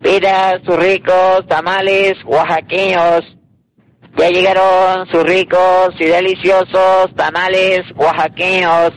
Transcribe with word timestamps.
Pida 0.00 0.62
sus 0.64 0.76
ricos 0.76 1.44
tamales 1.48 2.14
oaxaqueños. 2.24 3.24
Ya 4.16 4.30
llegaron 4.30 5.08
sus 5.08 5.24
ricos 5.24 5.94
y 5.98 6.04
deliciosos 6.04 7.14
tamales 7.16 7.82
oaxaqueños. 7.96 8.92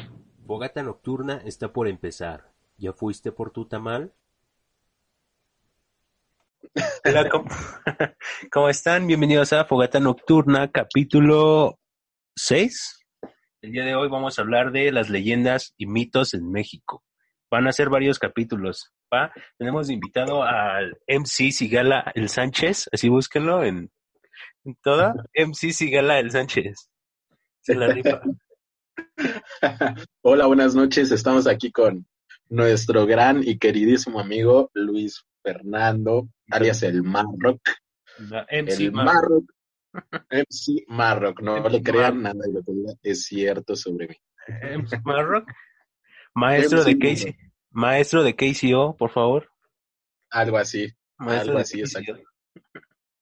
Fogata 0.45 0.83
nocturna 0.83 1.41
está 1.43 1.73
por 1.73 1.87
empezar. 1.87 2.51
¿Ya 2.77 2.93
fuiste 2.93 3.31
por 3.31 3.51
tu 3.51 3.65
tamal? 3.65 4.13
Hola, 7.03 7.29
¿cómo, 7.29 7.45
¿cómo 8.51 8.69
están? 8.69 9.07
Bienvenidos 9.07 9.53
a 9.53 9.65
Fogata 9.65 9.99
Nocturna, 9.99 10.69
capítulo 10.71 11.79
6. 12.35 13.05
El 13.63 13.71
día 13.71 13.85
de 13.85 13.95
hoy 13.95 14.07
vamos 14.07 14.37
a 14.37 14.43
hablar 14.43 14.71
de 14.71 14.91
las 14.91 15.09
leyendas 15.09 15.73
y 15.77 15.87
mitos 15.87 16.35
en 16.35 16.51
México. 16.51 17.03
Van 17.51 17.67
a 17.67 17.71
ser 17.73 17.89
varios 17.89 18.17
capítulos. 18.17 18.91
¿va? 19.13 19.31
Tenemos 19.57 19.89
invitado 19.89 20.43
al 20.43 20.97
MC 21.07 21.51
Sigala 21.51 22.11
El 22.15 22.29
Sánchez, 22.29 22.89
así 22.91 23.09
búsquenlo 23.09 23.63
en, 23.63 23.91
en 24.63 24.75
toda. 24.81 25.13
MC 25.35 25.73
Sigala 25.73 26.19
El 26.19 26.31
Sánchez. 26.31 26.89
Se 27.61 27.75
la 27.75 27.87
rifa. 27.87 28.21
Hola, 30.23 30.47
buenas 30.47 30.75
noches. 30.75 31.11
Estamos 31.11 31.47
aquí 31.47 31.71
con 31.71 32.07
nuestro 32.49 33.05
gran 33.05 33.41
y 33.47 33.57
queridísimo 33.57 34.19
amigo 34.19 34.69
Luis 34.73 35.23
Fernando, 35.43 36.29
alias 36.49 36.83
el 36.83 37.03
Marrock. 37.03 37.61
MC 38.49 38.79
El 38.85 38.91
Mar- 38.91 39.05
Marrock. 39.05 39.51
MC 40.29 40.85
Marrock. 40.87 41.41
No 41.41 41.57
MC 41.57 41.71
le 41.71 41.83
crean 41.83 42.21
nada 42.21 42.39
de 42.45 42.53
lo 42.53 42.95
que 43.01 43.09
es 43.11 43.23
cierto 43.25 43.75
sobre 43.75 44.07
mí. 44.07 44.15
MC 44.77 45.01
Marrock. 45.03 45.49
Maestro 46.33 46.83
de 46.83 46.97
Casey. 46.97 47.35
Maestro 47.71 48.23
de 48.23 48.35
KCO, 48.35 48.95
por 48.97 49.11
favor. 49.11 49.49
Algo 50.29 50.57
así. 50.57 50.87
Maestro 51.17 51.51
Algo 51.51 51.55
de 51.57 51.61
así, 51.61 51.79
exacto. 51.79 52.17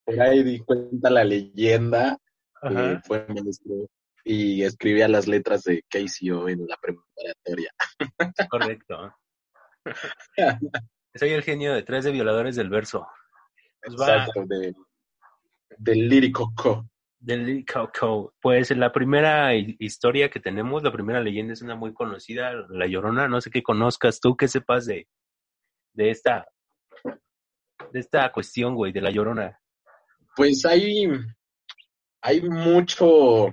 Por 0.06 0.22
ahí 0.22 0.44
di 0.44 0.60
cuenta 0.60 1.10
la 1.10 1.24
leyenda 1.24 2.18
que 2.62 2.68
Ajá. 2.68 3.02
fue 3.06 3.26
maestro 3.28 3.88
y 4.24 4.64
escribía 4.64 5.08
las 5.08 5.28
letras 5.28 5.64
de 5.64 5.84
KCO 5.84 6.50
en 6.50 6.66
la 6.68 6.78
preparatoria. 6.78 7.72
Correcto. 8.50 9.16
Soy 11.16 11.30
el 11.30 11.44
genio 11.44 11.74
detrás 11.74 12.04
de 12.04 12.12
Violadores 12.12 12.56
del 12.56 12.70
Verso. 12.70 13.08
Pues 13.82 14.00
va. 14.00 14.18
Exacto, 14.18 14.46
de, 14.46 14.74
del 15.78 16.10
lírico 16.10 16.54
co. 16.56 16.86
Del 17.20 17.66
Coco. 17.66 18.34
Pues 18.42 18.72
la 18.72 18.92
primera 18.92 19.54
hi- 19.56 19.76
historia 19.80 20.30
que 20.30 20.40
tenemos, 20.40 20.84
la 20.84 20.92
primera 20.92 21.20
leyenda 21.22 21.54
es 21.54 21.62
una 21.62 21.76
muy 21.76 21.94
conocida, 21.94 22.54
La 22.70 22.88
Llorona. 22.88 23.28
No 23.28 23.42
sé 23.42 23.50
qué 23.52 23.62
conozcas 23.62 24.20
tú, 24.22 24.38
qué 24.38 24.48
sepas 24.48 24.86
de, 24.86 25.08
de 25.94 26.10
esta 26.12 26.48
de 27.92 28.00
esta 28.00 28.32
cuestión, 28.32 28.76
güey, 28.76 28.92
de 28.92 29.02
La 29.02 29.10
Llorona. 29.10 29.60
Pues 30.36 30.64
hay, 30.66 31.10
hay 32.22 32.42
mucho, 32.42 33.52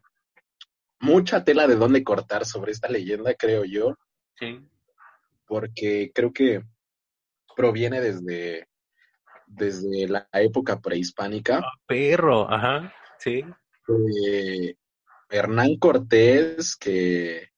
mucha 1.00 1.42
tela 1.42 1.67
de 1.67 1.77
dónde 1.77 2.05
cortar 2.05 2.44
sobre 2.44 2.72
esta 2.72 2.89
leyenda, 2.89 3.34
creo 3.34 3.64
yo, 3.64 3.94
Sí. 4.39 4.61
porque 5.47 6.11
creo 6.14 6.33
que 6.33 6.62
proviene 7.56 8.00
desde, 8.00 8.69
desde 9.47 10.06
la 10.09 10.28
época 10.33 10.81
prehispánica. 10.81 11.62
Perro, 11.87 12.53
ajá. 12.53 12.92
Sí. 13.19 13.45
de 13.86 14.77
Hernán 15.31 15.77
Cortés, 15.77 16.77
que 16.77 17.50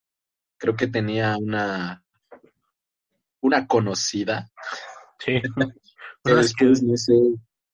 creo 0.56 0.76
que 0.76 0.86
tenía 0.86 1.36
una, 1.38 2.02
una 3.40 3.66
conocida, 3.66 4.50
Sí. 5.18 5.40
después 6.24 6.82
no 6.82 6.96
sé, 6.96 7.14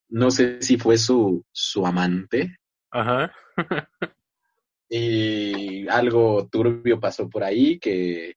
no 0.09 0.31
sé 0.31 0.62
si 0.62 0.77
fue 0.77 0.99
su, 0.99 1.45
su 1.53 1.87
amante, 1.87 2.59
Ajá. 2.91 3.33
y 4.89 5.89
algo 5.89 6.49
turbio 6.50 7.00
pasó 7.00 7.28
por 7.28 7.43
ahí 7.44 7.78
que, 7.78 8.37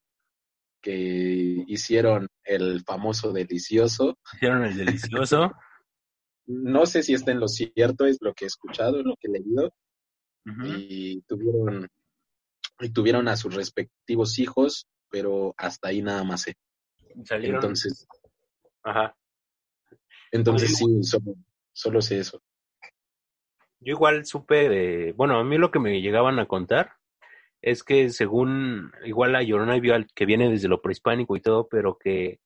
que 0.81 1.63
hicieron 1.67 2.27
el 2.43 2.83
famoso 2.83 3.31
delicioso. 3.31 4.17
Hicieron 4.33 4.63
el 4.65 4.77
delicioso. 4.77 5.53
No 6.47 6.85
sé 6.85 7.03
si 7.03 7.13
está 7.13 7.31
en 7.31 7.39
lo 7.39 7.47
cierto, 7.47 8.05
es 8.05 8.17
lo 8.21 8.33
que 8.33 8.45
he 8.45 8.47
escuchado, 8.47 9.03
lo 9.03 9.15
que 9.17 9.27
he 9.27 9.31
leído, 9.31 9.73
y 10.63 11.21
tuvieron, 11.23 11.89
y 12.79 12.89
tuvieron 12.89 13.27
a 13.27 13.35
sus 13.35 13.53
respectivos 13.53 14.39
hijos, 14.39 14.87
pero 15.09 15.53
hasta 15.57 15.89
ahí 15.89 16.01
nada 16.01 16.23
más 16.23 16.43
sé. 16.43 16.55
Salieron. 17.25 17.55
Entonces, 17.55 18.07
Ajá. 18.83 19.15
entonces 20.31 20.77
sí, 20.77 21.03
solo, 21.03 21.35
solo 21.73 22.01
sé 22.01 22.19
eso. 22.19 22.41
Yo 23.79 23.91
igual 23.91 24.25
supe 24.25 24.69
de, 24.69 25.13
bueno, 25.13 25.37
a 25.37 25.43
mí 25.43 25.57
lo 25.57 25.69
que 25.69 25.79
me 25.79 26.01
llegaban 26.01 26.39
a 26.39 26.47
contar 26.47 26.93
es 27.61 27.83
que 27.83 28.09
según, 28.09 28.91
igual 29.03 29.33
la 29.33 29.43
Llorona 29.43 29.79
que 30.15 30.25
viene 30.25 30.49
desde 30.49 30.67
lo 30.67 30.81
prehispánico 30.81 31.35
y 31.35 31.41
todo, 31.41 31.67
pero 31.67 31.97
que 31.97 32.39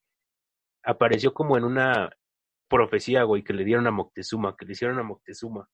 apareció 0.84 1.34
como 1.34 1.57
en 1.57 1.63
una 1.63 2.09
profecía, 2.71 3.23
güey, 3.23 3.43
que 3.43 3.53
le 3.53 3.65
dieron 3.65 3.85
a 3.85 3.91
Moctezuma, 3.91 4.55
que 4.57 4.65
le 4.65 4.71
hicieron 4.71 4.97
a 4.97 5.03
Moctezuma. 5.03 5.67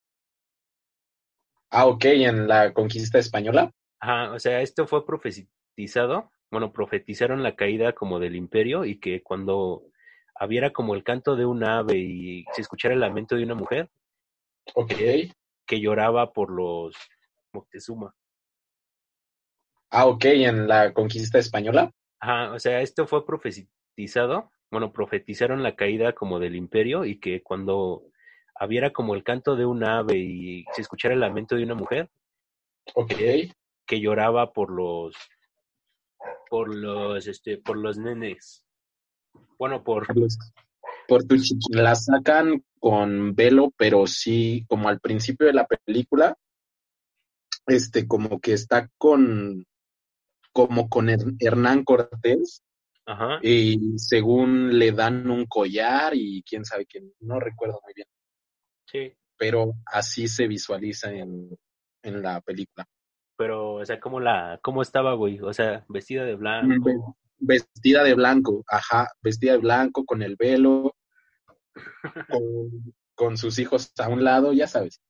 Ah, 1.70 1.86
ok, 1.86 2.06
en 2.06 2.48
la 2.48 2.74
conquista 2.74 3.20
española. 3.20 3.72
Ajá, 4.00 4.32
o 4.34 4.40
sea, 4.40 4.62
esto 4.62 4.88
fue 4.88 5.06
profetizado, 5.06 6.32
bueno, 6.52 6.72
profetizaron 6.74 7.44
la 7.44 7.56
caída 7.56 7.94
como 7.94 8.20
del 8.20 8.36
imperio 8.36 8.86
y 8.86 9.00
que 9.00 9.22
cuando 9.22 9.84
hubiera 10.40 10.72
como 10.72 10.96
el 10.96 11.04
canto 11.04 11.36
de 11.36 11.46
un 11.46 11.64
ave 11.64 11.98
y 11.98 12.46
se 12.54 12.62
escuchara 12.62 12.94
el 12.94 13.00
lamento 13.00 13.36
de 13.36 13.44
una 13.44 13.56
mujer, 13.56 13.90
Ok. 14.76 14.94
que 15.66 15.80
lloraba 15.80 16.34
por 16.34 16.52
los 16.52 16.96
Moctezuma. 17.54 18.14
Ah, 19.90 20.06
ok, 20.06 20.26
en 20.26 20.68
la 20.68 20.94
conquista 20.94 21.40
española. 21.40 21.92
Ajá, 22.20 22.54
o 22.54 22.60
sea, 22.60 22.82
esto 22.82 23.08
fue 23.08 23.26
profetizado, 23.26 24.52
bueno, 24.72 24.92
profetizaron 24.92 25.64
la 25.64 25.76
caída 25.76 26.14
como 26.14 26.40
del 26.40 26.56
imperio 26.56 27.06
y 27.06 27.20
que 27.20 27.42
cuando 27.42 28.04
hubiera 28.60 28.92
como 28.92 29.16
el 29.16 29.24
canto 29.24 29.56
de 29.56 29.66
un 29.66 29.84
ave 29.84 30.18
y 30.18 30.66
se 30.74 30.82
escuchara 30.82 31.14
el 31.14 31.20
lamento 31.22 31.56
de 31.56 31.64
una 31.64 31.76
mujer, 31.76 32.10
Ok. 32.96 33.14
que 33.86 34.00
lloraba 34.02 34.52
por 34.52 34.72
los, 34.72 35.16
por 36.50 36.74
los, 36.74 37.28
este, 37.28 37.58
por 37.58 37.78
los 37.78 37.98
nenes. 37.98 38.64
Bueno, 39.60 39.84
por, 39.84 40.08
Por 41.08 41.24
tu 41.24 41.38
chi- 41.38 41.58
la 41.70 41.96
sacan 41.96 42.64
con 42.80 43.36
velo, 43.36 43.74
pero 43.78 44.08
sí, 44.08 44.66
como 44.68 44.90
al 44.90 45.00
principio 45.00 45.48
de 45.48 45.54
la 45.54 45.66
película, 45.68 46.38
este, 47.68 48.08
como 48.08 48.40
que 48.40 48.54
está 48.54 48.90
con, 48.98 49.66
como 50.52 50.90
con 50.90 51.08
Her- 51.10 51.36
Hernán 51.40 51.84
Cortés, 51.84 52.64
ajá, 53.08 53.40
y 53.42 53.98
según 53.98 54.78
le 54.80 54.92
dan 54.92 55.30
un 55.32 55.46
collar 55.48 56.14
y 56.16 56.44
quién 56.44 56.66
sabe 56.66 56.86
quién, 56.86 57.14
no 57.22 57.40
recuerdo 57.40 57.80
muy 57.84 57.94
bien, 57.96 58.08
sí, 58.86 59.14
pero 59.38 59.74
así 59.86 60.28
se 60.28 60.48
visualiza 60.48 61.12
en, 61.14 61.58
en 62.04 62.22
la 62.24 62.42
película. 62.42 62.86
pero, 63.38 63.76
o 63.76 63.86
sea, 63.86 64.00
¿cómo 64.00 64.20
la, 64.20 64.60
cómo 64.64 64.82
estaba, 64.84 65.14
güey? 65.16 65.40
O 65.42 65.54
sea, 65.54 65.86
vestida 65.90 66.26
de 66.26 66.36
blanco. 66.36 66.86
Ve- 66.86 67.16
Vestida 67.40 68.04
de 68.04 68.16
blanco, 68.16 68.64
ajá, 68.68 69.10
vestida 69.22 69.54
de 69.54 69.60
blanco, 69.60 70.06
con 70.06 70.24
el 70.24 70.36
velo, 70.38 70.96
con, 72.30 72.94
con 73.16 73.38
sus 73.38 73.60
hijos 73.60 73.92
a 74.00 74.10
un 74.10 74.24
lado, 74.24 74.54
ya 74.54 74.68
sabes. 74.68 75.02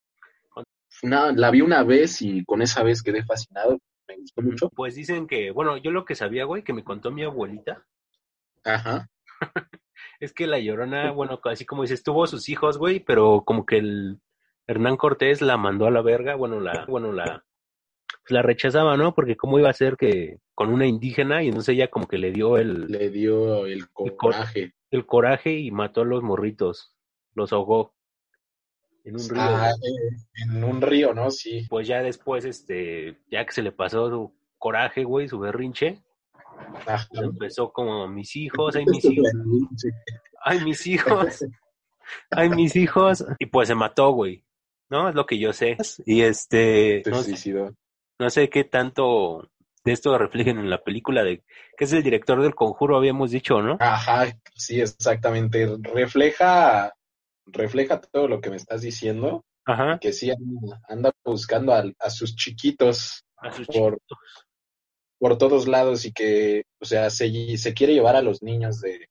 Una- 1.04 1.32
la 1.32 1.50
vi 1.52 1.62
una 1.62 1.84
vez 1.84 2.22
y 2.22 2.44
con 2.44 2.62
esa 2.62 2.84
vez 2.84 3.02
quedé 3.02 3.24
fascinado, 3.24 3.80
me 4.08 4.18
gustó 4.18 4.42
mucho. 4.42 4.70
Pues 4.70 4.96
dicen 4.96 5.28
que, 5.28 5.52
bueno, 5.52 5.78
yo 5.78 5.92
lo 5.92 6.06
que 6.06 6.16
sabía, 6.16 6.46
güey, 6.46 6.64
que 6.64 6.74
me 6.74 6.84
contó 6.84 7.12
mi 7.12 7.24
abuelita, 7.24 7.86
Ajá, 8.64 9.10
es 10.20 10.34
que 10.34 10.48
la 10.48 10.60
Llorona, 10.60 11.12
bueno, 11.12 11.40
así 11.46 11.66
como 11.66 11.84
dices, 11.84 12.04
tuvo 12.04 12.28
sus 12.28 12.50
hijos, 12.50 12.78
güey, 12.78 13.00
pero 13.00 13.44
como 13.46 13.66
que 13.66 13.78
el 13.78 14.20
Hernán 14.68 14.98
Cortés 14.98 15.42
la 15.42 15.58
mandó 15.58 15.86
a 15.88 15.92
la 15.92 16.02
verga, 16.02 16.36
bueno, 16.36 16.60
la, 16.60 16.86
bueno, 16.88 17.14
la, 17.14 17.46
pues 18.08 18.32
la 18.32 18.42
rechazaba, 18.42 18.98
¿no? 18.98 19.14
Porque 19.16 19.38
cómo 19.38 19.58
iba 19.60 19.70
a 19.70 19.74
ser 19.74 19.96
que 19.96 20.40
con 20.54 20.74
una 20.74 20.86
indígena 20.86 21.44
y 21.44 21.48
entonces 21.48 21.76
ella 21.76 21.90
como 21.90 22.08
que 22.08 22.18
le 22.18 22.32
dio 22.32 22.58
el, 22.58 22.88
le 22.88 23.10
dio 23.10 23.66
el 23.68 23.90
cor- 23.92 24.18
coraje. 24.18 24.74
el 24.92 25.06
coraje 25.06 25.54
y 25.54 25.72
mató 25.72 26.02
a 26.02 26.06
los 26.06 26.24
morritos, 26.24 26.94
los 27.36 27.54
ahogó 27.54 27.94
en 29.08 29.16
un 29.16 29.30
río. 29.30 29.42
Ah, 29.42 29.72
en 30.46 30.64
un 30.64 30.82
río, 30.82 31.14
¿no? 31.14 31.32
Sí. 31.32 31.66
Pues 31.70 31.88
ya 31.88 32.02
después, 32.02 32.46
este, 32.46 33.18
ya 33.32 33.46
que 33.46 33.52
se 33.54 33.62
le 33.62 33.72
pasó 33.72 34.10
su 34.10 34.36
coraje, 34.58 35.04
güey, 35.04 35.28
su 35.28 35.40
berrinche, 35.40 36.02
Ajá. 36.86 37.08
pues 37.10 37.22
empezó 37.24 37.72
como 37.72 38.08
mis 38.08 38.36
hijos, 38.36 38.76
ay 38.76 38.86
mis 38.86 39.06
hijos, 39.06 39.32
ay 40.44 40.60
mis 40.64 40.88
hijos, 40.88 41.46
ay 42.32 42.50
mis 42.50 42.76
hijos, 42.76 43.26
y 43.40 43.46
pues 43.48 43.68
se 43.68 43.76
mató, 43.76 44.12
güey, 44.12 44.44
¿no? 44.90 45.10
Es 45.10 45.16
lo 45.16 45.26
que 45.26 45.38
yo 45.40 45.54
sé. 45.54 45.78
Y 46.06 46.22
este, 46.22 47.04
no, 47.06 47.22
sé- 47.24 47.54
no 48.20 48.30
sé 48.30 48.50
qué 48.50 48.64
tanto 48.64 49.50
de 49.86 49.94
esto 49.94 50.18
reflejen 50.18 50.58
en 50.60 50.70
la 50.70 50.84
película 50.84 51.24
de 51.24 51.44
que 51.78 51.86
es 51.86 51.94
el 51.94 52.04
director 52.04 52.42
del 52.42 52.56
conjuro, 52.56 52.98
habíamos 52.98 53.32
dicho, 53.32 53.62
¿no? 53.62 53.78
Ajá, 53.80 54.26
sí, 54.56 54.82
exactamente. 54.82 55.66
Refleja 55.82 56.94
refleja 57.48 58.00
todo 58.02 58.28
lo 58.28 58.42
que 58.42 58.50
me 58.50 58.56
estás 58.58 58.82
diciendo, 58.82 59.46
Ajá. 59.66 59.98
que 60.00 60.14
sí 60.14 60.30
anda, 60.32 60.82
anda 60.88 61.12
buscando 61.24 61.74
a, 61.74 61.84
a 62.00 62.10
sus 62.10 62.36
chiquitos 62.36 63.24
A 63.38 63.52
sus 63.52 63.68
por, 63.68 63.94
chiquitos. 63.96 64.18
por 65.20 65.38
todos 65.38 65.68
lados 65.68 66.06
y 66.06 66.12
que, 66.14 66.64
o 66.80 66.86
sea, 66.86 67.10
se, 67.10 67.58
se 67.58 67.74
quiere 67.74 67.94
llevar 67.94 68.16
a 68.16 68.22
los 68.22 68.42
niños 68.44 68.80
de, 68.82 69.08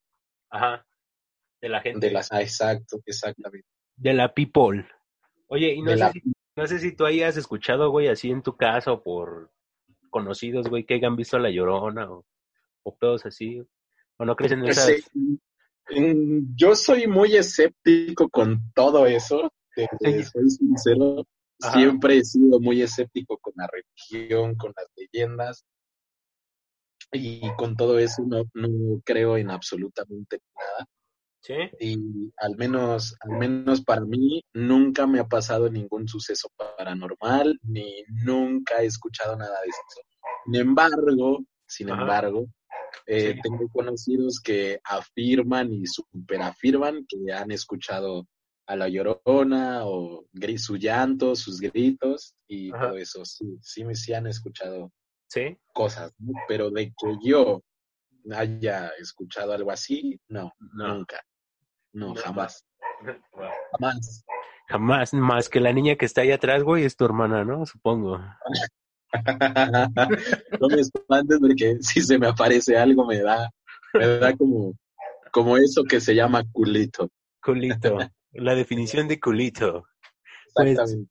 Ajá. 0.50 0.86
De 1.60 1.68
la 1.70 1.80
gente. 1.80 2.06
de 2.08 2.12
las... 2.12 2.30
Ah, 2.32 2.42
exacto, 2.42 2.98
exactamente. 3.06 3.66
De 3.96 4.12
la 4.12 4.32
people. 4.34 4.86
Oye, 5.48 5.72
y 5.74 5.82
no, 5.82 5.90
sé 5.92 5.96
la- 5.96 6.12
si, 6.12 6.22
no 6.56 6.66
sé 6.66 6.78
si 6.78 6.92
tú 6.94 7.06
hayas 7.06 7.36
escuchado, 7.36 7.90
güey, 7.90 8.08
así 8.08 8.30
en 8.30 8.42
tu 8.42 8.56
casa 8.56 8.92
o 8.92 9.02
por 9.02 9.50
conocidos, 10.10 10.68
güey, 10.68 10.84
que 10.84 10.94
hayan 10.94 11.16
visto 11.16 11.36
a 11.36 11.40
La 11.40 11.50
Llorona 11.50 12.10
o, 12.10 12.24
o 12.82 12.96
pedos 12.96 13.24
así. 13.26 13.62
¿O 14.18 14.24
no 14.24 14.34
crees 14.36 14.52
en 14.52 14.64
esas? 14.66 14.86
Sí, 14.86 15.38
Yo 16.56 16.74
soy 16.74 17.06
muy 17.06 17.36
escéptico 17.36 18.28
con 18.28 18.72
todo 18.74 19.06
eso, 19.06 19.52
te, 19.74 19.88
te 20.00 20.22
Sí. 20.24 20.30
soy 20.32 20.50
sincero. 20.50 21.24
Ajá. 21.62 21.78
Siempre 21.78 22.18
he 22.18 22.24
sido 22.24 22.60
muy 22.60 22.82
escéptico 22.82 23.38
con 23.38 23.54
la 23.56 23.66
religión, 23.68 24.56
con 24.56 24.72
las 24.76 24.86
leyendas. 24.96 25.64
Y 27.12 27.40
con 27.56 27.76
todo 27.76 27.98
eso 27.98 28.22
no, 28.26 28.44
no 28.54 29.00
creo 29.04 29.36
en 29.36 29.50
absolutamente 29.50 30.40
nada. 30.54 30.86
¿Sí? 31.40 31.54
Y 31.78 32.32
al 32.38 32.56
menos, 32.56 33.14
al 33.20 33.38
menos 33.38 33.80
para 33.82 34.00
mí, 34.00 34.42
nunca 34.52 35.06
me 35.06 35.20
ha 35.20 35.28
pasado 35.28 35.70
ningún 35.70 36.08
suceso 36.08 36.48
paranormal, 36.56 37.58
ni 37.62 38.02
nunca 38.24 38.82
he 38.82 38.86
escuchado 38.86 39.36
nada 39.36 39.60
de 39.62 39.68
eso. 39.68 39.80
Sin 40.44 40.54
embargo, 40.56 41.44
sin 41.66 41.90
Ajá. 41.90 42.00
embargo, 42.02 42.46
eh, 43.06 43.34
Sí. 43.34 43.40
tengo 43.42 43.68
conocidos 43.68 44.40
que 44.40 44.80
afirman 44.84 45.72
y 45.72 45.86
superafirman 45.86 47.06
que 47.08 47.32
han 47.32 47.50
escuchado 47.50 48.26
a 48.66 48.74
la 48.76 48.88
llorona 48.88 49.84
o 49.86 50.24
gri- 50.32 50.58
su 50.58 50.76
llanto, 50.76 51.36
sus 51.36 51.60
gritos 51.60 52.34
y 52.48 52.72
Ajá. 52.74 52.88
todo 52.88 52.96
eso. 52.98 53.24
Sí, 53.24 53.56
sí, 53.60 53.84
me- 53.84 53.94
sí 53.94 54.12
han 54.12 54.26
escuchado 54.26 54.90
¿Sí? 55.28 55.56
cosas, 55.72 56.12
¿no? 56.18 56.32
pero 56.48 56.70
de 56.70 56.86
que 56.88 57.16
yo 57.24 57.62
haya 58.32 58.88
escuchado 58.98 59.52
algo 59.52 59.70
así, 59.70 60.18
no, 60.28 60.52
No. 60.74 60.94
nunca. 60.96 61.20
No, 61.92 62.08
No. 62.08 62.14
jamás. 62.16 62.64
Wow. 63.32 63.50
Jamás. 63.72 64.24
Jamás, 64.68 65.14
más 65.14 65.48
que 65.48 65.60
la 65.60 65.72
niña 65.72 65.94
que 65.96 66.06
está 66.06 66.22
ahí 66.22 66.32
atrás, 66.32 66.62
güey, 66.64 66.84
es 66.84 66.96
tu 66.96 67.04
hermana, 67.04 67.44
¿no? 67.44 67.64
Supongo. 67.66 68.18
no 70.60 70.68
me 70.68 70.80
espantes 70.80 71.38
porque 71.40 71.78
si 71.80 72.02
se 72.02 72.18
me 72.18 72.28
aparece 72.28 72.76
algo 72.76 73.06
me 73.06 73.20
da, 73.20 73.50
me 73.94 74.06
da 74.18 74.36
como, 74.36 74.74
como 75.30 75.56
eso 75.56 75.84
que 75.84 76.00
se 76.00 76.14
llama 76.14 76.44
culito. 76.52 77.10
Culito. 77.42 77.98
la 78.32 78.54
definición 78.54 79.08
de 79.08 79.20
culito. 79.20 79.86
Pues, 80.54 80.70
Exactamente. 80.70 81.10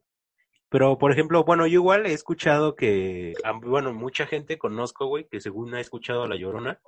Pero, 0.70 0.98
por 0.98 1.12
ejemplo, 1.12 1.44
bueno, 1.46 1.68
yo 1.68 1.76
igual 1.76 2.06
he 2.06 2.12
escuchado 2.12 2.76
que, 2.76 3.34
bueno, 3.62 3.94
mucha 3.94 4.26
gente 4.26 4.58
conozco, 4.58 5.06
güey, 5.08 5.26
que 5.26 5.40
según 5.40 5.74
ha 5.74 5.80
escuchado 5.80 6.24
a 6.24 6.28
La 6.28 6.36
Llorona, 6.36 6.82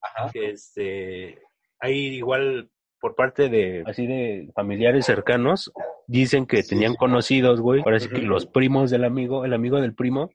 Ajá. 0.00 0.30
que 0.32 0.50
este, 0.50 1.40
hay 1.78 2.16
igual 2.16 2.70
por 3.00 3.14
parte 3.14 3.48
de, 3.48 3.82
así 3.86 4.06
de 4.06 4.50
familiares 4.54 5.06
cercanos, 5.06 5.72
dicen 6.06 6.46
que 6.46 6.62
Sí. 6.62 6.70
tenían 6.70 6.94
conocidos, 6.94 7.60
güey, 7.60 7.82
parece 7.82 8.08
que 8.08 8.22
los 8.22 8.46
primos 8.46 8.90
del 8.90 9.04
amigo, 9.04 9.44
el 9.44 9.52
amigo 9.54 9.80
del 9.80 9.94
primo, 9.94 10.30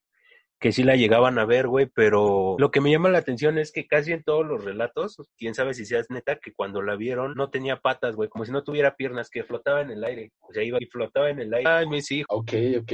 que 0.59 0.71
sí 0.71 0.83
la 0.83 0.95
llegaban 0.95 1.37
a 1.39 1.45
ver, 1.45 1.67
güey, 1.67 1.87
pero 1.87 2.55
lo 2.57 2.71
que 2.71 2.79
me 2.79 2.89
llama 2.89 3.09
la 3.09 3.17
atención 3.17 3.57
es 3.57 3.73
que 3.73 3.85
casi 3.85 4.13
en 4.13 4.23
todos 4.23 4.45
los 4.45 4.63
relatos, 4.63 5.17
quién 5.37 5.53
sabe 5.55 5.73
si 5.73 5.85
seas 5.85 6.05
neta, 6.09 6.37
que 6.37 6.53
cuando 6.53 6.81
la 6.81 6.95
vieron 6.95 7.33
no 7.35 7.49
tenía 7.49 7.81
patas, 7.81 8.15
güey, 8.15 8.29
como 8.29 8.45
si 8.45 8.53
no 8.53 8.63
tuviera 8.63 8.95
piernas, 8.95 9.29
que 9.29 9.43
flotaba 9.43 9.81
en 9.81 9.91
el 9.91 10.03
aire, 10.05 10.31
o 10.39 10.53
sea, 10.53 10.63
iba 10.63 10.77
y 10.79 10.85
flotaba 10.85 11.29
en 11.29 11.39
el 11.39 11.53
aire. 11.53 11.69
Ay, 11.69 11.85
mis 11.87 12.09
hijos. 12.11 12.27
Ok, 12.29 12.53
ok. 12.79 12.91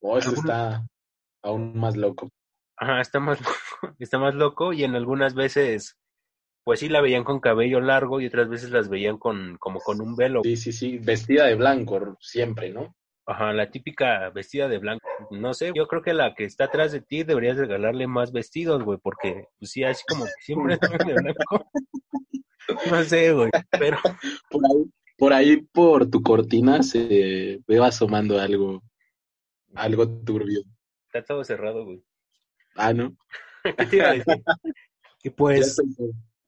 Oh, 0.00 0.16
eso 0.16 0.30
Algunos- 0.30 0.50
está 0.50 0.86
aún 1.42 1.76
más 1.78 1.94
loco. 1.94 2.30
Ajá, 2.78 3.02
está 3.02 3.20
más 3.20 3.38
loco, 3.42 3.94
está 3.98 4.18
más 4.18 4.34
loco 4.34 4.72
y 4.72 4.84
en 4.84 4.94
algunas 4.94 5.34
veces, 5.34 5.98
pues 6.64 6.80
sí 6.80 6.88
la 6.88 7.00
veían 7.00 7.24
con 7.24 7.40
cabello 7.40 7.80
largo 7.80 8.20
y 8.20 8.26
otras 8.26 8.48
veces 8.48 8.70
las 8.70 8.88
veían 8.88 9.18
con, 9.18 9.56
como 9.58 9.80
con 9.80 10.00
un 10.00 10.16
velo. 10.16 10.42
Sí, 10.44 10.56
sí, 10.56 10.72
sí. 10.72 10.98
Vestida 10.98 11.46
de 11.46 11.54
blanco 11.54 12.16
siempre, 12.20 12.70
¿no? 12.70 12.94
Ajá, 13.26 13.52
la 13.52 13.70
típica 13.70 14.30
vestida 14.30 14.68
de 14.68 14.78
blanco. 14.78 15.06
No 15.30 15.54
sé, 15.54 15.72
yo 15.74 15.86
creo 15.86 16.02
que 16.02 16.12
la 16.14 16.34
que 16.34 16.44
está 16.44 16.64
atrás 16.64 16.90
de 16.92 17.00
ti 17.00 17.22
deberías 17.22 17.56
regalarle 17.56 18.06
más 18.06 18.32
vestidos, 18.32 18.82
güey, 18.82 18.98
porque 19.02 19.46
pues 19.58 19.70
sí, 19.70 19.84
así 19.84 20.02
como 20.08 20.24
que 20.24 20.30
siempre 20.40 20.78
de 21.06 21.14
blanco. 21.14 21.70
No 22.90 23.02
sé, 23.04 23.32
güey, 23.32 23.50
pero 23.70 23.98
Por 24.50 24.64
ahí, 24.64 24.90
por 25.16 25.32
ahí 25.32 25.56
por 25.58 26.10
tu 26.10 26.22
cortina 26.22 26.82
se 26.82 27.60
ve 27.66 27.78
asomando 27.84 28.38
algo, 28.40 28.82
algo 29.74 30.08
turbio. 30.08 30.62
está 31.06 31.22
todo 31.24 31.44
cerrado, 31.44 31.84
güey. 31.84 32.02
Ah, 32.76 32.92
¿no? 32.92 33.16
¿Qué 33.78 33.86
te 33.86 33.96
iba 33.96 34.08
a 34.10 34.12
decir? 34.14 34.42
Y 35.22 35.28
Ya 35.28 35.34
pues 35.36 35.76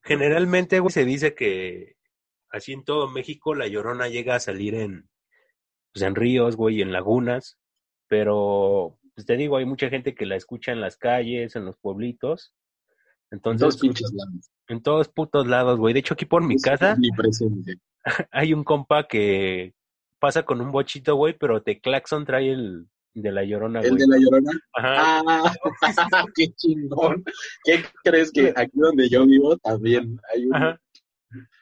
generalmente, 0.03 0.79
güey, 0.79 0.91
se 0.91 1.05
dice 1.05 1.33
que 1.33 1.95
así 2.49 2.73
en 2.73 2.83
todo 2.83 3.09
México 3.09 3.55
la 3.55 3.67
llorona 3.67 4.07
llega 4.07 4.35
a 4.35 4.39
salir 4.39 4.75
en, 4.75 5.09
pues, 5.93 6.03
en 6.03 6.15
ríos, 6.15 6.55
güey, 6.55 6.77
y 6.77 6.81
en 6.81 6.91
lagunas, 6.91 7.57
pero 8.07 8.99
pues 9.15 9.25
te 9.25 9.37
digo, 9.37 9.57
hay 9.57 9.65
mucha 9.65 9.89
gente 9.89 10.15
que 10.15 10.25
la 10.25 10.35
escucha 10.35 10.71
en 10.71 10.81
las 10.81 10.97
calles, 10.97 11.55
en 11.55 11.65
los 11.65 11.77
pueblitos. 11.77 12.53
en 13.31 13.37
Entonces, 13.37 13.61
dos 13.61 13.77
pinches 13.77 14.11
lados. 14.13 14.51
en 14.67 14.81
todos 14.81 15.07
putos 15.09 15.47
lados, 15.47 15.79
güey. 15.79 15.93
De 15.93 15.99
hecho, 15.99 16.15
aquí 16.15 16.25
por 16.25 16.43
mi 16.43 16.57
casa 16.57 16.97
hay 18.31 18.53
un 18.53 18.63
compa 18.63 19.07
que 19.07 19.73
pasa 20.19 20.43
con 20.43 20.61
un 20.61 20.71
bochito, 20.71 21.15
güey, 21.15 21.37
pero 21.37 21.61
te 21.61 21.79
claxon 21.79 22.25
trae 22.25 22.51
el 22.51 22.87
de 23.13 23.31
la 23.31 23.43
llorona, 23.43 23.81
¿El 23.81 23.91
güey. 23.91 24.01
de 24.01 24.07
la 24.07 24.17
llorona? 24.17 24.51
Ajá. 24.73 25.21
Ah, 25.27 25.53
qué 26.35 26.47
chingón. 26.53 27.23
¿Qué 27.63 27.83
crees 28.03 28.31
que 28.31 28.53
aquí 28.55 28.71
donde 28.73 29.09
yo 29.09 29.25
vivo 29.25 29.57
también 29.57 30.19
hay 30.33 30.45
un, 30.45 30.55
Ajá, 30.55 30.81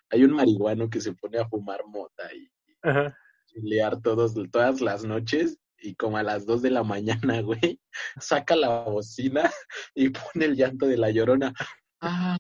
hay 0.10 0.24
un 0.24 0.32
marihuano 0.34 0.90
que 0.90 1.02
se 1.02 1.14
pone 1.14 1.40
a 1.40 1.48
fumar 1.48 1.82
mota 1.88 2.34
y 2.34 2.50
ajá. 2.84 3.16
chilear 3.48 4.02
todos, 4.02 4.34
todas 4.52 4.82
las 4.82 5.04
noches? 5.04 5.58
Y 5.84 5.96
como 5.96 6.18
a 6.18 6.24
las 6.24 6.46
dos 6.46 6.62
de 6.62 6.70
la 6.70 6.84
mañana, 6.84 7.42
güey, 7.42 7.80
saca 8.20 8.56
la 8.56 8.82
bocina 8.84 9.50
y 9.96 10.10
pone 10.10 10.46
el 10.46 10.56
llanto 10.56 10.86
de 10.88 10.98
la 10.98 11.10
llorona. 11.12 11.54
Ah, 12.02 12.38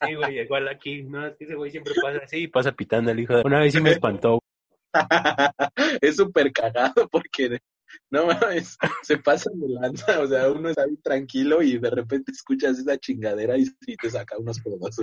Sí, 0.00 0.14
güey, 0.14 0.40
igual 0.40 0.68
aquí. 0.68 1.02
No, 1.04 1.26
es 1.26 1.36
que 1.36 1.44
ese 1.44 1.54
güey 1.54 1.70
siempre 1.70 1.92
pasa 2.02 2.18
así 2.24 2.38
y 2.38 2.48
pasa 2.48 2.72
pitando 2.72 3.10
el 3.12 3.20
hijo 3.20 3.36
de... 3.36 3.42
Una 3.44 3.60
vez 3.60 3.72
sí 3.72 3.80
me 3.80 3.90
espantó. 3.92 4.40
es 6.00 6.16
súper 6.16 6.52
cagado 6.52 7.08
porque 7.10 7.60
no 8.10 8.26
mames, 8.26 8.76
se 9.02 9.16
pasan 9.18 9.58
de 9.60 9.68
lanza, 9.68 10.20
o 10.20 10.26
sea, 10.26 10.50
uno 10.50 10.68
está 10.68 10.82
ahí 10.84 10.96
tranquilo 10.98 11.62
y 11.62 11.78
de 11.78 11.90
repente 11.90 12.32
escuchas 12.32 12.78
esa 12.78 12.98
chingadera 12.98 13.56
y, 13.58 13.64
y 13.86 13.96
te 13.96 14.10
saca 14.10 14.38
unos 14.38 14.60
pedos. 14.60 14.96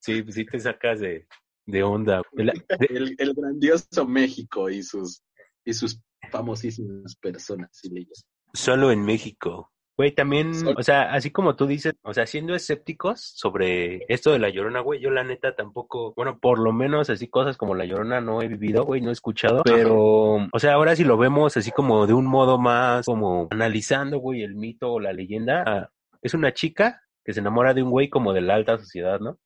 Sí, 0.00 0.24
sí 0.30 0.44
te 0.44 0.60
sacas 0.60 1.00
de, 1.00 1.26
de 1.66 1.82
onda. 1.82 2.22
La- 2.32 2.52
de- 2.78 2.86
El, 2.90 3.14
el 3.18 3.34
grandioso 3.34 4.06
México 4.06 4.68
y 4.70 4.82
sus 4.82 5.22
y 5.64 5.72
sus 5.72 5.98
famosísimas 6.30 7.16
personas 7.16 7.70
y 7.84 7.90
leyes. 7.90 8.26
solo 8.52 8.90
en 8.92 9.02
México. 9.04 9.70
Güey, 9.96 10.10
también, 10.12 10.50
o 10.76 10.82
sea, 10.82 11.12
así 11.14 11.30
como 11.30 11.54
tú 11.54 11.66
dices, 11.68 11.94
o 12.02 12.12
sea, 12.12 12.26
siendo 12.26 12.54
escépticos 12.56 13.20
sobre 13.20 14.04
esto 14.12 14.32
de 14.32 14.40
la 14.40 14.48
llorona, 14.48 14.80
güey, 14.80 15.00
yo 15.00 15.10
la 15.10 15.22
neta 15.22 15.54
tampoco, 15.54 16.12
bueno, 16.16 16.40
por 16.40 16.58
lo 16.58 16.72
menos 16.72 17.10
así 17.10 17.28
cosas 17.28 17.56
como 17.56 17.76
la 17.76 17.84
llorona 17.84 18.20
no 18.20 18.42
he 18.42 18.48
vivido, 18.48 18.84
güey, 18.84 19.00
no 19.00 19.10
he 19.10 19.12
escuchado, 19.12 19.62
pero, 19.64 20.48
o 20.52 20.58
sea, 20.58 20.72
ahora 20.72 20.96
si 20.96 21.04
lo 21.04 21.16
vemos 21.16 21.56
así 21.56 21.70
como 21.70 22.08
de 22.08 22.12
un 22.12 22.26
modo 22.26 22.58
más, 22.58 23.06
como 23.06 23.46
analizando, 23.52 24.18
güey, 24.18 24.42
el 24.42 24.56
mito 24.56 24.94
o 24.94 24.98
la 25.00 25.12
leyenda, 25.12 25.62
ah, 25.64 25.90
es 26.22 26.34
una 26.34 26.52
chica 26.52 27.00
que 27.24 27.32
se 27.32 27.38
enamora 27.38 27.72
de 27.72 27.84
un 27.84 27.90
güey 27.90 28.08
como 28.08 28.32
de 28.32 28.40
la 28.40 28.54
alta 28.56 28.76
sociedad, 28.78 29.20
¿no? 29.20 29.38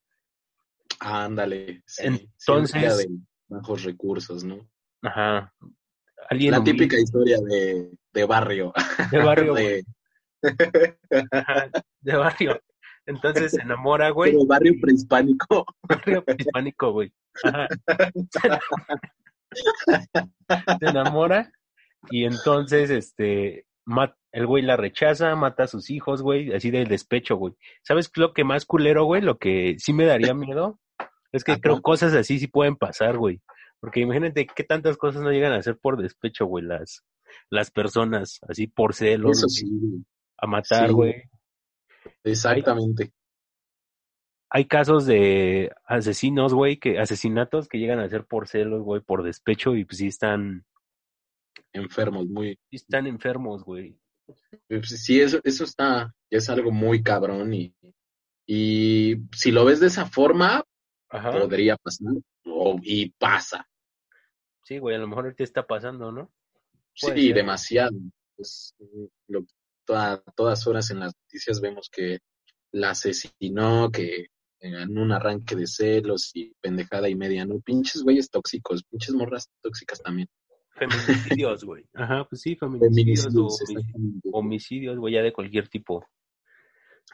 Ándale. 1.01 1.83
Sí, 1.87 2.05
Entonces- 2.07 2.97
de 2.99 3.07
bajos 3.49 3.85
recursos, 3.85 4.45
¿no? 4.45 4.67
Ajá. 5.03 5.53
Alguien 6.31 6.53
La 6.53 6.61
humilde, 6.61 6.73
típica 6.85 6.99
historia 6.99 7.37
de, 7.49 7.91
de 8.13 8.25
barrio. 8.25 8.73
de 9.11 9.19
barrio, 9.19 9.53
güey, 9.53 9.67
de, 9.67 9.79
ajá, 9.79 9.85
de 12.01 12.17
barrio. 12.17 12.61
Entonces 13.07 13.53
se 13.53 13.63
enamora, 13.63 14.11
güey. 14.11 14.33
pero 14.33 14.47
barrio 14.47 14.75
prehispánico. 14.81 15.67
barrio 15.83 16.25
hispánico, 16.39 16.93
güey. 16.93 17.13
Ajá. 17.45 17.69
Se 20.79 20.87
enamora 20.87 21.51
y 22.11 22.25
entonces, 22.25 22.91
este, 22.91 23.67
el 24.33 24.47
güey 24.47 24.63
la 24.63 24.77
rechaza, 24.77 25.35
mata 25.37 25.65
a 25.65 25.69
sus 25.69 25.91
hijos, 25.91 26.23
güey, 26.23 26.53
así 26.53 26.71
del 26.71 26.89
despecho, 26.89 27.37
güey. 27.37 27.55
¿Sabes 27.83 28.11
lo 28.17 28.33
que 28.33 28.45
más 28.45 28.65
culero, 28.65 29.05
güey? 29.05 29.23
Lo 29.23 29.39
que 29.39 29.77
sí 29.79 29.93
me 29.93 30.05
daría 30.05 30.35
miedo 30.35 30.79
es 31.33 31.45
que 31.45 31.53
Ajá. 31.53 31.61
creo 31.61 31.83
cosas 31.83 32.15
así 32.15 32.39
sí 32.39 32.47
pueden 32.47 32.77
pasar, 32.77 33.17
güey. 33.17 33.41
Porque 33.81 34.01
imagínate 34.01 34.47
qué 34.47 34.65
tantas 34.65 34.97
cosas 34.97 35.23
no 35.23 35.31
llegan 35.31 35.53
a 35.53 35.59
hacer 35.59 35.79
por 35.79 36.01
despecho, 36.01 36.47
güey, 36.47 36.65
las, 36.65 37.05
las 37.51 37.71
personas, 37.71 38.39
así 38.49 38.67
por 38.67 38.95
celos, 38.95 39.39
Eso 39.39 39.49
sí, 39.49 39.67
a 40.39 40.47
matar, 40.47 40.89
Sí. 40.89 40.95
güey. 40.95 41.23
exactamente. 42.25 43.13
hay 44.51 44.65
casos 44.67 45.05
de 45.05 45.71
asesinos, 45.85 46.55
güey, 46.55 46.79
que 46.79 46.99
asesinatos 46.99 47.69
que 47.69 47.79
llegan 47.79 47.99
a 48.01 48.09
ser 48.09 48.25
por 48.25 48.49
celos, 48.49 48.83
güey, 48.83 49.03
por 49.03 49.23
despecho 49.23 49.75
y 49.75 49.85
pues 49.85 49.99
sí 49.99 50.07
están 50.07 50.65
enfermos, 51.73 52.27
muy 52.27 52.59
sí 52.71 52.77
están 52.77 53.07
enfermos, 53.07 53.63
güey. 53.65 53.99
Pues, 54.69 54.89
sí, 54.89 55.21
eso 55.21 55.41
eso 55.45 55.65
está 55.65 56.15
es 56.31 56.49
algo 56.49 56.71
muy 56.71 57.03
cabrón 57.03 57.53
y 57.53 57.75
y 58.47 59.17
si 59.33 59.51
lo 59.51 59.67
ves 59.67 59.81
de 59.81 59.89
esa 59.89 60.07
forma 60.07 60.65
podría 61.11 61.77
pasar 61.77 62.15
o, 62.47 62.79
y 62.83 63.11
pasa. 63.11 63.69
Sí, 64.63 64.79
güey, 64.79 64.97
a 64.97 64.99
lo 64.99 65.09
mejor 65.09 65.25
ahorita 65.25 65.45
está 65.45 65.67
pasando, 65.67 66.11
¿no? 66.13 66.31
Sí, 66.95 67.33
demasiado. 67.33 67.97
Pues, 68.37 68.75
lo, 69.29 69.45
toda, 69.89 70.23
todas 70.37 70.67
horas 70.67 70.91
en 70.91 71.01
las 71.01 71.15
noticias 71.17 71.61
vemos 71.63 71.89
que 71.91 72.19
la 72.73 72.91
asesinó, 72.91 73.91
que 73.91 74.27
en 74.61 74.99
un 74.99 75.13
arranque 75.13 75.57
de 75.57 75.67
celos 75.67 76.31
y 76.35 76.53
pendejada 76.61 77.09
y 77.09 77.15
media, 77.15 77.47
¿no? 77.47 77.61
Pinches 77.61 78.03
güeyes 78.03 78.29
tóxicos, 78.29 78.85
pinches 78.85 79.15
morras 79.15 79.49
tóxicas 79.63 80.03
también. 80.03 80.29
Feminicidios, 80.75 81.65
güey. 81.65 81.85
Ajá, 81.95 82.27
pues 82.29 82.43
sí, 82.43 82.55
feminicidios, 82.55 83.59
homicidios, 84.31 84.99
güey, 84.99 85.15
ya 85.15 85.23
de 85.23 85.33
cualquier 85.33 85.69
tipo. 85.69 86.05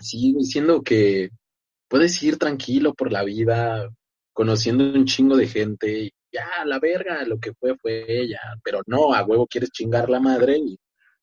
Sí, 0.01 0.35
diciendo 0.37 0.83
que 0.83 1.31
puedes 1.87 2.21
ir 2.25 2.39
tranquilo 2.39 2.93
por 2.95 3.13
la 3.13 3.23
vida, 3.23 3.89
conociendo 4.33 4.85
un 4.85 5.05
chingo 5.05 5.37
de 5.37 5.47
gente 5.47 5.99
y 6.07 6.11
ya, 6.33 6.65
la 6.65 6.81
verga, 6.81 7.25
lo 7.25 7.39
que 7.39 7.53
fue 7.53 7.77
fue 7.77 8.05
ella, 8.09 8.41
pero 8.65 8.81
no, 8.87 9.15
a 9.15 9.23
huevo 9.23 9.47
quieres 9.47 9.71
chingar 9.71 10.11
la 10.11 10.19
madre 10.19 10.59
y 10.59 10.77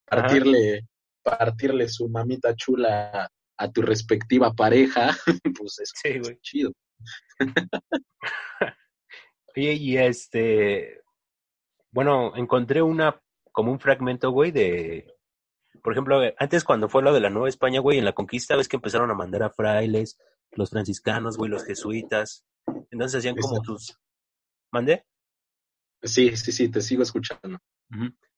partirle, 0.06 0.88
partirle 1.24 1.88
su 1.88 2.10
mamita 2.10 2.56
chula 2.56 3.30
a 3.58 3.72
tu 3.72 3.82
respectiva 3.82 4.54
pareja, 4.54 5.16
pues 5.58 5.80
es 5.80 5.94
chido. 6.42 6.72
Oye, 9.56 9.74
y 9.74 9.98
este, 9.98 11.02
bueno, 11.92 12.36
encontré 12.36 12.82
una, 12.82 13.22
como 13.52 13.72
un 13.72 13.80
fragmento, 13.80 14.32
güey, 14.32 14.52
de, 14.52 15.14
por 15.84 15.94
ejemplo, 15.94 16.22
antes 16.38 16.64
cuando 16.64 16.90
fue 16.90 17.04
lo 17.04 17.14
de 17.14 17.20
la 17.20 17.30
Nueva 17.30 17.50
España, 17.50 17.80
güey, 17.80 17.98
en 17.98 18.06
la 18.06 18.14
conquista, 18.14 18.56
ves 18.56 18.68
que 18.68 18.78
empezaron 18.78 19.12
a 19.12 19.16
mandar 19.16 19.44
a 19.44 19.50
frailes, 19.50 20.18
los 20.52 20.70
franciscanos, 20.70 21.38
güey, 21.38 21.52
los 21.52 21.66
jesuitas, 21.66 22.46
entonces 22.90 23.20
hacían 23.20 23.36
como 23.36 23.64
sus, 23.64 23.98
¿mande? 24.72 25.06
Sí, 26.02 26.36
sí, 26.36 26.52
sí, 26.52 26.70
te 26.70 26.82
sigo 26.82 27.04
escuchando. 27.04 27.60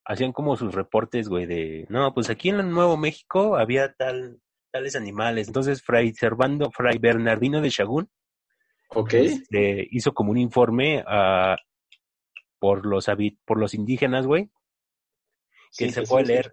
Hacían 0.05 0.33
como 0.33 0.57
sus 0.57 0.73
reportes, 0.73 1.29
güey, 1.29 1.45
de, 1.45 1.85
no, 1.89 2.13
pues 2.13 2.29
aquí 2.29 2.49
en 2.49 2.59
el 2.59 2.69
Nuevo 2.69 2.97
México 2.97 3.55
había 3.55 3.93
tal, 3.93 4.41
tales 4.71 4.95
animales. 4.95 5.47
Entonces, 5.47 5.81
Fray 5.81 6.13
Servando, 6.13 6.71
Fray 6.71 6.97
Bernardino 6.97 7.61
de 7.61 7.69
Chagún, 7.69 8.09
okay. 8.89 9.27
Este, 9.27 9.87
hizo 9.91 10.13
como 10.13 10.31
un 10.31 10.37
informe 10.37 11.03
a, 11.07 11.55
por, 12.59 12.85
los, 12.85 13.07
por 13.45 13.59
los 13.59 13.73
indígenas, 13.73 14.25
güey, 14.25 14.51
que 15.77 15.91
se 15.91 16.03
puede 16.03 16.25
leer 16.25 16.51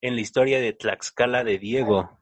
en 0.00 0.14
la 0.14 0.20
historia 0.20 0.60
de 0.60 0.72
Tlaxcala 0.72 1.44
de 1.44 1.58
Diego. 1.58 2.18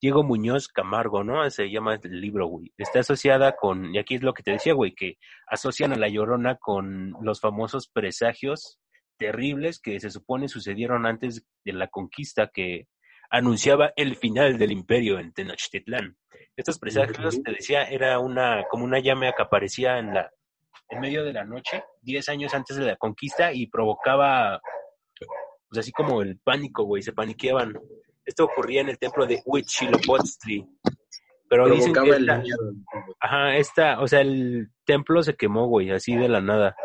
Diego 0.00 0.22
Muñoz 0.22 0.68
Camargo, 0.68 1.24
¿no? 1.24 1.48
Se 1.50 1.70
llama 1.70 1.98
el 2.00 2.20
libro, 2.20 2.46
güey. 2.46 2.72
Está 2.76 3.00
asociada 3.00 3.56
con, 3.56 3.92
y 3.92 3.98
aquí 3.98 4.14
es 4.14 4.22
lo 4.22 4.32
que 4.32 4.44
te 4.44 4.52
decía, 4.52 4.72
güey, 4.72 4.94
que 4.94 5.18
asocian 5.48 5.92
a 5.92 5.96
la 5.96 6.08
llorona 6.08 6.56
con 6.56 7.14
los 7.20 7.40
famosos 7.40 7.88
presagios 7.88 8.78
terribles 9.18 9.80
que 9.80 10.00
se 10.00 10.10
supone 10.10 10.48
sucedieron 10.48 11.06
antes 11.06 11.44
de 11.64 11.72
la 11.72 11.88
conquista, 11.88 12.50
que 12.52 12.86
anunciaba 13.30 13.92
el 13.96 14.16
final 14.16 14.58
del 14.58 14.72
imperio 14.72 15.18
en 15.18 15.32
Tenochtitlán. 15.32 16.16
Estos 16.56 16.78
presagios, 16.78 17.42
te 17.42 17.52
decía, 17.52 17.84
era 17.84 18.18
una 18.18 18.64
como 18.70 18.84
una 18.84 19.00
llama 19.00 19.32
que 19.36 19.42
aparecía 19.42 19.98
en 19.98 20.14
la 20.14 20.30
en 20.90 21.00
medio 21.00 21.24
de 21.24 21.32
la 21.32 21.44
noche, 21.44 21.84
diez 22.00 22.28
años 22.28 22.54
antes 22.54 22.76
de 22.76 22.86
la 22.86 22.96
conquista 22.96 23.52
y 23.52 23.66
provocaba, 23.66 24.60
pues 25.68 25.80
así 25.80 25.92
como 25.92 26.22
el 26.22 26.38
pánico, 26.38 26.84
güey, 26.84 27.02
se 27.02 27.12
paniqueaban. 27.12 27.78
Esto 28.24 28.44
ocurría 28.44 28.80
en 28.80 28.88
el 28.88 28.98
templo 28.98 29.26
de 29.26 29.42
Huitzilopochtli. 29.44 30.66
Pero 31.48 31.68
dicen 31.68 31.92
que 31.94 32.10
esta, 32.10 32.42
ajá, 33.20 33.56
esta, 33.56 34.00
o 34.00 34.06
sea, 34.06 34.20
el 34.20 34.68
templo 34.84 35.22
se 35.22 35.34
quemó, 35.34 35.66
güey, 35.66 35.90
así 35.90 36.14
de 36.14 36.28
la 36.28 36.40
nada. 36.40 36.76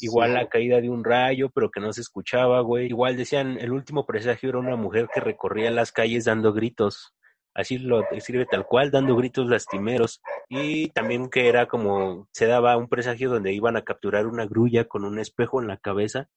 Igual 0.00 0.34
la 0.34 0.48
caída 0.48 0.80
de 0.80 0.88
un 0.88 1.04
rayo, 1.04 1.50
pero 1.50 1.70
que 1.70 1.80
no 1.80 1.92
se 1.92 2.00
escuchaba, 2.00 2.60
güey. 2.60 2.86
Igual 2.86 3.16
decían, 3.16 3.58
el 3.58 3.72
último 3.72 4.06
presagio 4.06 4.48
era 4.48 4.58
una 4.58 4.76
mujer 4.76 5.08
que 5.12 5.20
recorría 5.20 5.70
las 5.70 5.92
calles 5.92 6.24
dando 6.24 6.52
gritos. 6.52 7.14
Así 7.54 7.78
lo 7.78 8.02
describe 8.10 8.46
tal 8.46 8.64
cual, 8.64 8.90
dando 8.90 9.16
gritos 9.16 9.48
lastimeros. 9.48 10.22
Y 10.48 10.88
también 10.90 11.28
que 11.28 11.48
era 11.48 11.66
como, 11.66 12.28
se 12.32 12.46
daba 12.46 12.76
un 12.76 12.88
presagio 12.88 13.28
donde 13.28 13.52
iban 13.52 13.76
a 13.76 13.82
capturar 13.82 14.26
una 14.26 14.46
grulla 14.46 14.84
con 14.84 15.04
un 15.04 15.18
espejo 15.18 15.60
en 15.60 15.68
la 15.68 15.76
cabeza, 15.76 16.28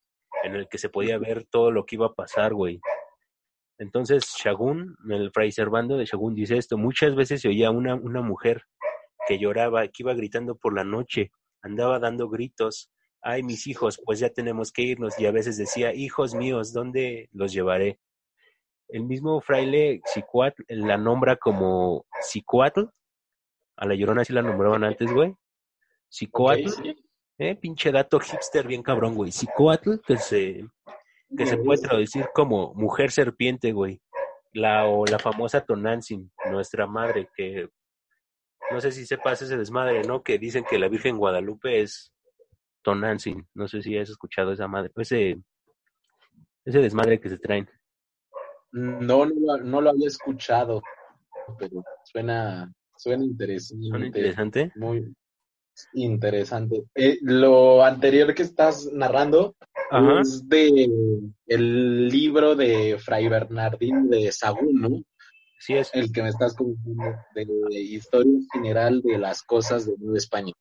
en 0.43 0.55
el 0.55 0.67
que 0.67 0.77
se 0.77 0.89
podía 0.89 1.17
ver 1.17 1.45
todo 1.45 1.71
lo 1.71 1.85
que 1.85 1.95
iba 1.95 2.07
a 2.07 2.13
pasar, 2.13 2.53
güey. 2.53 2.81
Entonces, 3.77 4.23
Shagun, 4.37 4.95
el 5.09 5.31
fray 5.31 5.51
Servando 5.51 5.97
de 5.97 6.05
Shagun 6.05 6.35
dice 6.35 6.57
esto, 6.57 6.77
muchas 6.77 7.15
veces 7.15 7.41
se 7.41 7.47
oía 7.47 7.71
una, 7.71 7.95
una 7.95 8.21
mujer 8.21 8.63
que 9.27 9.39
lloraba, 9.39 9.87
que 9.87 10.03
iba 10.03 10.13
gritando 10.13 10.55
por 10.55 10.73
la 10.73 10.83
noche, 10.83 11.31
andaba 11.61 11.99
dando 11.99 12.29
gritos, 12.29 12.91
ay, 13.23 13.41
mis 13.41 13.67
hijos, 13.67 13.99
pues 14.05 14.19
ya 14.19 14.29
tenemos 14.29 14.71
que 14.71 14.83
irnos. 14.83 15.19
Y 15.19 15.25
a 15.25 15.31
veces 15.31 15.57
decía, 15.57 15.93
hijos 15.93 16.35
míos, 16.35 16.73
¿dónde 16.73 17.29
los 17.31 17.53
llevaré? 17.53 17.99
El 18.89 19.05
mismo 19.05 19.41
fraile 19.41 20.01
Sicuatl 20.05 20.63
la 20.67 20.97
nombra 20.97 21.37
como 21.37 22.05
Sicuatl. 22.21 22.83
A 23.77 23.87
la 23.87 23.95
llorona 23.95 24.23
sí 24.23 24.33
la 24.33 24.41
nombraban 24.41 24.83
antes, 24.83 25.11
güey. 25.11 25.35
Sicuatl. 26.09 26.69
Eh, 27.39 27.55
pinche 27.55 27.91
dato 27.91 28.19
hipster 28.19 28.67
bien 28.67 28.83
cabrón, 28.83 29.15
güey. 29.15 29.31
Sicuatl, 29.31 29.95
que 30.05 30.17
se, 30.17 30.67
que 31.35 31.45
se 31.47 31.57
puede 31.57 31.81
traducir 31.81 32.27
como 32.33 32.73
mujer 32.75 33.11
serpiente, 33.11 33.71
güey. 33.71 34.01
La, 34.51 34.85
o 34.85 35.05
la 35.05 35.17
famosa 35.17 35.65
Tonantzin, 35.65 36.31
nuestra 36.51 36.85
madre, 36.85 37.27
que 37.35 37.69
no 38.69 38.79
sé 38.79 38.91
si 38.91 39.07
sepas 39.07 39.41
ese 39.41 39.57
desmadre, 39.57 40.03
¿no? 40.03 40.21
Que 40.21 40.37
dicen 40.37 40.63
que 40.69 40.77
la 40.77 40.89
Virgen 40.89 41.17
Guadalupe 41.17 41.81
es 41.81 42.12
Tonantzin. 42.83 43.47
No 43.53 43.67
sé 43.67 43.81
si 43.81 43.97
has 43.97 44.09
escuchado 44.09 44.51
esa 44.51 44.67
madre, 44.67 44.91
ese, 44.97 45.41
ese 46.65 46.79
desmadre 46.79 47.19
que 47.19 47.29
se 47.29 47.37
traen. 47.37 47.69
No, 48.71 49.25
no, 49.25 49.57
no 49.57 49.81
lo 49.81 49.89
había 49.89 50.07
escuchado, 50.07 50.81
pero 51.59 51.83
suena, 52.05 52.71
suena 52.97 53.23
interesante. 53.23 53.87
¿Suena 53.87 54.05
interesante? 54.07 54.71
Muy 54.75 55.13
interesante. 55.93 56.83
Eh, 56.95 57.17
lo 57.21 57.83
anterior 57.83 58.33
que 58.33 58.43
estás 58.43 58.89
narrando 58.91 59.55
es 60.21 60.47
de 60.47 60.89
el 61.47 62.07
libro 62.07 62.55
de 62.55 62.97
Fray 62.99 63.27
Bernardín 63.27 64.09
de 64.09 64.31
Sagún, 64.31 64.73
¿no? 64.73 64.89
Sí, 65.59 65.73
es. 65.73 65.91
El 65.93 66.11
que 66.11 66.23
me 66.23 66.29
estás 66.29 66.55
contando 66.55 67.03
de 67.35 67.79
historia 67.79 68.39
general 68.51 69.01
de 69.01 69.17
las 69.17 69.43
cosas 69.43 69.85
de 69.85 69.93
Nueva 69.97 70.17
España. 70.17 70.53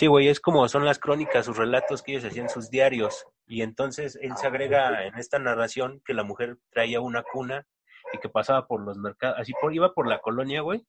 Sí, 0.00 0.06
güey, 0.06 0.28
es 0.28 0.40
como 0.40 0.66
son 0.66 0.86
las 0.86 0.98
crónicas, 0.98 1.44
sus 1.44 1.58
relatos 1.58 2.02
que 2.02 2.12
ellos 2.12 2.24
hacían 2.24 2.48
sus 2.48 2.70
diarios. 2.70 3.26
Y 3.46 3.60
entonces 3.60 4.18
él 4.22 4.32
se 4.38 4.46
agrega 4.46 5.04
en 5.04 5.14
esta 5.18 5.38
narración 5.38 6.00
que 6.06 6.14
la 6.14 6.24
mujer 6.24 6.56
traía 6.70 7.02
una 7.02 7.22
cuna 7.22 7.66
y 8.14 8.16
que 8.16 8.30
pasaba 8.30 8.66
por 8.66 8.80
los 8.80 8.96
mercados, 8.96 9.38
así 9.38 9.52
por, 9.60 9.74
iba 9.74 9.92
por 9.92 10.08
la 10.08 10.20
colonia, 10.20 10.62
güey. 10.62 10.86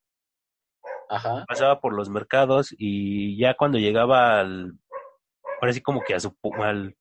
Ajá. 1.10 1.44
Pasaba 1.46 1.82
por 1.82 1.92
los 1.92 2.08
mercados 2.08 2.74
y 2.78 3.38
ya 3.38 3.56
cuando 3.56 3.80
llegaba 3.80 4.40
al, 4.40 4.80
ahora 5.60 5.74
sí 5.74 5.82
como 5.82 6.00
que 6.00 6.16
a 6.16 6.22
su, 6.22 6.34
al, 6.64 6.96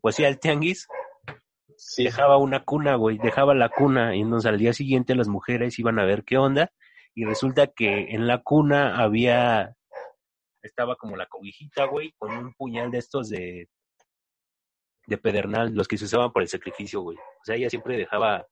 pues 0.00 0.14
sí, 0.14 0.24
al 0.24 0.38
tianguis, 0.38 0.86
dejaba 1.96 2.36
una 2.36 2.64
cuna, 2.64 2.94
güey, 2.94 3.18
dejaba 3.18 3.54
la 3.56 3.70
cuna 3.70 4.14
y 4.14 4.20
entonces 4.20 4.48
al 4.48 4.58
día 4.58 4.72
siguiente 4.72 5.16
las 5.16 5.26
mujeres 5.26 5.80
iban 5.80 5.98
a 5.98 6.04
ver 6.04 6.22
qué 6.22 6.38
onda 6.38 6.70
y 7.12 7.24
resulta 7.24 7.66
que 7.66 8.14
en 8.14 8.28
la 8.28 8.38
cuna 8.38 9.02
había 9.02 9.74
estaba 10.62 10.96
como 10.96 11.16
la 11.16 11.26
cobijita, 11.26 11.84
güey, 11.86 12.12
con 12.18 12.36
un 12.36 12.54
puñal 12.54 12.90
de 12.90 12.98
estos 12.98 13.28
de, 13.28 13.68
de 15.06 15.18
pedernal, 15.18 15.74
los 15.74 15.88
que 15.88 15.98
se 15.98 16.04
usaban 16.04 16.32
por 16.32 16.42
el 16.42 16.48
sacrificio, 16.48 17.00
güey. 17.00 17.16
O 17.16 17.44
sea, 17.44 17.56
ella 17.56 17.70
siempre 17.70 17.96
dejaba. 17.96 18.46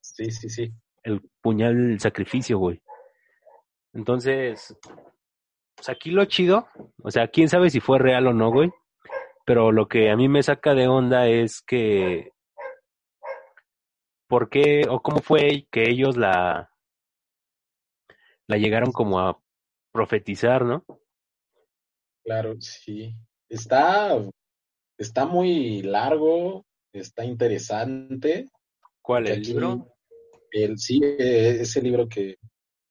Sí, 0.00 0.30
sí, 0.30 0.48
sí. 0.48 0.72
El 1.02 1.22
puñal 1.40 1.74
del 1.74 2.00
sacrificio, 2.00 2.58
güey. 2.58 2.82
Entonces, 3.92 4.76
pues 5.74 5.88
aquí 5.88 6.10
lo 6.10 6.24
chido, 6.26 6.68
o 7.02 7.10
sea, 7.10 7.28
quién 7.28 7.48
sabe 7.48 7.70
si 7.70 7.80
fue 7.80 7.98
real 7.98 8.26
o 8.26 8.32
no, 8.32 8.50
güey. 8.50 8.70
Pero 9.46 9.70
lo 9.72 9.86
que 9.88 10.10
a 10.10 10.16
mí 10.16 10.28
me 10.28 10.42
saca 10.42 10.74
de 10.74 10.88
onda 10.88 11.28
es 11.28 11.62
que. 11.62 12.32
¿Por 14.28 14.50
qué 14.50 14.82
o 14.88 15.00
cómo 15.00 15.20
fue 15.20 15.68
que 15.70 15.88
ellos 15.88 16.16
la. 16.16 16.70
la 18.48 18.56
llegaron 18.56 18.92
como 18.92 19.20
a 19.20 19.38
profetizar, 19.92 20.64
¿no? 20.64 20.84
Claro, 22.26 22.56
sí. 22.60 23.14
Está, 23.48 24.20
está 24.98 25.26
muy 25.26 25.80
largo, 25.82 26.66
está 26.92 27.24
interesante. 27.24 28.48
¿Cuál, 29.00 29.28
el 29.28 29.42
libro? 29.42 29.94
El, 30.50 30.76
sí, 30.76 30.98
e, 31.02 31.60
ese 31.60 31.80
libro 31.80 32.08
que, 32.08 32.34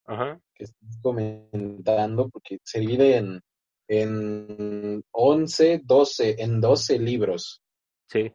Ajá. 0.06 0.40
que 0.54 0.64
estás 0.64 0.98
comentando, 1.02 2.30
porque 2.30 2.60
se 2.64 2.80
divide 2.80 3.18
en, 3.18 3.42
en 3.90 5.04
11, 5.12 5.82
12, 5.84 6.36
en 6.42 6.62
12 6.62 7.00
libros. 7.00 7.62
Sí. 8.08 8.32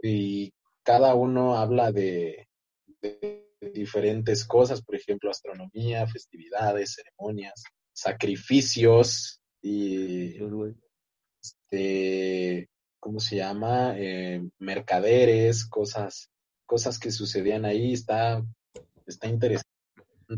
Y 0.00 0.52
cada 0.84 1.16
uno 1.16 1.56
habla 1.56 1.90
de, 1.90 2.46
de 3.02 3.48
diferentes 3.74 4.46
cosas, 4.46 4.80
por 4.80 4.94
ejemplo, 4.94 5.28
astronomía, 5.28 6.06
festividades, 6.06 6.94
ceremonias, 6.94 7.64
sacrificios 7.92 9.37
y 9.60 10.38
este, 11.42 12.68
¿cómo 13.00 13.20
se 13.20 13.36
llama? 13.36 13.94
Eh, 13.96 14.42
mercaderes, 14.58 15.66
cosas, 15.66 16.30
cosas 16.66 16.98
que 16.98 17.10
sucedían 17.10 17.64
ahí, 17.64 17.92
está, 17.92 18.42
está 19.06 19.28
interesante, 19.28 19.68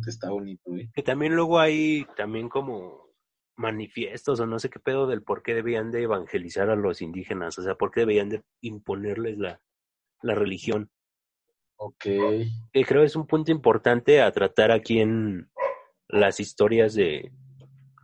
está 0.07 0.31
bonito. 0.31 0.77
¿eh? 0.77 0.91
Que 0.95 1.03
también 1.03 1.35
luego 1.35 1.59
hay 1.59 2.07
también 2.17 2.49
como 2.49 3.11
manifiestos 3.57 4.41
o 4.41 4.47
no 4.47 4.59
sé 4.59 4.71
qué 4.71 4.79
pedo 4.79 5.07
del 5.07 5.23
por 5.23 5.43
qué 5.43 5.55
debían 5.55 5.91
de 5.91 6.03
evangelizar 6.03 6.71
a 6.71 6.77
los 6.77 7.03
indígenas, 7.03 7.59
o 7.59 7.63
sea, 7.63 7.75
por 7.75 7.91
qué 7.91 8.01
debían 8.01 8.31
de 8.31 8.43
imponerles 8.63 9.39
la, 9.39 9.61
la 10.23 10.35
religión. 10.35 10.91
Ok. 11.77 12.05
Que 12.05 12.85
creo 12.87 13.03
es 13.03 13.17
un 13.17 13.27
punto 13.27 13.51
importante 13.51 14.21
a 14.21 14.31
tratar 14.33 14.71
aquí 14.71 15.01
en 15.01 15.51
las 16.09 16.41
historias 16.41 16.95
de 16.95 17.33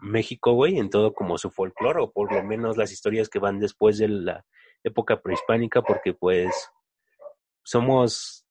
México, 0.07 0.53
güey, 0.53 0.79
en 0.79 0.91
todo 0.91 1.13
como 1.15 1.39
su 1.39 1.51
folclore, 1.51 2.01
o 2.01 2.11
por 2.11 2.33
lo 2.33 2.43
menos 2.43 2.77
las 2.77 2.93
historias 2.93 3.29
que 3.29 3.39
van 3.39 3.59
después 3.59 3.99
de 3.99 4.09
la 4.09 4.47
época 4.83 5.21
prehispánica, 5.21 5.83
porque 5.83 6.15
pues 6.15 6.71
somos 7.65 8.47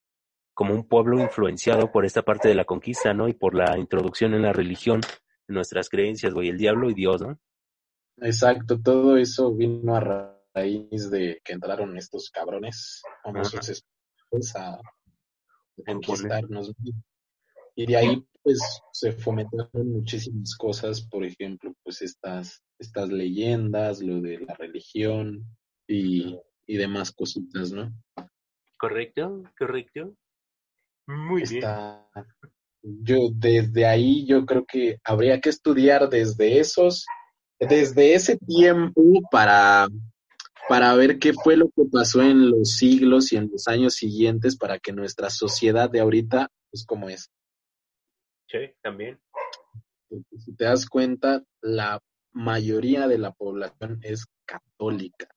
como 0.53 0.73
un 0.73 0.87
pueblo 0.87 1.19
influenciado 1.19 1.91
por 1.91 2.05
esta 2.05 2.23
parte 2.23 2.47
de 2.47 2.55
la 2.55 2.65
conquista, 2.65 3.13
¿no? 3.13 3.27
Y 3.27 3.33
por 3.33 3.55
la 3.55 3.77
introducción 3.77 4.33
en 4.33 4.43
la 4.43 4.53
religión, 4.53 5.01
en 5.47 5.55
nuestras 5.55 5.89
creencias, 5.89 6.33
güey, 6.33 6.49
el 6.49 6.57
diablo 6.57 6.89
y 6.89 6.93
Dios, 6.93 7.21
¿no? 7.21 7.39
Exacto, 8.17 8.79
todo 8.81 9.17
eso 9.17 9.53
vino 9.53 9.95
a 9.95 10.39
raíz 10.53 11.09
de 11.09 11.41
que 11.43 11.53
entraron 11.53 11.97
estos 11.97 12.29
cabrones 12.29 13.01
famosos 13.21 13.83
pues, 14.29 14.55
a 14.55 14.79
conquistarnos. 15.85 16.73
Y 17.75 17.85
de 17.85 17.97
ahí 17.97 18.25
pues 18.45 18.59
se 18.91 19.11
fomentaron 19.11 19.91
muchísimas 19.91 20.55
cosas, 20.55 21.01
por 21.01 21.25
ejemplo, 21.25 21.73
pues 21.83 22.03
estas, 22.03 22.61
estas 22.77 23.09
leyendas, 23.09 24.01
lo 24.01 24.21
de 24.21 24.39
la 24.39 24.53
religión 24.53 25.43
y, 25.87 26.39
y 26.67 26.77
demás 26.77 27.11
cositas, 27.11 27.71
¿no? 27.71 27.91
Correcto, 28.77 29.43
correcto. 29.57 30.15
Muy 31.07 31.41
Está, 31.41 32.07
Yo 32.83 33.29
desde 33.33 33.85
ahí 33.87 34.25
yo 34.27 34.45
creo 34.45 34.63
que 34.65 34.99
habría 35.03 35.41
que 35.41 35.49
estudiar 35.49 36.09
desde 36.09 36.59
esos, 36.59 37.05
desde 37.59 38.13
ese 38.13 38.37
tiempo 38.37 39.01
para, 39.31 39.87
para 40.69 40.93
ver 40.95 41.17
qué 41.17 41.33
fue 41.33 41.57
lo 41.57 41.69
que 41.75 41.83
pasó 41.91 42.21
en 42.21 42.51
los 42.51 42.77
siglos 42.77 43.31
y 43.31 43.37
en 43.37 43.49
los 43.51 43.67
años 43.67 43.95
siguientes 43.95 44.55
para 44.55 44.77
que 44.77 44.93
nuestra 44.93 45.29
sociedad 45.29 45.89
de 45.89 45.99
ahorita 45.99 46.51
es 46.71 46.85
como 46.85 47.09
es. 47.09 47.31
Sí, 48.47 48.59
también. 48.81 49.19
si 50.37 50.55
te 50.55 50.65
das 50.65 50.87
cuenta, 50.87 51.43
la 51.61 51.99
mayoría 52.31 53.07
de 53.07 53.17
la 53.17 53.31
población 53.31 53.99
es 54.03 54.25
católica. 54.45 55.27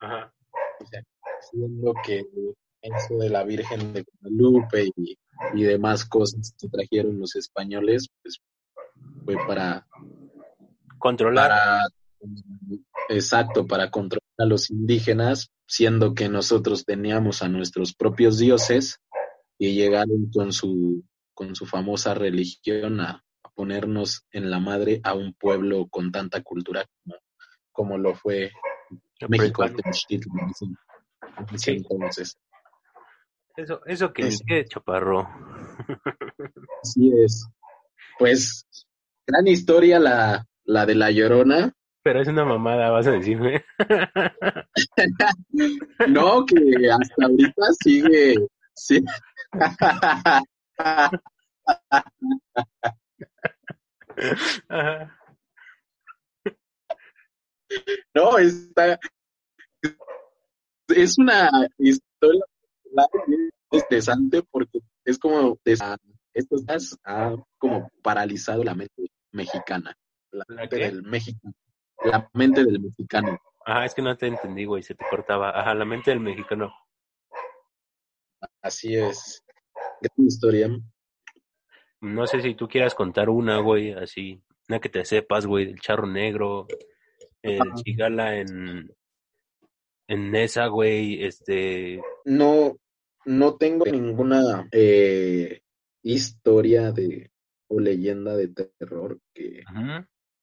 Ajá. 0.00 0.32
O 0.80 0.86
sea, 0.86 1.02
siendo 1.50 1.92
que 2.04 2.24
eso 2.80 3.18
de 3.18 3.28
la 3.28 3.44
Virgen 3.44 3.92
de 3.92 4.04
Guadalupe 4.04 4.90
y, 4.96 5.18
y 5.54 5.62
demás 5.62 6.04
cosas 6.04 6.54
que 6.58 6.68
trajeron 6.68 7.18
los 7.18 7.36
españoles, 7.36 8.08
pues 8.22 8.40
fue 9.24 9.36
para 9.46 9.86
controlar. 10.98 11.50
Para, 11.50 11.78
exacto, 13.08 13.66
para 13.66 13.90
controlar 13.90 14.22
a 14.38 14.44
los 14.44 14.70
indígenas, 14.70 15.50
siendo 15.66 16.14
que 16.14 16.28
nosotros 16.28 16.84
teníamos 16.84 17.42
a 17.42 17.48
nuestros 17.48 17.94
propios 17.94 18.38
dioses 18.38 19.00
y 19.58 19.74
llegaron 19.74 20.30
con 20.32 20.52
su 20.52 21.04
con 21.38 21.54
su 21.54 21.66
famosa 21.66 22.14
religión 22.14 23.00
a, 23.00 23.22
ponernos 23.54 24.26
en 24.32 24.50
la 24.50 24.58
madre 24.58 25.00
a 25.04 25.14
un 25.14 25.34
pueblo 25.34 25.86
con 25.88 26.10
tanta 26.10 26.42
cultura 26.42 26.84
como, 27.72 27.96
lo 27.96 28.16
fue 28.16 28.50
México 29.28 29.64
entonces. 29.64 30.04
Eso, 33.56 33.80
eso 33.86 34.12
que 34.12 34.26
es 34.26 34.42
que 34.44 34.64
chaparro. 34.64 35.28
Así 36.82 37.12
es. 37.24 37.46
Pues, 38.18 38.66
gran 39.24 39.46
historia 39.46 40.00
la, 40.00 40.44
la 40.64 40.86
de 40.86 40.96
la 40.96 41.12
llorona. 41.12 41.72
Pero 42.02 42.20
es 42.20 42.28
una 42.28 42.44
mamada, 42.44 42.90
vas 42.90 43.06
a 43.06 43.12
decirme. 43.12 43.64
no, 46.08 46.44
que 46.46 46.90
hasta 46.90 47.24
ahorita 47.24 47.62
sigue. 47.80 48.34
Sí. 48.74 49.04
No, 58.14 58.38
está. 58.38 58.98
Es 60.88 61.18
una 61.18 61.50
historia 61.78 62.42
interesante 63.70 64.42
porque 64.50 64.80
es 65.04 65.18
como. 65.18 65.58
Esto 66.34 66.56
ha 67.04 67.34
como 67.58 67.90
paralizado 68.02 68.64
la 68.64 68.74
mente 68.74 69.10
mexicana. 69.32 69.94
La, 70.30 70.44
mente 70.48 70.76
del 70.76 71.02
México. 71.02 71.52
La 72.04 72.28
mente 72.32 72.64
del 72.64 72.80
mexicano. 72.80 73.38
Ajá, 73.64 73.84
es 73.84 73.94
que 73.94 74.02
no 74.02 74.16
te 74.16 74.28
entendí, 74.28 74.64
güey, 74.64 74.82
se 74.82 74.94
te 74.94 75.04
cortaba. 75.10 75.50
Ajá, 75.50 75.74
la 75.74 75.84
mente 75.84 76.10
del 76.10 76.20
mexicano. 76.20 76.72
Así 78.62 78.94
es. 78.94 79.42
Gran 80.00 80.26
historia. 80.26 80.68
No 82.00 82.26
sé 82.26 82.40
si 82.40 82.54
tú 82.54 82.68
quieras 82.68 82.94
contar 82.94 83.28
una, 83.28 83.58
güey, 83.58 83.92
así, 83.92 84.40
una 84.68 84.80
que 84.80 84.88
te 84.88 85.04
sepas, 85.04 85.46
güey, 85.46 85.70
el 85.70 85.80
charro 85.80 86.06
negro, 86.06 86.68
el 87.42 87.58
chigala 87.74 88.38
en, 88.38 88.92
en 90.06 90.34
esa, 90.36 90.66
güey, 90.66 91.24
este... 91.24 92.00
No, 92.24 92.76
no 93.24 93.56
tengo 93.56 93.84
ninguna 93.84 94.68
eh, 94.70 95.60
historia 96.02 96.92
de 96.92 97.30
o 97.70 97.80
leyenda 97.80 98.34
de 98.34 98.48
terror 98.48 99.20
que, 99.34 99.62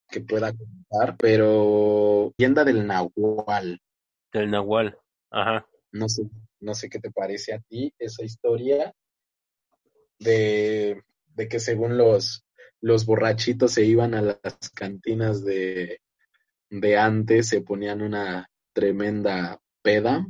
que 0.09 0.21
pueda 0.21 0.53
contar, 0.53 1.15
pero 1.17 2.33
leyenda 2.37 2.63
del 2.63 2.85
Nahual. 2.85 3.79
Del 4.31 4.51
Nahual, 4.51 4.97
ajá. 5.31 5.65
No 5.91 6.09
sé, 6.09 6.23
no 6.59 6.75
sé 6.75 6.89
qué 6.89 6.99
te 6.99 7.11
parece 7.11 7.53
a 7.53 7.59
ti 7.59 7.93
esa 7.97 8.23
historia 8.23 8.93
de, 10.19 11.01
de 11.35 11.47
que 11.47 11.59
según 11.59 11.97
los, 11.97 12.45
los 12.81 13.05
borrachitos 13.05 13.73
se 13.73 13.83
iban 13.85 14.13
a 14.13 14.21
las 14.21 14.69
cantinas 14.73 15.43
de, 15.43 16.01
de 16.69 16.97
antes, 16.97 17.47
se 17.47 17.61
ponían 17.61 18.01
una 18.01 18.49
tremenda 18.73 19.59
peda 19.81 20.25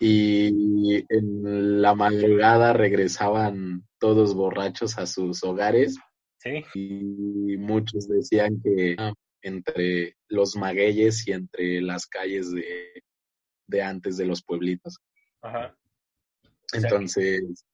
y 0.00 1.04
en 1.08 1.80
la 1.80 1.94
madrugada 1.94 2.72
regresaban 2.72 3.86
todos 3.98 4.34
borrachos 4.34 4.98
a 4.98 5.06
sus 5.06 5.44
hogares 5.44 5.96
y 6.74 7.56
muchos 7.56 8.08
decían 8.08 8.60
que 8.62 8.96
ah, 8.98 9.12
entre 9.42 10.16
los 10.28 10.56
magueyes 10.56 11.26
y 11.28 11.32
entre 11.32 11.80
las 11.80 12.06
calles 12.06 12.50
de, 12.50 13.02
de 13.68 13.82
antes 13.82 14.16
de 14.16 14.26
los 14.26 14.42
pueblitos. 14.42 14.98
Ajá. 15.40 15.76
Entonces, 16.72 17.64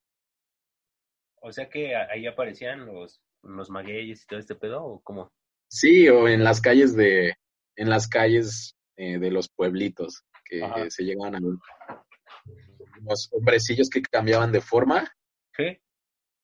o 1.43 1.53
sea 1.53 1.69
que 1.69 1.95
ahí 1.97 2.27
aparecían 2.27 2.87
los, 2.87 3.21
los 3.43 3.71
magueyes 3.71 4.23
y 4.23 4.27
todo 4.27 4.39
este 4.39 4.55
pedo, 4.55 4.85
¿o 4.85 5.01
cómo? 5.01 5.33
Sí, 5.69 6.09
o 6.09 6.29
en 6.29 6.45
las 6.45 6.61
calles 6.61 6.97
de, 6.97 7.35
en 7.77 7.91
las 7.91 8.09
calles 8.09 8.77
eh, 8.97 9.19
de 9.19 9.31
los 9.31 9.49
pueblitos 9.49 10.25
que 10.45 10.63
se 10.91 11.05
llegaban 11.05 11.35
a 11.35 11.41
los 11.41 13.29
hombrecillos 13.33 13.91
que 13.91 14.03
cambiaban 14.03 14.51
de 14.51 14.61
forma. 14.61 15.13
¿Sí? 15.57 15.79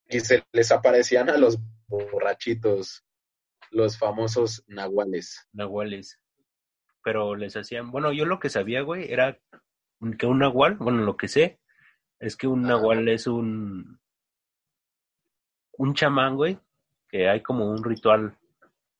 Y 0.08 0.20
se 0.20 0.44
les 0.52 0.70
aparecían 0.70 1.30
a 1.30 1.38
los 1.38 1.58
borrachitos, 1.88 3.04
los 3.70 3.98
famosos 3.98 4.62
nahuales. 4.66 5.48
Nahuales. 5.52 6.20
Pero 7.02 7.34
les 7.34 7.56
hacían, 7.56 7.90
bueno, 7.90 8.12
yo 8.12 8.24
lo 8.24 8.38
que 8.38 8.50
sabía, 8.50 8.82
güey, 8.82 9.10
era 9.10 9.38
que 10.18 10.26
un 10.26 10.38
nahual, 10.38 10.76
bueno, 10.76 11.02
lo 11.02 11.16
que 11.16 11.28
sé, 11.28 11.60
es 12.18 12.36
que 12.36 12.46
un 12.46 12.62
nahual 12.62 13.08
es 13.08 13.26
un 13.26 14.00
un 15.78 15.94
chamán, 15.94 16.36
güey, 16.36 16.58
que 17.08 17.28
hay 17.28 17.42
como 17.42 17.70
un 17.70 17.82
ritual 17.82 18.36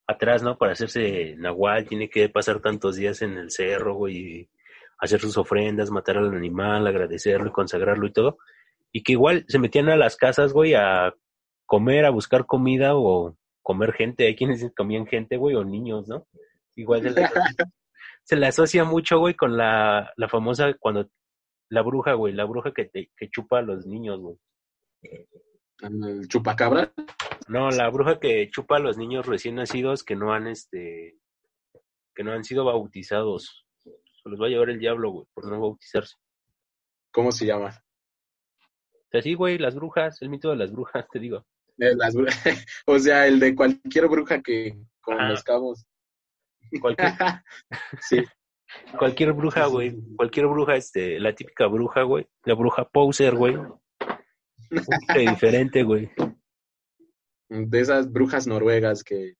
atrás, 0.06 0.42
¿no? 0.42 0.56
Para 0.56 0.72
hacerse 0.72 1.34
nahual, 1.36 1.86
tiene 1.86 2.08
que 2.08 2.28
pasar 2.28 2.60
tantos 2.60 2.96
días 2.96 3.22
en 3.22 3.38
el 3.38 3.50
cerro, 3.50 3.94
güey, 3.94 4.48
hacer 4.98 5.20
sus 5.20 5.36
ofrendas, 5.36 5.90
matar 5.90 6.18
al 6.18 6.34
animal, 6.34 6.86
agradecerlo 6.86 7.48
y 7.48 7.52
consagrarlo 7.52 8.06
y 8.06 8.12
todo. 8.12 8.38
Y 8.92 9.02
que 9.02 9.12
igual 9.12 9.44
se 9.48 9.58
metían 9.58 9.88
a 9.88 9.96
las 9.96 10.16
casas, 10.16 10.52
güey, 10.52 10.74
a 10.74 11.14
comer, 11.66 12.04
a 12.04 12.10
buscar 12.10 12.46
comida 12.46 12.94
o 12.94 13.36
comer 13.62 13.92
gente, 13.92 14.26
hay 14.26 14.36
quienes 14.36 14.70
comían 14.76 15.06
gente, 15.06 15.36
güey, 15.36 15.56
o 15.56 15.64
niños, 15.64 16.06
¿no? 16.06 16.26
Igual 16.76 17.02
se 17.02 17.10
le, 17.10 17.26
se 18.22 18.36
le 18.36 18.46
asocia 18.46 18.84
mucho, 18.84 19.18
güey, 19.18 19.34
con 19.34 19.56
la, 19.56 20.12
la 20.16 20.28
famosa 20.28 20.74
cuando 20.78 21.08
la 21.70 21.82
bruja, 21.82 22.12
güey, 22.12 22.34
la 22.34 22.44
bruja 22.44 22.72
que, 22.72 22.84
te, 22.84 23.10
que 23.16 23.30
chupa 23.30 23.58
a 23.58 23.62
los 23.62 23.86
niños, 23.86 24.20
güey. 24.20 24.36
¿El 25.84 26.28
chupacabra? 26.28 26.92
No, 27.48 27.70
la 27.70 27.88
bruja 27.90 28.18
que 28.18 28.48
chupa 28.50 28.76
a 28.76 28.80
los 28.80 28.96
niños 28.96 29.26
recién 29.26 29.56
nacidos 29.56 30.02
que 30.02 30.16
no 30.16 30.32
han, 30.32 30.46
este, 30.46 31.18
que 32.14 32.24
no 32.24 32.32
han 32.32 32.44
sido 32.44 32.64
bautizados. 32.64 33.66
Se 33.84 34.28
los 34.30 34.40
va 34.40 34.46
a 34.46 34.48
llevar 34.48 34.70
el 34.70 34.78
diablo, 34.78 35.10
güey, 35.10 35.26
por 35.34 35.46
no 35.50 35.60
bautizarse. 35.60 36.16
¿Cómo 37.12 37.30
se 37.32 37.46
llama? 37.46 37.82
Así, 39.12 39.34
güey, 39.34 39.58
las 39.58 39.74
brujas, 39.74 40.20
el 40.22 40.30
mito 40.30 40.50
de 40.50 40.56
las 40.56 40.72
brujas, 40.72 41.06
te 41.12 41.18
digo. 41.18 41.44
De 41.76 41.94
las 41.94 42.14
bru- 42.14 42.26
o 42.86 42.98
sea, 42.98 43.26
el 43.26 43.38
de 43.38 43.54
cualquier 43.54 44.08
bruja 44.08 44.40
que 44.40 44.76
con 45.00 45.28
los 45.28 45.42
cabos. 45.44 45.86
Cualquier, 46.80 47.12
sí, 48.00 48.24
cualquier 48.98 49.32
bruja, 49.34 49.66
güey, 49.66 49.94
cualquier 50.16 50.46
bruja, 50.46 50.74
este, 50.76 51.20
la 51.20 51.34
típica 51.34 51.66
bruja, 51.66 52.02
güey, 52.02 52.26
la 52.44 52.54
bruja 52.54 52.88
poser, 52.88 53.34
güey. 53.36 53.56
Diferente, 55.16 55.82
güey. 55.82 56.10
de 57.48 57.80
esas 57.80 58.10
brujas 58.10 58.46
noruegas 58.46 59.04
que 59.04 59.34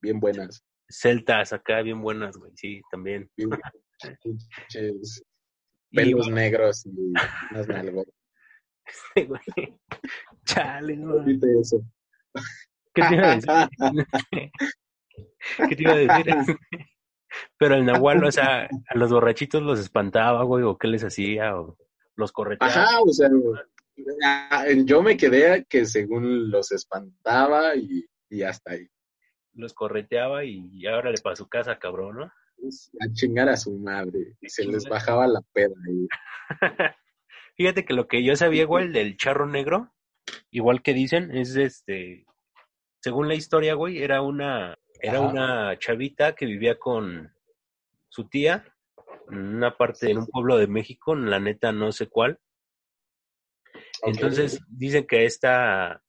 bien 0.00 0.20
buenas. 0.20 0.64
Celtas 0.90 1.52
acá 1.52 1.82
bien 1.82 2.00
buenas, 2.00 2.36
güey, 2.36 2.52
sí, 2.54 2.80
también. 2.90 3.30
bien 3.36 3.50
pinches 4.22 5.22
Y, 5.90 5.96
pelos 5.96 6.28
negros 6.28 6.84
y 6.84 6.90
unas 6.90 7.66
güey, 9.16 9.78
Chale, 10.44 10.98
eso. 11.60 11.82
¿Qué 12.94 13.02
te 13.02 13.14
iba 13.14 13.32
a 13.32 13.36
decir? 13.36 13.70
¿Qué 15.68 15.76
te 15.76 15.82
iba 15.82 15.92
a 15.92 15.96
decir? 15.96 16.58
Pero 17.58 17.74
el 17.74 17.84
Nahual, 17.84 18.24
o 18.24 18.32
sea, 18.32 18.64
a 18.64 18.94
los 18.96 19.10
borrachitos 19.10 19.62
los 19.62 19.78
espantaba, 19.78 20.42
güey, 20.44 20.64
o 20.64 20.76
qué 20.78 20.88
les 20.88 21.04
hacía, 21.04 21.58
o 21.58 21.76
los 22.16 22.32
correteaba. 22.32 22.72
Ajá, 22.72 23.00
o 23.00 23.12
sea, 23.12 23.30
yo 24.84 25.02
me 25.02 25.16
quedé 25.16 25.64
que 25.64 25.84
según 25.86 26.50
los 26.50 26.72
espantaba 26.72 27.76
y, 27.76 28.06
y 28.28 28.42
hasta 28.42 28.72
ahí. 28.72 28.88
Los 29.54 29.74
correteaba 29.74 30.44
y 30.44 30.86
ahora 30.86 31.10
le 31.10 31.18
para 31.18 31.36
su 31.36 31.48
casa, 31.48 31.78
cabrón, 31.78 32.16
¿no? 32.16 32.32
A 33.00 33.12
chingar 33.12 33.48
a 33.48 33.56
su 33.56 33.72
madre. 33.78 34.36
Y 34.40 34.48
se 34.48 34.64
les 34.64 34.84
bajaba 34.84 35.26
la 35.26 35.40
peda 35.52 35.74
ahí. 35.88 36.08
Fíjate 37.56 37.84
que 37.84 37.94
lo 37.94 38.08
que 38.08 38.22
yo 38.24 38.36
sabía 38.36 38.62
igual 38.62 38.92
del 38.92 39.16
charro 39.16 39.46
negro, 39.46 39.92
igual 40.50 40.82
que 40.82 40.94
dicen, 40.94 41.36
es 41.36 41.56
este, 41.56 42.26
según 43.00 43.28
la 43.28 43.34
historia, 43.34 43.74
güey, 43.74 44.02
era 44.02 44.22
una, 44.22 44.78
era 45.00 45.18
Ajá. 45.18 45.28
una 45.28 45.78
chavita 45.78 46.34
que 46.34 46.46
vivía 46.46 46.78
con 46.78 47.32
su 48.08 48.28
tía 48.28 48.64
en 49.30 49.56
una 49.56 49.76
parte, 49.76 50.10
en 50.10 50.18
un 50.18 50.26
pueblo 50.26 50.56
de 50.56 50.66
México, 50.66 51.14
en 51.14 51.30
la 51.30 51.40
neta 51.40 51.72
no 51.72 51.92
sé 51.92 52.08
cuál. 52.08 52.38
Entonces 54.02 54.60
dicen 54.68 55.06
que 55.06 55.24
esta, 55.24 56.02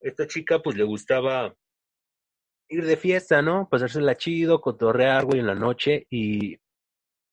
esta 0.00 0.26
chica 0.26 0.60
pues 0.60 0.76
le 0.76 0.84
gustaba 0.84 1.54
ir 2.68 2.84
de 2.84 2.96
fiesta, 2.96 3.42
¿no? 3.42 3.68
Pasársela 3.68 4.16
chido, 4.16 4.60
cotorrear, 4.60 5.24
güey, 5.24 5.40
en 5.40 5.46
la 5.46 5.54
noche 5.54 6.06
y 6.10 6.58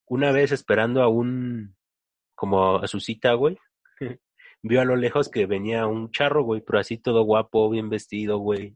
una 0.08 0.32
vez 0.32 0.52
esperando 0.52 1.02
a 1.02 1.08
un, 1.08 1.76
como 2.36 2.78
a 2.78 2.88
su 2.88 3.00
cita, 3.00 3.34
güey, 3.34 3.58
vio 4.62 4.82
a 4.82 4.86
lo 4.86 4.96
lejos 4.96 5.30
que 5.30 5.46
venía 5.46 5.88
un 5.88 6.12
charro, 6.12 6.44
güey, 6.44 6.62
pero 6.62 6.80
así 6.80 6.98
todo 6.98 7.24
guapo, 7.24 7.70
bien 7.70 7.90
vestido, 7.90 8.38
güey. 8.40 8.76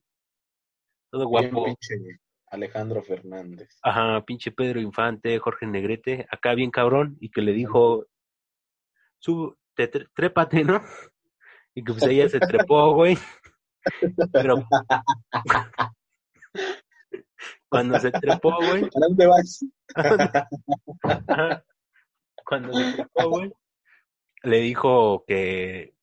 Todo 1.11 1.29
Bien 1.29 1.51
guapo. 1.51 1.65
pinche 1.65 2.19
Alejandro 2.47 3.01
Fernández. 3.01 3.77
Ajá, 3.81 4.23
pinche 4.25 4.51
Pedro 4.51 4.79
Infante, 4.79 5.37
Jorge 5.39 5.65
Negrete, 5.65 6.25
acá 6.29 6.53
bien 6.55 6.71
cabrón, 6.71 7.17
y 7.19 7.29
que 7.29 7.41
le 7.41 7.53
dijo, 7.53 8.05
sub, 9.19 9.57
te, 9.75 9.91
tre- 9.91 10.09
trépate, 10.15 10.63
¿no? 10.63 10.81
Y 11.73 11.83
que 11.83 11.91
pues 11.93 12.03
ella 12.03 12.29
se 12.29 12.39
trepó, 12.39 12.93
güey. 12.95 13.17
Pero 14.31 14.65
cuando 17.69 17.99
se 17.99 18.11
trepó, 18.11 18.55
güey, 18.57 18.85
¿A 18.85 18.99
dónde 18.99 19.27
vas? 19.27 19.65
cuando 22.45 22.73
se 22.73 22.93
trepó, 22.93 23.29
güey, 23.29 23.53
le 24.43 24.57
dijo 24.59 25.23
que, 25.27 25.93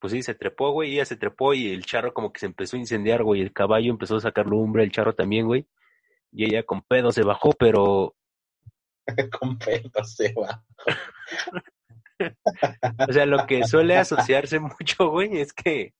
pues 0.00 0.12
sí, 0.12 0.22
se 0.22 0.34
trepó, 0.34 0.72
güey, 0.72 0.94
ella 0.94 1.04
se 1.04 1.16
trepó 1.16 1.54
y 1.54 1.72
el 1.72 1.84
charro 1.86 2.12
como 2.12 2.32
que 2.32 2.40
se 2.40 2.46
empezó 2.46 2.76
a 2.76 2.80
incendiar, 2.80 3.22
güey, 3.22 3.40
el 3.40 3.52
caballo 3.52 3.90
empezó 3.90 4.16
a 4.16 4.20
sacar 4.20 4.46
lumbre, 4.46 4.82
el 4.82 4.92
charro 4.92 5.14
también, 5.14 5.46
güey, 5.46 5.66
y 6.32 6.44
ella 6.46 6.64
con 6.64 6.82
pedo 6.82 7.12
se 7.12 7.22
bajó, 7.22 7.52
pero 7.52 8.14
Con 9.38 9.58
pedo 9.58 10.02
se 10.04 10.32
va. 10.34 10.64
O 13.08 13.12
sea, 13.12 13.26
lo 13.26 13.46
que 13.46 13.64
suele 13.64 13.96
asociarse 13.96 14.58
mucho, 14.60 15.10
güey, 15.10 15.38
es 15.38 15.52
que, 15.52 15.94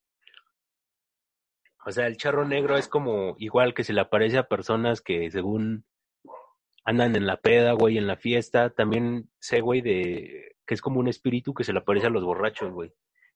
o 1.85 1.93
sea, 1.93 2.07
el 2.07 2.17
charro 2.17 2.45
negro 2.45 2.77
es 2.77 2.89
como 2.89 3.37
igual 3.39 3.75
que 3.75 3.85
se 3.85 3.93
le 3.93 4.01
aparece 4.01 4.39
a 4.39 4.49
personas 4.49 5.01
que 5.01 5.31
según 5.31 5.85
andan 6.85 7.17
en 7.17 7.27
la 7.27 7.39
peda, 7.39 7.73
güey, 7.73 7.99
en 7.99 8.07
la 8.07 8.17
fiesta. 8.17 8.71
También 8.71 9.31
sé, 9.41 9.61
güey, 9.61 9.81
de 9.81 10.57
que 10.67 10.75
es 10.75 10.81
como 10.81 11.01
un 11.01 11.09
espíritu 11.09 11.53
que 11.55 11.65
se 11.65 11.73
le 11.73 11.81
aparece 11.81 12.07
a 12.07 12.11
los 12.11 12.25
borrachos, 12.25 12.73
güey. 12.73 12.93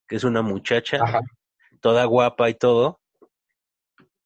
Que 0.07 0.17
es 0.17 0.25
una 0.25 0.43
muchacha 0.43 0.99
Ajá. 1.03 1.21
toda 1.81 2.05
guapa 2.05 2.49
y 2.49 2.55
todo. 2.55 3.01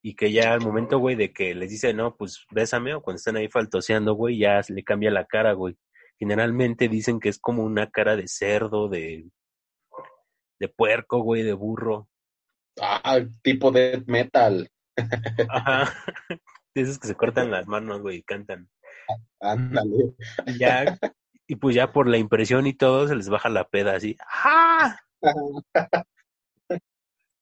Y 0.01 0.15
que 0.15 0.31
ya 0.31 0.53
al 0.53 0.61
momento, 0.61 0.99
güey, 0.99 1.15
de 1.15 1.31
que 1.31 1.55
les 1.55 1.69
dice, 1.69 1.93
no, 1.93 2.15
pues 2.17 2.45
bésame, 2.51 2.93
o 2.93 3.01
cuando 3.01 3.17
están 3.17 3.37
ahí 3.37 3.47
faltoseando, 3.47 4.13
güey, 4.13 4.37
ya 4.37 4.61
le 4.67 4.83
cambia 4.83 5.11
la 5.11 5.25
cara, 5.25 5.53
güey. 5.53 5.77
Generalmente 6.23 6.87
dicen 6.87 7.19
que 7.19 7.27
es 7.27 7.37
como 7.37 7.65
una 7.65 7.91
cara 7.91 8.15
de 8.15 8.29
cerdo, 8.29 8.87
de, 8.87 9.29
de 10.57 10.69
puerco, 10.69 11.19
güey, 11.19 11.43
de 11.43 11.51
burro. 11.51 12.07
Ah, 12.81 13.19
tipo 13.41 13.73
de 13.73 14.01
metal. 14.07 14.69
Ajá. 15.49 15.93
De 16.73 16.81
esos 16.81 16.97
que 16.97 17.07
se 17.07 17.15
cortan 17.15 17.51
las 17.51 17.67
manos, 17.67 18.01
güey, 18.01 18.19
y 18.19 18.23
cantan. 18.23 18.69
Ándale. 19.41 20.15
Y 20.47 20.57
ya, 20.57 20.97
y 21.45 21.57
pues 21.57 21.75
ya 21.75 21.91
por 21.91 22.07
la 22.07 22.17
impresión 22.17 22.65
y 22.67 22.73
todo, 22.73 23.05
se 23.07 23.15
les 23.15 23.27
baja 23.27 23.49
la 23.49 23.67
peda 23.67 23.93
así. 23.93 24.15
¡Ah! 24.25 24.97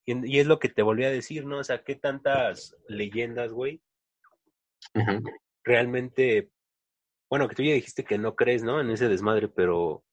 Y, 0.04 0.26
y 0.26 0.40
es 0.40 0.46
lo 0.48 0.58
que 0.58 0.68
te 0.68 0.82
volví 0.82 1.04
a 1.04 1.10
decir, 1.10 1.46
¿no? 1.46 1.58
O 1.58 1.64
sea, 1.64 1.84
¿qué 1.84 1.94
tantas 1.94 2.76
leyendas, 2.88 3.52
güey, 3.52 3.80
Ujú. 4.92 5.22
realmente, 5.62 6.50
bueno, 7.32 7.48
que 7.48 7.54
tú 7.54 7.62
ya 7.62 7.72
dijiste 7.72 8.04
que 8.04 8.18
no 8.18 8.36
crees, 8.36 8.62
¿no? 8.62 8.78
En 8.78 8.90
ese 8.90 9.08
desmadre, 9.08 9.48
pero 9.48 10.04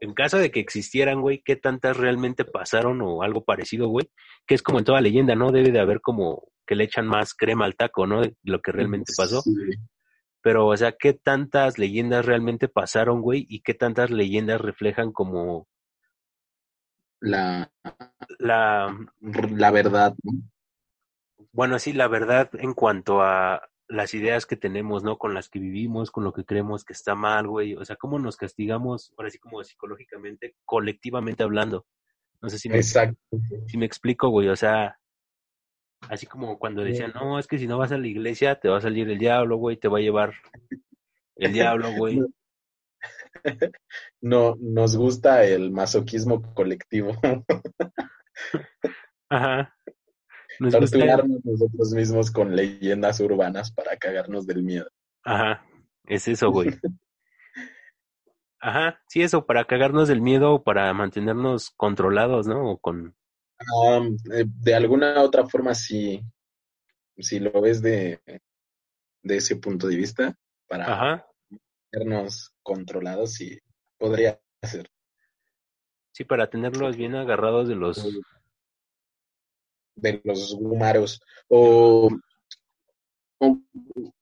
en 0.00 0.14
caso 0.14 0.38
de 0.38 0.52
que 0.52 0.60
existieran, 0.60 1.20
güey, 1.20 1.42
¿qué 1.44 1.56
tantas 1.56 1.96
realmente 1.96 2.44
pasaron 2.44 3.02
o 3.02 3.24
algo 3.24 3.44
parecido, 3.44 3.88
güey? 3.88 4.08
Que 4.46 4.54
es 4.54 4.62
como 4.62 4.78
en 4.78 4.84
toda 4.84 5.00
leyenda, 5.00 5.34
¿no? 5.34 5.50
Debe 5.50 5.72
de 5.72 5.80
haber 5.80 6.00
como 6.00 6.44
que 6.64 6.76
le 6.76 6.84
echan 6.84 7.08
más 7.08 7.34
crema 7.34 7.64
al 7.64 7.74
taco, 7.74 8.06
¿no? 8.06 8.20
De 8.20 8.36
lo 8.44 8.60
que 8.60 8.70
realmente 8.70 9.12
pasó. 9.16 9.42
Sí. 9.42 9.50
Pero, 10.40 10.68
o 10.68 10.76
sea, 10.76 10.92
¿qué 10.96 11.14
tantas 11.14 11.80
leyendas 11.80 12.26
realmente 12.26 12.68
pasaron, 12.68 13.22
güey? 13.22 13.44
Y 13.48 13.62
qué 13.62 13.74
tantas 13.74 14.12
leyendas 14.12 14.60
reflejan 14.60 15.10
como 15.10 15.66
La, 17.18 17.72
la, 18.38 18.96
la 19.20 19.70
verdad. 19.72 20.14
¿no? 20.22 20.32
bueno, 21.50 21.80
sí, 21.80 21.92
la 21.92 22.06
verdad 22.06 22.50
en 22.54 22.72
cuanto 22.72 23.20
a 23.20 23.68
las 23.92 24.14
ideas 24.14 24.46
que 24.46 24.56
tenemos, 24.56 25.04
¿no? 25.04 25.18
Con 25.18 25.34
las 25.34 25.48
que 25.48 25.58
vivimos, 25.58 26.10
con 26.10 26.24
lo 26.24 26.32
que 26.32 26.44
creemos 26.44 26.84
que 26.84 26.94
está 26.94 27.14
mal, 27.14 27.46
güey. 27.46 27.74
O 27.74 27.84
sea, 27.84 27.96
cómo 27.96 28.18
nos 28.18 28.36
castigamos, 28.36 29.12
ahora 29.16 29.30
sí 29.30 29.38
como 29.38 29.62
psicológicamente, 29.62 30.56
colectivamente 30.64 31.42
hablando. 31.42 31.86
No 32.40 32.48
sé 32.48 32.58
si 32.58 32.68
me, 32.68 32.76
Exacto. 32.76 33.18
si 33.66 33.76
me 33.76 33.86
explico, 33.86 34.30
güey. 34.30 34.48
O 34.48 34.56
sea, 34.56 34.98
así 36.08 36.26
como 36.26 36.58
cuando 36.58 36.82
decían, 36.82 37.12
no, 37.14 37.38
es 37.38 37.46
que 37.46 37.58
si 37.58 37.66
no 37.66 37.78
vas 37.78 37.92
a 37.92 37.98
la 37.98 38.06
iglesia, 38.06 38.58
te 38.58 38.68
va 38.68 38.78
a 38.78 38.82
salir 38.82 39.08
el 39.10 39.18
diablo, 39.18 39.56
güey, 39.56 39.76
te 39.76 39.88
va 39.88 39.98
a 39.98 40.02
llevar 40.02 40.34
el 41.36 41.52
diablo, 41.52 41.92
güey. 41.92 42.20
No, 44.20 44.54
nos 44.60 44.96
gusta 44.96 45.44
el 45.44 45.72
masoquismo 45.72 46.54
colectivo. 46.54 47.16
Ajá. 49.28 49.74
Nos 50.62 50.76
gusta, 50.76 50.96
Torturarnos 50.96 51.44
nosotros 51.44 51.92
mismos 51.92 52.30
con 52.30 52.54
leyendas 52.54 53.18
urbanas 53.18 53.72
para 53.72 53.96
cagarnos 53.96 54.46
del 54.46 54.62
miedo. 54.62 54.86
Ajá, 55.24 55.66
es 56.06 56.28
eso, 56.28 56.52
güey. 56.52 56.68
Ajá, 58.60 59.02
sí, 59.08 59.22
eso, 59.22 59.44
para 59.44 59.64
cagarnos 59.64 60.06
del 60.06 60.20
miedo 60.20 60.52
o 60.52 60.62
para 60.62 60.94
mantenernos 60.94 61.70
controlados, 61.70 62.46
¿no? 62.46 62.70
O 62.70 62.78
con... 62.78 63.16
Um, 63.74 64.16
eh, 64.32 64.44
de 64.46 64.74
alguna 64.76 65.20
otra 65.20 65.48
forma, 65.48 65.74
sí, 65.74 66.22
si 67.18 67.40
lo 67.40 67.60
ves 67.60 67.82
de, 67.82 68.20
de 69.20 69.36
ese 69.36 69.56
punto 69.56 69.88
de 69.88 69.96
vista, 69.96 70.38
para 70.68 70.84
Ajá, 70.84 71.26
vernos 71.90 72.54
controlados, 72.62 73.32
sí, 73.32 73.58
podría 73.98 74.40
ser. 74.62 74.88
sí, 76.12 76.22
para 76.22 76.48
tenerlos 76.48 76.96
bien 76.96 77.16
agarrados 77.16 77.66
de 77.66 77.74
los... 77.74 78.06
de 79.94 80.20
los 80.24 80.54
gumaros. 80.54 81.20
O, 81.48 82.10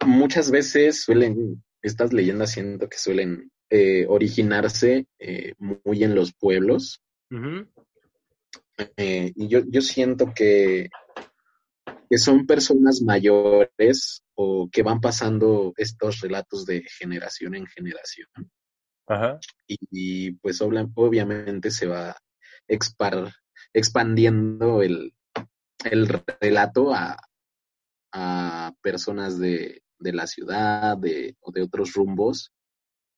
muchas 0.06 0.50
veces 0.50 1.02
suelen, 1.02 1.62
estas 1.83 2.12
leyendas 2.12 2.52
siento 2.52 2.88
que 2.88 2.98
suelen 2.98 3.50
eh, 3.68 4.06
originarse 4.09 5.06
eh, 5.18 5.54
muy 5.59 6.02
en 6.02 6.14
los 6.14 6.33
pueblos. 6.33 7.02
Eh, 8.96 9.33
y 9.37 9.48
yo, 9.48 9.61
yo 9.68 9.83
siento 9.83 10.33
que, 10.35 10.88
que 12.09 12.18
son 12.18 12.46
personas 12.46 13.02
mayores 13.02 14.22
o 14.35 14.68
que 14.72 14.83
van 14.83 15.00
pasando 15.00 15.74
estos 15.76 16.20
relatos 16.20 16.64
de 16.66 16.83
generación 16.98 17.54
en 17.54 17.66
generación. 17.66 18.28
Y, 19.66 20.33
pues 20.33 20.61
obviamente 20.61 21.70
se 21.70 21.87
va 21.87 22.16
expandiendo 23.72 24.83
el, 24.83 25.12
el 25.85 26.09
relato 26.40 26.95
a, 26.95 27.16
a 28.12 28.73
personas 28.83 29.38
de, 29.38 29.83
de 29.99 30.12
la 30.12 30.27
ciudad 30.27 30.97
de, 30.97 31.37
o 31.40 31.53
de 31.53 31.62
otros 31.62 31.93
rumbos 31.93 32.53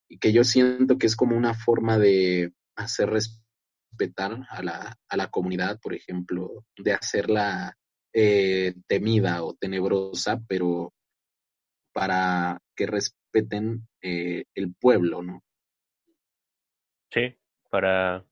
y 0.07 0.19
que 0.19 0.31
yo 0.31 0.43
siento 0.43 0.97
que 0.97 1.07
es 1.07 1.15
como 1.15 1.35
una 1.35 1.53
forma 1.53 1.97
de 1.97 2.53
hacer 2.75 3.09
respetar 3.09 4.45
a 4.49 4.61
la, 4.61 4.97
a 5.07 5.17
la 5.17 5.27
comunidad, 5.29 5.79
por 5.79 5.93
ejemplo, 5.93 6.65
de 6.77 6.93
hacerla 6.93 7.77
eh, 8.13 8.75
temida 8.87 9.43
o 9.43 9.55
tenebrosa, 9.55 10.39
pero 10.47 10.93
para 11.93 12.59
que 12.75 12.85
respeten 12.85 13.87
eh, 14.01 14.45
el 14.55 14.73
pueblo, 14.75 15.21
¿no? 15.21 15.43
Sí, 17.11 17.35
para... 17.69 18.25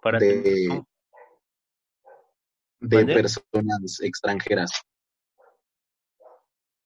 para 0.00 0.18
de, 0.18 0.82
de 2.86 3.04
personas 3.06 4.00
extranjeras. 4.02 4.70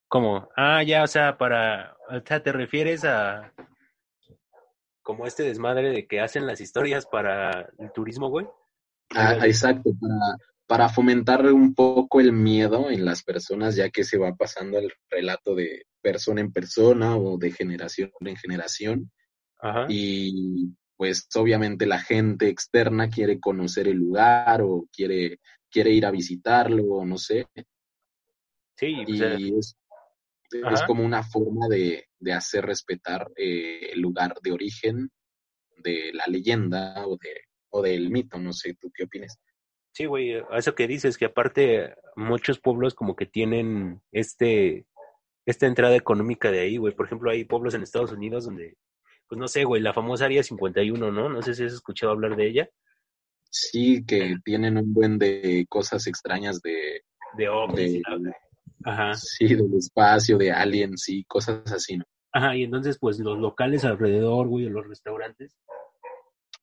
¿Cómo? 0.08 0.48
Ah, 0.56 0.82
ya, 0.82 1.04
o 1.04 1.06
sea, 1.06 1.38
para... 1.38 1.96
O 2.08 2.20
sea, 2.26 2.42
¿te 2.42 2.52
refieres 2.52 3.04
a 3.04 3.52
como 5.02 5.26
este 5.26 5.42
desmadre 5.42 5.90
de 5.90 6.06
que 6.06 6.20
hacen 6.20 6.46
las 6.46 6.60
historias 6.60 7.06
para 7.06 7.68
el 7.78 7.90
turismo, 7.92 8.28
güey? 8.28 8.46
Ah, 9.14 9.34
exacto, 9.44 9.90
para, 10.00 10.36
para 10.66 10.88
fomentar 10.88 11.44
un 11.46 11.74
poco 11.74 12.20
el 12.20 12.32
miedo 12.32 12.90
en 12.90 13.04
las 13.04 13.24
personas, 13.24 13.74
ya 13.74 13.90
que 13.90 14.04
se 14.04 14.18
va 14.18 14.36
pasando 14.36 14.78
el 14.78 14.92
relato 15.08 15.54
de 15.54 15.86
persona 16.00 16.40
en 16.40 16.52
persona 16.52 17.16
o 17.16 17.38
de 17.38 17.50
generación 17.50 18.12
en 18.20 18.36
generación. 18.36 19.10
Ajá. 19.58 19.86
Y 19.88 20.76
pues 20.96 21.26
obviamente 21.34 21.86
la 21.86 21.98
gente 21.98 22.48
externa 22.48 23.08
quiere 23.08 23.40
conocer 23.40 23.88
el 23.88 23.96
lugar 23.96 24.62
o 24.62 24.86
quiere, 24.92 25.40
quiere 25.70 25.90
ir 25.90 26.06
a 26.06 26.10
visitarlo 26.10 27.04
no 27.04 27.16
sé. 27.16 27.46
Sí, 28.76 28.96
y 29.06 29.58
es, 29.58 29.76
es, 30.50 30.82
como 30.86 31.04
una 31.04 31.22
forma 31.22 31.68
de, 31.68 32.08
de 32.18 32.32
hacer 32.32 32.64
respetar 32.64 33.30
eh, 33.36 33.90
el 33.92 34.00
lugar 34.00 34.34
de 34.42 34.52
origen 34.52 35.10
de 35.76 36.12
la 36.14 36.26
leyenda 36.26 37.06
o, 37.06 37.16
de, 37.16 37.42
o 37.70 37.82
del 37.82 38.10
mito, 38.10 38.38
no 38.38 38.52
sé, 38.52 38.74
¿tú 38.74 38.90
qué 38.94 39.04
opinas? 39.04 39.38
Sí, 39.92 40.06
güey, 40.06 40.42
eso 40.52 40.74
que 40.74 40.86
dices, 40.86 41.18
que 41.18 41.26
aparte 41.26 41.94
muchos 42.16 42.58
pueblos 42.58 42.94
como 42.94 43.16
que 43.16 43.26
tienen 43.26 44.00
este 44.12 44.86
esta 45.46 45.66
entrada 45.66 45.96
económica 45.96 46.50
de 46.50 46.60
ahí, 46.60 46.76
güey. 46.76 46.94
Por 46.94 47.06
ejemplo, 47.06 47.30
hay 47.30 47.44
pueblos 47.44 47.74
en 47.74 47.82
Estados 47.82 48.12
Unidos 48.12 48.44
donde 48.44 48.76
pues 49.26 49.38
no 49.38 49.46
sé, 49.46 49.64
güey, 49.64 49.80
la 49.80 49.92
famosa 49.92 50.24
Área 50.24 50.42
51, 50.42 51.12
¿no? 51.12 51.28
No 51.28 51.42
sé 51.42 51.54
si 51.54 51.64
has 51.64 51.72
escuchado 51.72 52.12
hablar 52.12 52.36
de 52.36 52.48
ella. 52.48 52.70
Sí, 53.50 54.04
que 54.06 54.36
tienen 54.44 54.76
un 54.76 54.94
buen 54.94 55.18
de 55.18 55.66
cosas 55.68 56.06
extrañas 56.06 56.60
de... 56.62 57.02
De 57.36 57.48
ovnis. 57.48 58.00
Ajá. 58.84 59.14
Sí, 59.14 59.54
del 59.54 59.74
espacio, 59.76 60.38
de 60.38 60.52
aliens 60.52 61.08
y 61.08 61.24
cosas 61.24 61.70
así, 61.72 61.96
¿no? 61.96 62.04
Ajá, 62.32 62.56
y 62.56 62.62
entonces 62.62 62.96
pues 62.98 63.18
los 63.18 63.38
locales 63.38 63.84
alrededor, 63.84 64.48
güey, 64.48 64.66
los 64.66 64.86
restaurantes, 64.86 65.58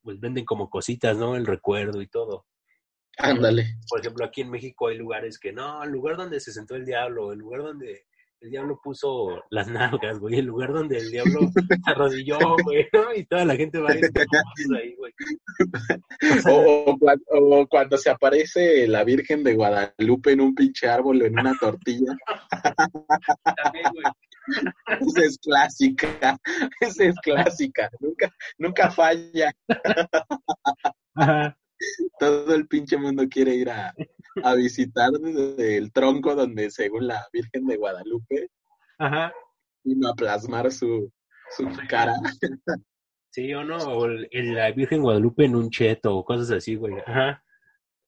pues 0.01 0.19
venden 0.19 0.45
como 0.45 0.69
cositas, 0.69 1.17
¿no? 1.17 1.35
El 1.35 1.45
recuerdo 1.45 2.01
y 2.01 2.07
todo. 2.07 2.45
Ándale. 3.17 3.77
Por 3.89 3.99
ejemplo, 3.99 4.25
aquí 4.25 4.41
en 4.41 4.51
México 4.51 4.87
hay 4.87 4.97
lugares 4.97 5.39
que 5.39 5.51
no, 5.51 5.83
el 5.83 5.91
lugar 5.91 6.15
donde 6.15 6.39
se 6.39 6.53
sentó 6.53 6.75
el 6.75 6.85
diablo, 6.85 7.33
el 7.33 7.39
lugar 7.39 7.63
donde 7.63 8.05
el 8.41 8.51
diablo 8.51 8.79
puso 8.83 9.43
las 9.49 9.67
nalgas, 9.67 10.19
güey, 10.19 10.39
el 10.39 10.45
lugar 10.45 10.73
donde 10.73 10.97
el 10.97 11.09
diablo 11.09 11.39
se 11.85 11.91
arrodilló, 11.91 12.37
güey, 12.63 12.87
¿no? 12.93 13.13
Y 13.15 13.25
toda 13.25 13.45
la 13.45 13.55
gente 13.55 13.79
va 13.79 13.89
a 13.89 13.97
ir 13.97 14.11
ahí, 14.75 14.95
güey. 14.95 15.13
O, 16.49 16.97
o, 17.29 17.67
cuando 17.67 17.97
se 17.97 18.09
aparece 18.09 18.87
la 18.87 19.03
Virgen 19.03 19.43
de 19.43 19.55
Guadalupe 19.55 20.31
en 20.31 20.41
un 20.41 20.55
pinche 20.55 20.87
árbol 20.87 21.21
o 21.21 21.25
en 21.25 21.39
una 21.39 21.57
tortilla. 21.59 22.15
También, 23.43 23.85
güey. 23.93 24.05
Esa 25.01 25.25
es 25.25 25.37
clásica, 25.39 26.37
esa 26.79 27.03
es 27.03 27.15
clásica, 27.21 27.89
nunca, 27.99 28.33
nunca 28.57 28.91
falla. 28.91 29.53
Ajá 31.15 31.57
todo 32.19 32.53
el 32.55 32.67
pinche 32.67 32.97
mundo 32.97 33.27
quiere 33.29 33.55
ir 33.55 33.69
a, 33.69 33.93
a 34.43 34.55
visitar 34.55 35.11
el 35.57 35.91
tronco 35.91 36.35
donde 36.35 36.69
según 36.71 37.07
la 37.07 37.25
Virgen 37.31 37.65
de 37.65 37.77
Guadalupe 37.77 38.49
Ajá. 38.97 39.33
vino 39.83 40.09
a 40.09 40.15
plasmar 40.15 40.71
su, 40.71 41.11
su 41.55 41.67
cara. 41.87 42.13
Sí 43.31 43.53
o 43.53 43.63
no, 43.63 43.77
o 43.77 44.07
la 44.07 44.71
Virgen 44.71 45.01
Guadalupe 45.01 45.45
en 45.45 45.55
un 45.55 45.69
cheto 45.69 46.15
o 46.15 46.25
cosas 46.25 46.49
así, 46.51 46.75
güey. 46.75 46.95
Ajá. 47.05 47.43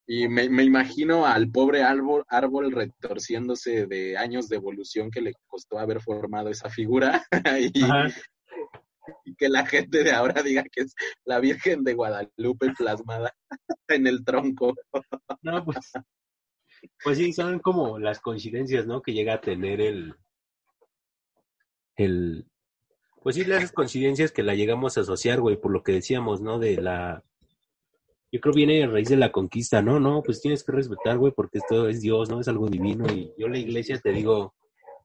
Y 0.08 0.28
me, 0.28 0.50
me, 0.50 0.64
imagino 0.64 1.28
al 1.28 1.52
pobre 1.52 1.84
árbol, 1.84 2.26
árbol 2.30 2.72
retorciéndose 2.72 3.86
de 3.86 4.18
años 4.18 4.50
de 4.50 4.56
evolución 4.56 5.12
que 5.12 5.22
le 5.22 5.34
costó 5.46 5.78
haber 5.78 6.02
formado 6.02 6.50
esa 6.50 6.68
figura. 6.68 7.24
y, 7.60 7.72
y 9.26 9.36
que 9.36 9.50
la 9.50 9.66
gente 9.66 10.04
de 10.04 10.12
ahora 10.12 10.42
diga 10.42 10.64
que 10.64 10.82
es 10.82 10.96
la 11.26 11.40
Virgen 11.40 11.84
de 11.84 11.94
Guadalupe 11.94 12.74
plasmada 12.78 13.34
en 13.88 14.08
el 14.08 14.24
tronco. 14.24 14.74
No, 15.42 15.64
pues, 15.64 15.92
pues 17.04 17.18
sí, 17.18 17.34
son 17.34 17.60
como 17.60 18.00
las 18.00 18.20
coincidencias, 18.20 18.86
¿no? 18.86 19.02
Que 19.02 19.14
llega 19.14 19.36
a 19.36 19.42
tener 19.42 19.82
el, 19.82 20.16
el, 21.96 22.46
pues 23.22 23.36
sí, 23.36 23.46
las 23.46 23.72
coincidencias 23.72 24.32
que 24.32 24.44
la 24.44 24.56
llegamos 24.56 24.98
a 24.98 25.02
asociar, 25.02 25.42
güey, 25.42 25.58
por 25.58 25.72
lo 25.72 25.84
que 25.84 25.94
decíamos, 25.94 26.42
¿no? 26.42 26.60
De 26.60 26.78
la, 26.78 27.24
yo 28.32 28.40
creo 28.40 28.54
viene 28.54 28.84
a 28.84 28.88
raíz 28.88 29.10
de 29.10 29.18
la 29.18 29.32
conquista, 29.32 29.82
¿no? 29.82 30.00
No, 30.00 30.22
pues 30.24 30.42
tienes 30.42 30.64
que 30.64 30.72
respetar, 30.72 31.18
güey, 31.18 31.34
porque 31.34 31.58
esto 31.58 31.90
es 31.90 32.02
Dios, 32.02 32.30
¿no? 32.30 32.40
Es 32.40 32.48
algo 32.48 32.68
divino 32.68 33.06
y 33.12 33.34
yo 33.38 33.48
la 33.48 33.58
iglesia 33.58 34.00
te 34.00 34.12
digo 34.12 34.54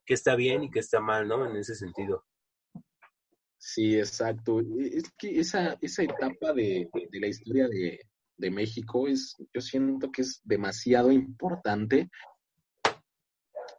que 0.05 0.15
está 0.15 0.37
bien 0.37 0.65
y 0.65 0.71
que 0.71 0.81
está 0.81 1.01
mal, 1.01 1.27
¿no? 1.27 1.49
En 1.49 1.57
ese 1.57 1.75
sentido. 1.75 2.25
Sí, 3.57 3.97
exacto. 3.97 4.61
Es 4.61 5.11
que 5.17 5.41
esa, 5.41 5.79
esa 5.81 6.03
etapa 6.03 6.53
de, 6.53 6.89
la 7.13 7.27
historia 7.27 7.67
de, 7.67 7.99
México 8.38 9.09
es, 9.09 9.37
yo 9.53 9.61
siento 9.61 10.11
que 10.11 10.23
es 10.23 10.40
demasiado 10.44 11.12
importante. 11.12 12.11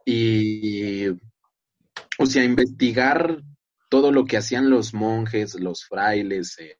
Y, 0.04 1.08
o 2.18 2.26
sea, 2.26 2.44
investigar 2.44 3.42
todo 3.88 4.12
lo 4.12 4.24
que 4.24 4.36
hacían 4.36 4.70
los 4.70 4.94
monjes, 4.94 5.58
los 5.58 5.84
frailes 5.84 6.58
eh, 6.58 6.78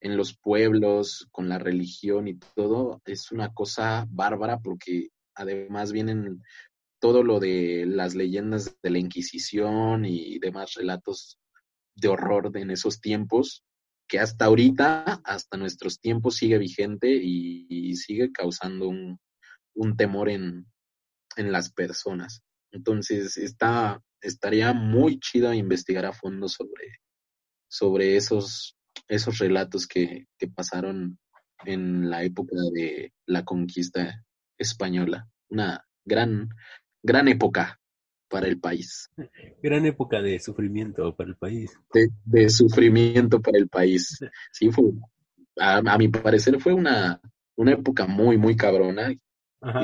en 0.00 0.16
los 0.16 0.36
pueblos, 0.36 1.26
con 1.30 1.48
la 1.48 1.58
religión 1.58 2.28
y 2.28 2.38
todo, 2.54 3.00
es 3.04 3.32
una 3.32 3.52
cosa 3.52 4.06
bárbara 4.08 4.58
porque 4.58 5.08
además 5.34 5.92
vienen 5.92 6.42
todo 6.98 7.22
lo 7.22 7.40
de 7.40 7.84
las 7.86 8.14
leyendas 8.14 8.76
de 8.82 8.90
la 8.90 8.98
Inquisición 8.98 10.04
y 10.04 10.38
demás 10.38 10.74
relatos 10.74 11.38
de 11.94 12.08
horror 12.08 12.50
en 12.56 12.70
esos 12.70 13.00
tiempos, 13.00 13.64
que 14.08 14.18
hasta 14.18 14.44
ahorita, 14.44 15.20
hasta 15.24 15.56
nuestros 15.56 16.00
tiempos, 16.00 16.36
sigue 16.36 16.58
vigente 16.58 17.08
y, 17.10 17.94
sigue 17.96 18.30
causando 18.32 18.88
un, 18.88 19.96
temor 19.96 20.28
en, 20.28 20.66
las 21.36 21.70
personas. 21.72 22.42
Entonces, 22.72 23.36
está, 23.36 24.02
estaría 24.20 24.72
muy 24.72 25.18
chido 25.20 25.52
investigar 25.52 26.06
a 26.06 26.12
fondo 26.12 26.48
sobre, 26.48 27.00
sobre 27.68 28.16
esos, 28.16 28.76
esos 29.08 29.38
relatos 29.38 29.86
que, 29.86 30.26
que 30.38 30.48
pasaron 30.48 31.18
en 31.64 32.08
la 32.08 32.22
época 32.22 32.56
de 32.72 33.12
la 33.26 33.44
conquista 33.44 34.24
española. 34.58 35.28
Una 35.50 35.84
gran, 36.04 36.48
gran 37.02 37.28
época 37.28 37.80
para 38.28 38.46
el 38.46 38.58
país. 38.58 39.10
Gran 39.62 39.86
época 39.86 40.20
de 40.20 40.38
sufrimiento 40.38 41.14
para 41.14 41.30
el 41.30 41.36
país. 41.36 41.78
De, 42.24 42.50
sufrimiento 42.50 43.40
para 43.40 43.58
el 43.58 43.68
país. 43.68 44.18
Sí, 44.52 44.70
fue, 44.70 44.92
a, 45.58 45.98
mi 45.98 46.08
parecer 46.08 46.60
fue 46.60 46.72
una, 46.72 47.20
una 47.56 47.72
época 47.72 48.06
muy, 48.06 48.36
muy 48.36 48.56
cabrona 48.56 49.12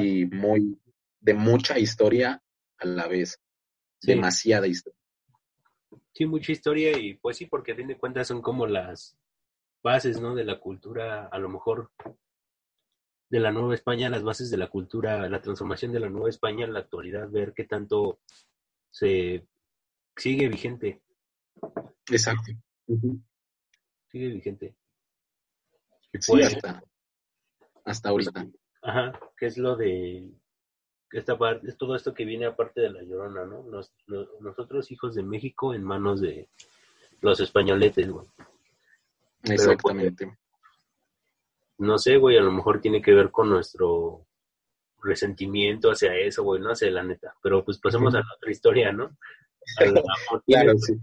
y 0.01 0.27
muy, 0.27 0.79
de 1.21 1.35
mucha 1.35 1.79
historia 1.79 2.43
a 2.79 2.87
la 2.87 3.07
vez. 3.07 3.41
Demasiada 4.03 4.67
historia. 4.67 4.99
Sí, 6.13 6.27
mucha 6.27 6.53
historia 6.53 6.99
y 6.99 7.15
pues 7.15 7.37
sí, 7.37 7.47
porque 7.47 7.73
a 7.73 7.77
fin 7.77 7.87
de 7.87 7.97
cuentas 7.97 8.29
son 8.29 8.43
como 8.43 8.67
las 8.67 9.17
bases, 9.83 10.21
¿no? 10.21 10.35
De 10.35 10.45
la 10.45 10.61
cultura, 10.61 11.29
a 11.29 11.39
lo 11.39 11.49
mejor 11.49 11.91
de 13.33 13.41
la 13.41 13.51
Nueva 13.51 13.75
España, 13.75 14.11
las 14.11 14.23
bases 14.23 14.51
de 14.51 14.59
la 14.59 14.69
cultura, 14.69 15.27
la 15.27 15.41
transformación 15.41 15.91
de 15.91 16.01
la 16.01 16.11
Nueva 16.11 16.29
España 16.29 16.67
en 16.67 16.75
la 16.75 16.81
actualidad, 16.81 17.31
ver 17.31 17.55
qué 17.55 17.65
tanto 17.65 18.21
se 18.91 19.49
sigue 20.15 20.49
vigente. 20.49 21.01
Exacto. 22.11 22.53
Sigue 24.11 24.29
vigente. 24.29 24.77
sí, 26.13 26.19
pues, 26.27 26.55
hasta, 26.55 26.85
hasta 27.87 28.11
ahorita. 28.11 28.47
Ajá, 28.83 29.19
que 29.39 29.47
es 29.47 29.57
lo 29.57 29.77
de 29.77 30.31
esta 31.11 31.39
parte, 31.39 31.69
es 31.69 31.79
todo 31.79 31.97
esto 31.97 32.13
que 32.13 32.27
viene 32.27 32.45
aparte 32.45 32.83
de 32.83 32.91
la 32.91 33.03
llorona, 33.03 33.47
¿no? 33.47 33.65
nosotros 34.41 34.91
hijos 34.91 35.15
de 35.15 35.23
México 35.23 35.73
en 35.73 35.83
manos 35.85 36.21
de 36.21 36.51
los 37.23 37.41
españoletes, 37.41 38.11
güey. 38.11 38.27
Exactamente. 39.45 40.37
No 41.79 41.99
sé, 41.99 42.17
güey, 42.17 42.37
a 42.37 42.43
lo 42.43 42.53
mejor 42.53 42.81
tiene 42.81 43.03
que 43.03 43.13
ver 43.13 43.31
con 43.31 43.49
nuestro 43.49 44.27
resentimiento 45.03 45.91
hacia 45.91 46.15
eso, 46.15 46.43
güey, 46.45 46.61
no 46.61 46.75
sé, 46.75 46.91
la 46.91 47.03
neta. 47.03 47.35
Pero 47.43 47.65
pues 47.65 47.79
pasemos 47.79 48.15
a 48.15 48.19
la 48.19 48.35
otra 48.37 48.51
historia, 48.51 48.93
¿no? 48.93 49.17
claro, 50.47 50.73
sí. 50.79 50.95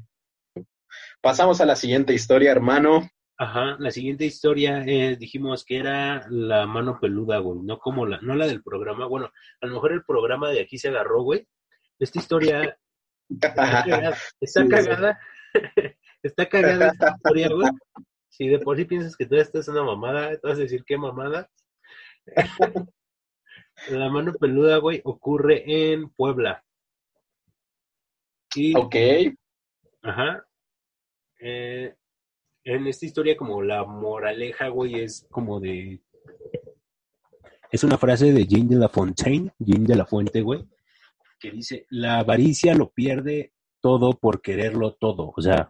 Pasamos 1.21 1.59
a 1.61 1.65
la 1.65 1.75
siguiente 1.75 2.13
historia, 2.13 2.51
hermano. 2.51 3.09
Ajá, 3.37 3.77
la 3.79 3.89
siguiente 3.91 4.25
historia 4.25 4.83
eh, 4.85 5.15
dijimos 5.17 5.63
que 5.63 5.77
era 5.77 6.25
la 6.29 6.65
mano 6.65 6.99
peluda, 6.99 7.37
güey, 7.39 7.61
no 7.61 7.79
como 7.79 8.05
la, 8.05 8.19
no 8.21 8.35
la 8.35 8.47
del 8.47 8.61
programa. 8.61 9.05
Bueno, 9.05 9.31
a 9.61 9.65
lo 9.65 9.75
mejor 9.75 9.93
el 9.93 10.03
programa 10.03 10.49
de 10.49 10.61
aquí 10.61 10.77
se 10.77 10.89
agarró, 10.89 11.23
güey. 11.23 11.47
Esta 11.99 12.19
historia 12.19 12.77
está 13.29 13.53
cagada, 13.53 14.17
está 14.41 14.67
cagada, 14.67 15.19
está 16.23 16.49
cagada 16.49 16.87
esta 16.87 17.15
historia, 17.15 17.49
güey. 17.49 17.69
Si 18.39 18.47
de 18.47 18.59
por 18.59 18.77
sí 18.77 18.85
piensas 18.85 19.17
que 19.17 19.25
tú 19.25 19.35
estás 19.35 19.67
una 19.67 19.83
mamada, 19.83 20.29
te 20.29 20.47
vas 20.47 20.57
a 20.57 20.61
decir 20.61 20.85
qué 20.85 20.97
mamada. 20.97 21.51
la 23.89 24.09
mano 24.09 24.31
peluda, 24.31 24.77
güey, 24.77 25.01
ocurre 25.03 25.63
en 25.65 26.09
Puebla. 26.11 26.63
Y, 28.55 28.77
ok. 28.77 28.95
Ajá. 30.03 30.47
Eh, 31.41 31.93
en 32.63 32.87
esta 32.87 33.05
historia 33.05 33.35
como 33.35 33.61
la 33.61 33.83
moraleja, 33.83 34.69
güey, 34.69 35.01
es 35.01 35.27
como 35.29 35.59
de... 35.59 36.01
Es 37.69 37.83
una 37.83 37.97
frase 37.97 38.31
de 38.31 38.47
Jean 38.47 38.69
de 38.69 38.77
la 38.77 38.87
Fontaine, 38.87 39.51
Jean 39.59 39.83
de 39.83 39.97
la 39.97 40.05
Fuente, 40.05 40.41
güey, 40.41 40.65
que 41.41 41.51
dice, 41.51 41.85
la 41.89 42.19
avaricia 42.19 42.73
lo 42.73 42.89
pierde 42.89 43.51
todo 43.81 44.17
por 44.17 44.41
quererlo 44.41 44.93
todo. 44.93 45.33
O 45.35 45.41
sea, 45.41 45.69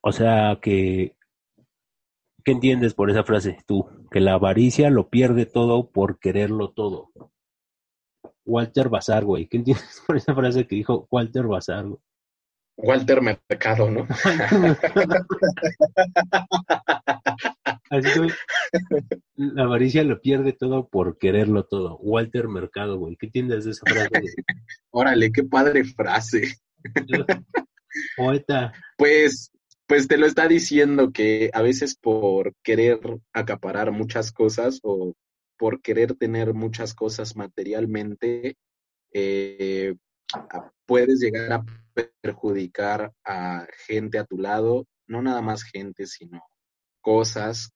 o 0.00 0.12
sea 0.12 0.58
que, 0.62 1.16
¿qué 2.44 2.52
entiendes 2.52 2.94
por 2.94 3.10
esa 3.10 3.24
frase 3.24 3.58
tú? 3.66 3.88
Que 4.10 4.20
la 4.20 4.34
avaricia 4.34 4.90
lo 4.90 5.08
pierde 5.08 5.46
todo 5.46 5.90
por 5.90 6.18
quererlo 6.18 6.70
todo. 6.70 7.10
Walter 8.44 8.88
Bazar, 8.88 9.24
güey. 9.24 9.46
¿Qué 9.46 9.58
entiendes 9.58 10.02
por 10.06 10.16
esa 10.16 10.34
frase 10.34 10.66
que 10.66 10.76
dijo 10.76 11.06
Walter 11.10 11.46
Bazar? 11.46 11.86
Güey? 11.86 12.00
Walter 12.78 13.20
Mercado, 13.20 13.90
¿no? 13.90 14.06
Así 17.90 18.08
que, 18.12 18.28
la 19.34 19.64
avaricia 19.64 20.04
lo 20.04 20.20
pierde 20.20 20.52
todo 20.52 20.86
por 20.88 21.18
quererlo 21.18 21.64
todo. 21.64 21.96
Walter 21.98 22.46
Mercado, 22.46 22.96
güey. 22.98 23.16
¿Qué 23.16 23.26
entiendes 23.26 23.64
de 23.64 23.72
esa 23.72 23.84
frase? 23.84 24.10
Órale, 24.90 25.32
qué 25.32 25.42
padre 25.42 25.82
frase. 25.84 26.54
Poeta. 28.16 28.72
Pues, 28.96 29.50
pues 29.88 30.06
te 30.06 30.18
lo 30.18 30.26
está 30.26 30.46
diciendo 30.46 31.12
que 31.12 31.50
a 31.54 31.62
veces 31.62 31.96
por 31.96 32.54
querer 32.62 33.00
acaparar 33.32 33.90
muchas 33.90 34.32
cosas 34.32 34.80
o 34.82 35.14
por 35.56 35.80
querer 35.80 36.14
tener 36.14 36.52
muchas 36.52 36.94
cosas 36.94 37.36
materialmente, 37.36 38.58
eh, 39.14 39.94
puedes 40.84 41.20
llegar 41.20 41.52
a 41.54 41.64
perjudicar 42.20 43.12
a 43.24 43.66
gente 43.86 44.18
a 44.18 44.26
tu 44.26 44.36
lado, 44.36 44.86
no 45.06 45.22
nada 45.22 45.40
más 45.40 45.62
gente, 45.62 46.06
sino 46.06 46.42
cosas, 47.00 47.70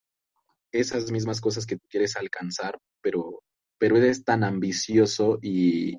esas 0.70 1.10
mismas 1.10 1.40
cosas 1.40 1.64
que 1.64 1.76
tú 1.76 1.86
quieres 1.88 2.16
alcanzar, 2.16 2.78
pero, 3.00 3.42
pero 3.78 3.96
eres 3.96 4.22
tan 4.22 4.44
ambicioso 4.44 5.38
y 5.40 5.98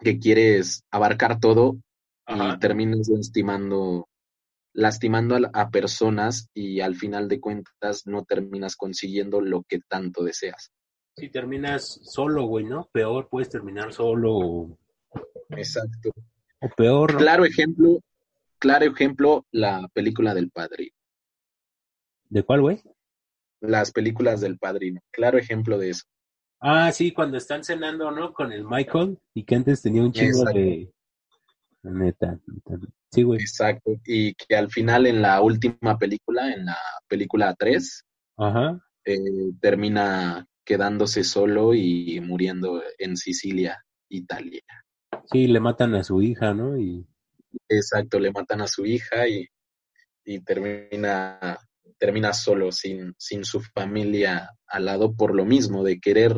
que 0.00 0.18
quieres 0.18 0.84
abarcar 0.90 1.40
todo 1.40 1.78
y 2.28 2.58
terminas 2.58 3.08
lastimando, 3.08 4.06
lastimando 4.74 5.36
a, 5.36 5.50
a 5.54 5.70
personas 5.70 6.50
y 6.52 6.80
al 6.80 6.96
final 6.96 7.28
de 7.28 7.40
cuentas 7.40 8.06
no 8.06 8.24
terminas 8.24 8.76
consiguiendo 8.76 9.40
lo 9.40 9.62
que 9.62 9.80
tanto 9.88 10.22
deseas. 10.22 10.70
Si 11.16 11.30
terminas 11.30 12.00
solo, 12.02 12.44
güey, 12.46 12.64
¿no? 12.64 12.88
Peor 12.92 13.28
puedes 13.30 13.48
terminar 13.48 13.92
solo. 13.92 14.76
Exacto. 15.50 16.10
O 16.60 16.68
peor. 16.76 17.16
Claro 17.16 17.44
ejemplo, 17.44 18.00
claro 18.58 18.86
ejemplo, 18.86 19.46
la 19.52 19.88
película 19.92 20.34
del 20.34 20.50
padrino. 20.50 20.96
¿De 22.28 22.42
cuál, 22.42 22.62
güey? 22.62 22.82
Las 23.60 23.92
películas 23.92 24.40
del 24.40 24.58
padrino. 24.58 25.00
Claro 25.10 25.38
ejemplo 25.38 25.78
de 25.78 25.90
eso. 25.90 26.04
Ah, 26.60 26.90
sí, 26.92 27.12
cuando 27.12 27.36
están 27.36 27.62
cenando, 27.62 28.10
¿no? 28.10 28.32
Con 28.32 28.50
el 28.50 28.64
Michael 28.64 29.18
y 29.34 29.44
que 29.44 29.54
antes 29.54 29.82
tenía 29.82 30.02
un 30.02 30.12
chingo 30.12 30.44
de. 30.44 30.90
Neta, 31.84 32.38
Sí, 33.10 33.22
güey. 33.22 33.40
Exacto. 33.40 33.92
Y 34.04 34.34
que 34.34 34.56
al 34.56 34.70
final 34.70 35.06
en 35.06 35.22
la 35.22 35.40
última 35.40 35.98
película, 35.98 36.52
en 36.52 36.66
la 36.66 36.76
película 37.06 37.54
3, 37.56 38.04
Ajá. 38.36 38.80
Eh, 39.04 39.52
termina 39.60 40.46
quedándose 40.64 41.24
solo 41.24 41.74
y 41.74 42.20
muriendo 42.20 42.82
en 42.98 43.16
Sicilia, 43.16 43.84
Italia. 44.08 44.62
Sí, 45.30 45.46
le 45.46 45.60
matan 45.60 45.94
a 45.94 46.02
su 46.02 46.22
hija, 46.22 46.54
¿no? 46.54 46.78
Y... 46.78 47.06
Exacto, 47.68 48.18
le 48.18 48.32
matan 48.32 48.62
a 48.62 48.66
su 48.66 48.86
hija 48.86 49.28
y, 49.28 49.46
y 50.24 50.40
termina, 50.40 51.58
termina 51.98 52.32
solo, 52.32 52.72
sin, 52.72 53.14
sin 53.18 53.44
su 53.44 53.60
familia 53.60 54.50
al 54.66 54.86
lado, 54.86 55.14
por 55.14 55.34
lo 55.34 55.44
mismo, 55.44 55.84
de 55.84 56.00
querer 56.00 56.34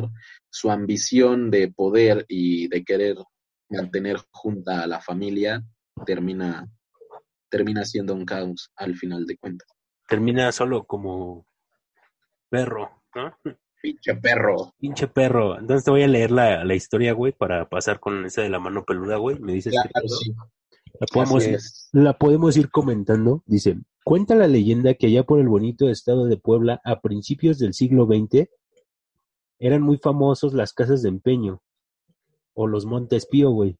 su 0.49 0.69
ambición 0.69 1.49
de 1.49 1.71
poder 1.71 2.25
y 2.27 2.67
de 2.67 2.83
querer 2.83 3.17
mantener 3.69 4.17
junta 4.31 4.83
a 4.83 4.87
la 4.87 5.01
familia, 5.01 5.63
termina, 6.05 6.67
termina 7.49 7.85
siendo 7.85 8.13
un 8.13 8.25
caos 8.25 8.71
al 8.75 8.95
final 8.95 9.25
de 9.25 9.37
cuentas. 9.37 9.67
Termina 10.07 10.51
solo 10.51 10.85
como 10.85 11.45
perro, 12.49 13.03
¿no? 13.15 13.37
Pinche 13.81 14.15
perro. 14.15 14.73
Pinche 14.79 15.07
perro. 15.07 15.59
Entonces 15.59 15.83
te 15.85 15.91
voy 15.91 16.03
a 16.03 16.07
leer 16.07 16.31
la, 16.31 16.63
la 16.63 16.75
historia, 16.75 17.13
güey, 17.13 17.31
para 17.31 17.69
pasar 17.69 17.99
con 17.99 18.25
esa 18.25 18.41
de 18.41 18.49
la 18.49 18.59
mano 18.59 18.83
peluda, 18.85 19.17
güey. 19.17 19.39
Me 19.39 19.53
dices 19.53 19.73
que 19.73 20.07
sí. 20.07 20.33
la, 20.99 21.07
podemos, 21.07 21.89
la 21.91 22.17
podemos 22.17 22.57
ir 22.57 22.69
comentando. 22.69 23.43
Dice, 23.45 23.77
cuenta 24.03 24.35
la 24.35 24.47
leyenda 24.47 24.95
que 24.95 25.07
allá 25.07 25.23
por 25.23 25.39
el 25.39 25.47
bonito 25.47 25.89
estado 25.89 26.25
de 26.25 26.37
Puebla, 26.37 26.81
a 26.83 27.01
principios 27.01 27.59
del 27.59 27.73
siglo 27.73 28.05
XX, 28.05 28.49
eran 29.59 29.81
muy 29.81 29.97
famosos 29.97 30.53
las 30.53 30.73
casas 30.73 31.01
de 31.01 31.09
empeño, 31.09 31.61
o 32.57 32.65
los 32.65 32.85
Montes 32.85 33.27
Pío, 33.27 33.51
güey. 33.51 33.77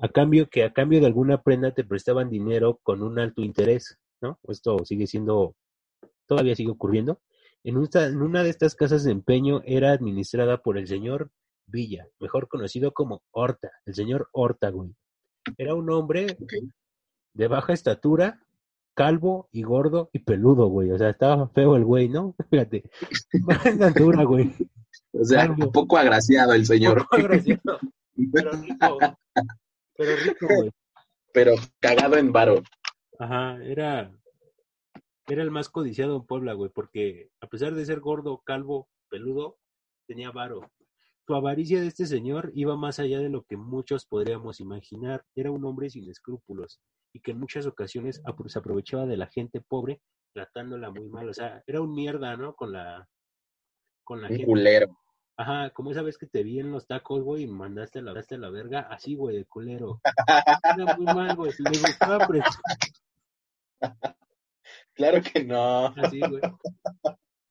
A 0.00 0.08
cambio, 0.08 0.48
que 0.50 0.64
a 0.64 0.72
cambio 0.72 1.00
de 1.00 1.06
alguna 1.06 1.42
prenda 1.42 1.70
te 1.70 1.84
prestaban 1.84 2.28
dinero 2.28 2.80
con 2.82 3.02
un 3.02 3.20
alto 3.20 3.40
interés, 3.40 3.98
¿no? 4.20 4.40
Esto 4.48 4.84
sigue 4.84 5.06
siendo, 5.06 5.54
todavía 6.26 6.56
sigue 6.56 6.72
ocurriendo. 6.72 7.20
En 7.62 7.76
una, 7.78 8.42
de 8.42 8.50
estas 8.50 8.74
casas 8.74 9.04
de 9.04 9.12
empeño 9.12 9.62
era 9.64 9.92
administrada 9.92 10.58
por 10.58 10.76
el 10.76 10.88
señor 10.88 11.30
Villa, 11.66 12.08
mejor 12.18 12.48
conocido 12.48 12.92
como 12.92 13.22
Horta, 13.30 13.70
el 13.86 13.94
señor 13.94 14.28
Horta, 14.32 14.70
güey. 14.70 14.94
Era 15.56 15.74
un 15.74 15.88
hombre 15.90 16.36
de 17.32 17.48
baja 17.48 17.72
estatura, 17.72 18.40
calvo 18.94 19.48
y 19.52 19.62
gordo 19.62 20.10
y 20.12 20.18
peludo, 20.18 20.66
güey. 20.66 20.90
O 20.90 20.98
sea, 20.98 21.10
estaba 21.10 21.48
feo 21.48 21.76
el 21.76 21.84
güey, 21.84 22.08
¿no? 22.08 22.34
Fíjate. 22.50 22.90
Baja 23.42 23.70
estatura, 23.70 24.24
güey. 24.24 24.52
O 25.18 25.24
sea, 25.24 25.50
un 25.50 25.72
poco 25.72 25.96
agraciado 25.96 26.52
el 26.52 26.66
señor. 26.66 26.98
poco 26.98 27.16
agraciado. 27.16 27.78
Pero 28.32 28.50
rico. 28.62 28.98
Pero 29.96 30.16
rico, 30.16 30.46
güey. 30.48 30.70
Pero 31.32 31.54
cagado 31.80 32.16
en 32.16 32.32
varo. 32.32 32.62
Ajá, 33.18 33.58
era 33.62 34.10
era 35.28 35.42
el 35.42 35.50
más 35.50 35.68
codiciado 35.68 36.16
en 36.16 36.24
Puebla, 36.24 36.52
güey, 36.52 36.70
porque 36.70 37.30
a 37.40 37.48
pesar 37.48 37.74
de 37.74 37.84
ser 37.84 38.00
gordo, 38.00 38.42
calvo, 38.44 38.88
peludo, 39.10 39.58
tenía 40.06 40.30
varo. 40.30 40.70
Su 41.26 41.34
avaricia 41.34 41.80
de 41.80 41.88
este 41.88 42.06
señor 42.06 42.52
iba 42.54 42.76
más 42.76 43.00
allá 43.00 43.18
de 43.18 43.28
lo 43.28 43.42
que 43.42 43.56
muchos 43.56 44.06
podríamos 44.06 44.60
imaginar. 44.60 45.24
Era 45.34 45.50
un 45.50 45.64
hombre 45.64 45.90
sin 45.90 46.08
escrúpulos 46.08 46.80
y 47.12 47.20
que 47.20 47.32
en 47.32 47.40
muchas 47.40 47.66
ocasiones 47.66 48.22
se 48.46 48.58
aprovechaba 48.58 49.06
de 49.06 49.16
la 49.16 49.26
gente 49.26 49.60
pobre 49.60 50.00
tratándola 50.32 50.90
muy 50.90 51.08
mal. 51.08 51.28
O 51.28 51.34
sea, 51.34 51.62
era 51.66 51.80
un 51.80 51.92
mierda, 51.92 52.36
¿no? 52.36 52.54
Con 52.54 52.72
la, 52.72 53.08
con 54.04 54.22
la 54.22 54.28
un 54.28 54.44
culero. 54.44 54.96
Ajá, 55.38 55.68
como 55.70 55.90
esa 55.90 56.00
vez 56.00 56.16
que 56.16 56.26
te 56.26 56.42
vi 56.42 56.60
en 56.60 56.72
los 56.72 56.86
tacos, 56.86 57.22
güey, 57.22 57.42
y 57.42 57.46
mandaste 57.46 58.00
la, 58.00 58.14
la 58.14 58.50
verga, 58.50 58.80
así, 58.90 59.14
güey, 59.14 59.36
de 59.36 59.44
culero. 59.44 60.00
Era 60.78 60.96
muy 60.96 61.04
mal, 61.04 61.36
güey. 61.36 61.52
Le 61.58 61.78
gustaba 61.78 62.26
Claro 64.94 65.20
que 65.20 65.44
no. 65.44 65.88
Así, 65.88 66.20
güey. 66.20 66.40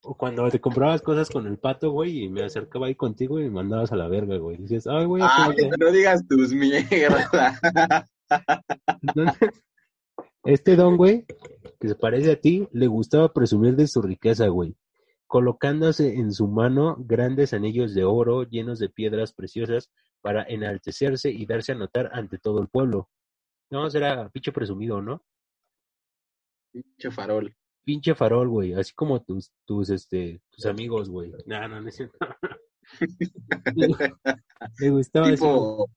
O 0.02 0.18
cuando 0.18 0.50
te 0.50 0.60
comprabas 0.60 1.04
cosas 1.04 1.30
con 1.30 1.46
el 1.46 1.60
pato, 1.60 1.92
güey, 1.92 2.24
y 2.24 2.30
me 2.30 2.44
acercaba 2.44 2.88
ahí 2.88 2.96
contigo 2.96 3.40
y 3.40 3.44
me 3.44 3.52
mandabas 3.52 3.92
a 3.92 3.96
la 3.96 4.08
verga, 4.08 4.38
güey. 4.38 4.58
Dices, 4.58 4.88
ay, 4.88 5.06
güey. 5.06 5.22
Ay, 5.24 5.56
no 5.80 5.92
digas 5.92 6.28
tus 6.28 6.54
mierdas. 6.54 7.30
este 10.44 10.76
don, 10.76 10.98
güey, 10.98 11.26
que 11.80 11.88
se 11.88 11.96
parece 11.96 12.32
a 12.32 12.42
ti, 12.42 12.68
le 12.72 12.88
gustaba 12.88 13.32
presumir 13.32 13.76
de 13.76 13.86
su 13.86 14.02
riqueza, 14.02 14.48
güey 14.48 14.76
colocándose 15.28 16.16
en 16.16 16.32
su 16.32 16.48
mano 16.48 16.96
grandes 17.00 17.54
anillos 17.54 17.94
de 17.94 18.04
oro 18.04 18.44
llenos 18.44 18.80
de 18.80 18.90
piedras 18.90 19.34
preciosas 19.34 19.92
para 20.22 20.44
enaltecerse 20.44 21.30
y 21.32 21.46
darse 21.46 21.72
a 21.72 21.76
notar 21.76 22.10
ante 22.14 22.38
todo 22.38 22.62
el 22.62 22.68
pueblo. 22.68 23.10
No, 23.70 23.90
será 23.90 24.30
pinche 24.30 24.52
presumido, 24.52 25.02
¿no? 25.02 25.24
Pinche 26.72 27.12
farol. 27.12 27.56
Pinche 27.84 28.16
farol, 28.16 28.50
güey, 28.50 28.74
así 28.74 28.94
como 28.94 29.22
tus, 29.24 29.52
tus, 29.66 29.90
este, 29.90 30.42
tus 30.50 30.66
amigos, 30.66 31.10
güey. 31.10 31.32
No, 31.46 31.68
no, 31.68 31.82
no 31.82 31.90
es 31.90 31.96
cierto. 31.96 32.18
Me 34.80 34.90
gustaba 34.90 35.32
tipo, 35.32 35.90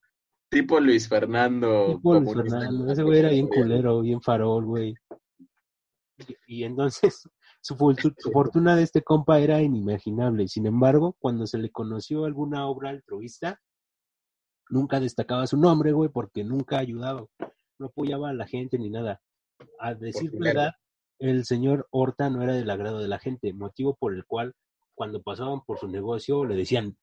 tipo 0.51 0.81
Luis 0.81 1.09
Fernando. 1.09 1.95
Tipo 1.95 2.21
Luis 2.21 2.35
Fernando, 2.35 2.93
ese 2.93 3.03
güey 3.03 3.19
era 3.19 3.31
bien 3.31 3.49
culero, 3.49 4.01
bien 4.01 4.21
farol, 4.21 4.65
güey. 4.65 4.95
y 6.47 6.65
entonces 6.65 7.29
su, 7.69 8.33
fortuna 8.33 8.77
de 8.77 8.83
este 8.83 9.03
compa 9.03 9.41
era 9.41 9.61
inimaginable. 9.61 10.49
Sin 10.49 10.67
embargo, 10.67 11.17
cuando 11.19 11.47
se 11.47 11.59
le 11.59 11.71
conoció 11.71 12.25
alguna 12.25 12.67
obra 12.67 12.91
altruista, 12.91 13.61
nunca 14.71 15.01
destacaba 15.01 15.47
su 15.47 15.59
nombre, 15.59 15.93
güey, 15.93 16.09
porque 16.09 16.45
nunca 16.45 16.79
ayudaba, 16.79 17.27
no 17.79 17.87
apoyaba 17.87 18.31
a 18.31 18.35
la 18.35 18.47
gente 18.47 18.79
ni 18.79 18.89
nada. 18.89 19.21
A 19.79 19.95
decir 19.95 20.31
verdad, 20.33 20.73
el 21.19 21.45
señor 21.45 21.89
Horta 21.91 22.31
no 22.31 22.43
era 22.43 22.55
del 22.55 22.71
agrado 22.71 23.01
de 23.01 23.09
la 23.09 23.19
gente, 23.19 23.53
motivo 23.53 23.97
por 23.97 24.15
el 24.15 24.25
cual 24.25 24.55
cuando 24.95 25.23
pasaban 25.23 25.61
por 25.65 25.79
su 25.79 25.89
negocio 25.89 26.45
le 26.45 26.57
decían 26.57 26.97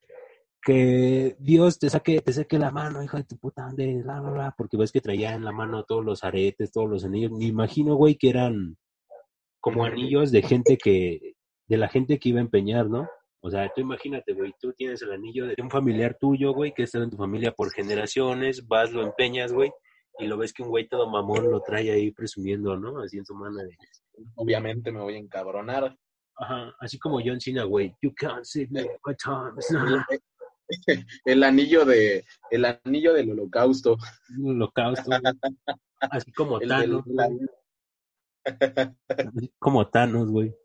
que 0.61 1.35
Dios 1.39 1.77
te 1.77 1.89
saque, 1.89 2.21
te 2.21 2.33
saque 2.33 2.57
la 2.57 2.71
mano, 2.71 3.03
hijo 3.03 3.17
de 3.17 3.23
tu 3.23 3.37
puta, 3.37 3.69
de 3.73 4.01
bla, 4.01 4.19
bla, 4.19 4.31
bla, 4.31 4.55
porque 4.57 4.77
ves 4.77 4.91
que 4.91 5.01
traía 5.01 5.35
en 5.35 5.45
la 5.45 5.51
mano 5.51 5.83
todos 5.83 6.03
los 6.03 6.23
aretes, 6.23 6.71
todos 6.71 6.89
los 6.89 7.05
anillos. 7.05 7.31
Me 7.31 7.45
imagino, 7.45 7.95
güey, 7.95 8.15
que 8.15 8.29
eran 8.29 8.77
como 9.65 9.83
anillos 9.83 10.31
de 10.31 10.43
gente 10.43 10.77
que, 10.77 11.33
de 11.67 11.77
la 11.77 11.87
gente 11.87 12.19
que 12.19 12.29
iba 12.29 12.37
a 12.37 12.43
empeñar, 12.43 12.87
¿no? 12.87 13.09
O 13.41 13.49
sea, 13.49 13.67
tú 13.73 13.81
imagínate, 13.81 14.33
güey, 14.33 14.53
tú 14.61 14.73
tienes 14.73 15.01
el 15.01 15.11
anillo 15.11 15.47
de 15.47 15.55
un 15.59 15.71
familiar 15.71 16.15
tuyo, 16.21 16.53
güey, 16.53 16.71
que 16.71 16.83
está 16.83 16.99
en 16.99 17.09
tu 17.09 17.17
familia 17.17 17.51
por 17.51 17.71
generaciones, 17.71 18.67
vas, 18.67 18.91
lo 18.91 19.01
empeñas, 19.01 19.51
güey, 19.51 19.71
y 20.19 20.27
lo 20.27 20.37
ves 20.37 20.53
que 20.53 20.61
un 20.61 20.69
güey 20.69 20.87
todo 20.87 21.09
mamón 21.09 21.49
lo 21.49 21.61
trae 21.61 21.89
ahí 21.89 22.11
presumiendo, 22.11 22.77
¿no? 22.77 22.99
Así 22.99 23.17
en 23.17 23.25
su 23.25 23.33
mano. 23.33 23.57
De... 23.57 23.75
Obviamente 24.35 24.91
me 24.91 25.01
voy 25.01 25.15
a 25.15 25.17
encabronar. 25.17 25.97
Ajá, 26.35 26.75
así 26.79 26.99
como 26.99 27.19
John 27.25 27.41
Cena, 27.41 27.63
güey. 27.63 27.91
You 28.03 28.13
can't 28.13 28.43
see 28.43 28.67
me 28.69 28.85
El 31.25 31.43
anillo 31.43 31.85
de, 31.85 32.23
el 32.51 32.65
anillo 32.65 33.13
del 33.15 33.31
holocausto. 33.31 33.97
El 34.29 34.51
holocausto. 34.51 35.09
Así 36.01 36.31
como 36.33 36.59
tal. 36.59 37.03
Como 39.59 39.87
Thanos, 39.87 40.29
güey. 40.29 40.55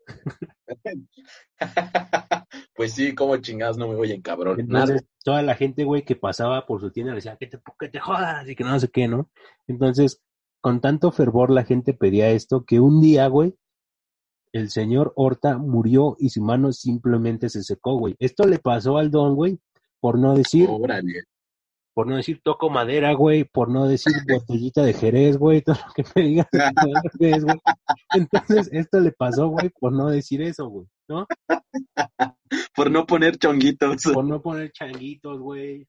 pues 2.75 2.93
sí, 2.93 3.13
como 3.13 3.37
chingados 3.37 3.77
no 3.77 3.87
me 3.87 3.95
voy 3.95 4.11
a 4.11 4.15
encabronar. 4.15 4.59
Entonces, 4.59 5.05
toda 5.23 5.41
la 5.41 5.55
gente, 5.55 5.83
güey, 5.83 6.03
que 6.03 6.15
pasaba 6.15 6.65
por 6.65 6.79
su 6.81 6.91
tienda 6.91 7.11
le 7.11 7.17
decía, 7.17 7.37
que 7.37 7.47
te, 7.47 7.59
que 7.79 7.89
te 7.89 7.99
jodas 7.99 8.47
y 8.47 8.55
que 8.55 8.63
no 8.63 8.79
sé 8.79 8.87
qué, 8.89 9.07
¿no? 9.07 9.29
Entonces, 9.67 10.21
con 10.61 10.79
tanto 10.81 11.11
fervor 11.11 11.49
la 11.51 11.63
gente 11.63 11.93
pedía 11.93 12.29
esto 12.29 12.65
que 12.65 12.79
un 12.79 13.01
día, 13.01 13.27
güey, 13.27 13.55
el 14.53 14.69
señor 14.69 15.13
Horta 15.15 15.57
murió 15.57 16.15
y 16.19 16.29
su 16.29 16.41
mano 16.41 16.71
simplemente 16.73 17.49
se 17.49 17.63
secó, 17.63 17.97
güey. 17.97 18.15
Esto 18.19 18.45
le 18.45 18.59
pasó 18.59 18.97
al 18.97 19.09
don, 19.09 19.35
güey, 19.35 19.59
por 19.99 20.19
no 20.19 20.35
decir 20.35 20.69
por 21.93 22.07
no 22.07 22.15
decir 22.15 22.41
toco 22.43 22.69
madera, 22.69 23.13
güey, 23.13 23.43
por 23.43 23.69
no 23.69 23.87
decir 23.87 24.13
botellita 24.27 24.83
de 24.83 24.93
Jerez, 24.93 25.37
güey, 25.37 25.61
todo 25.61 25.77
lo 25.87 25.93
que 25.93 26.03
me 26.15 26.27
digas, 26.27 26.47
güey. 27.43 27.59
Entonces, 28.13 28.69
esto 28.71 28.99
le 28.99 29.11
pasó, 29.11 29.47
güey, 29.47 29.69
por 29.69 29.91
no 29.91 30.07
decir 30.09 30.41
eso, 30.41 30.67
güey, 30.67 30.87
¿no? 31.07 31.27
por 32.75 32.91
no 32.91 33.05
poner 33.05 33.37
chonguitos. 33.37 34.03
Por 34.13 34.25
no 34.25 34.41
poner 34.41 34.71
changuitos, 34.71 35.39
güey. 35.39 35.87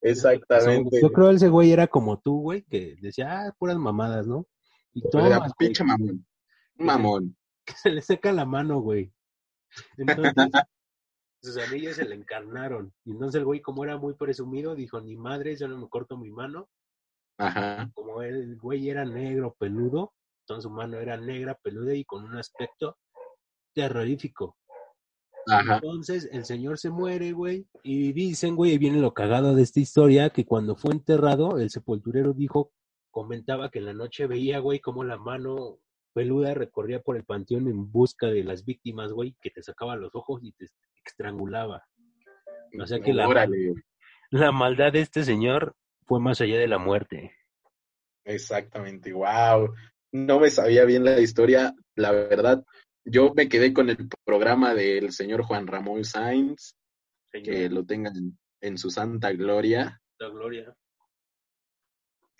Exactamente. 0.00 1.00
Yo 1.00 1.12
creo 1.12 1.30
que 1.30 1.36
ese 1.36 1.48
güey 1.48 1.72
era 1.72 1.86
como 1.86 2.18
tú, 2.18 2.40
güey, 2.40 2.62
que 2.62 2.96
decía, 3.00 3.46
ah, 3.46 3.54
puras 3.58 3.76
mamadas, 3.76 4.26
¿no? 4.26 4.46
Y 4.94 5.08
todo. 5.08 5.24
Pinche 5.58 5.84
mamón. 5.84 6.26
Mamón. 6.74 7.36
Que 7.64 7.74
se 7.74 7.90
le 7.90 8.02
seca 8.02 8.32
la 8.32 8.44
mano, 8.44 8.80
güey. 8.80 9.12
Entonces, 9.96 10.34
sus 11.42 11.56
anillos 11.56 11.96
se 11.96 12.04
le 12.04 12.14
encarnaron. 12.14 12.92
Y 13.04 13.12
entonces 13.12 13.40
el 13.40 13.44
güey, 13.44 13.60
como 13.60 13.84
era 13.84 13.96
muy 13.96 14.14
presumido, 14.14 14.74
dijo, 14.74 15.00
ni 15.00 15.16
madre, 15.16 15.56
yo 15.56 15.66
no 15.68 15.76
me 15.76 15.88
corto 15.88 16.16
mi 16.16 16.30
mano. 16.30 16.68
Ajá. 17.38 17.90
Como 17.94 18.22
el 18.22 18.56
güey 18.56 18.88
era 18.88 19.04
negro, 19.04 19.56
peludo, 19.58 20.12
entonces 20.42 20.64
su 20.64 20.70
mano 20.70 20.98
era 20.98 21.16
negra, 21.16 21.58
peluda 21.60 21.94
y 21.94 22.04
con 22.04 22.24
un 22.24 22.36
aspecto 22.36 22.98
terrorífico. 23.74 24.56
Ajá. 25.48 25.76
Entonces 25.76 26.28
el 26.30 26.44
señor 26.44 26.78
se 26.78 26.90
muere, 26.90 27.32
güey, 27.32 27.66
y 27.82 28.12
dicen, 28.12 28.54
güey, 28.54 28.72
y 28.72 28.78
viene 28.78 29.00
lo 29.00 29.12
cagado 29.12 29.56
de 29.56 29.62
esta 29.62 29.80
historia, 29.80 30.30
que 30.30 30.46
cuando 30.46 30.76
fue 30.76 30.92
enterrado, 30.92 31.58
el 31.58 31.70
sepulturero 31.70 32.32
dijo, 32.32 32.70
comentaba 33.10 33.70
que 33.70 33.80
en 33.80 33.86
la 33.86 33.92
noche 33.92 34.28
veía, 34.28 34.60
güey, 34.60 34.78
como 34.78 35.02
la 35.02 35.18
mano 35.18 35.80
peluda 36.12 36.54
recorría 36.54 37.00
por 37.00 37.16
el 37.16 37.24
panteón 37.24 37.68
en 37.68 37.90
busca 37.90 38.26
de 38.26 38.44
las 38.44 38.64
víctimas, 38.64 39.12
güey, 39.12 39.36
que 39.40 39.50
te 39.50 39.62
sacaba 39.62 39.96
los 39.96 40.14
ojos 40.14 40.42
y 40.42 40.52
te 40.52 40.66
estrangulaba. 41.04 41.86
O 42.80 42.86
sea 42.86 43.00
que 43.00 43.12
la, 43.12 43.48
la 44.30 44.52
maldad 44.52 44.92
de 44.92 45.00
este 45.00 45.24
señor 45.24 45.76
fue 46.06 46.20
más 46.20 46.40
allá 46.40 46.58
de 46.58 46.68
la 46.68 46.78
muerte. 46.78 47.36
Exactamente, 48.24 49.12
wow. 49.12 49.74
No 50.12 50.40
me 50.40 50.50
sabía 50.50 50.84
bien 50.84 51.04
la 51.04 51.20
historia, 51.20 51.74
la 51.96 52.12
verdad. 52.12 52.64
Yo 53.04 53.32
me 53.34 53.48
quedé 53.48 53.72
con 53.72 53.90
el 53.90 54.08
programa 54.24 54.74
del 54.74 55.12
señor 55.12 55.42
Juan 55.42 55.66
Ramón 55.66 56.04
Sainz, 56.04 56.76
que 57.32 57.68
lo 57.68 57.84
tengan 57.84 58.38
en 58.60 58.78
su 58.78 58.90
santa 58.90 59.32
gloria. 59.32 60.00
La 60.18 60.28
gloria. 60.28 60.74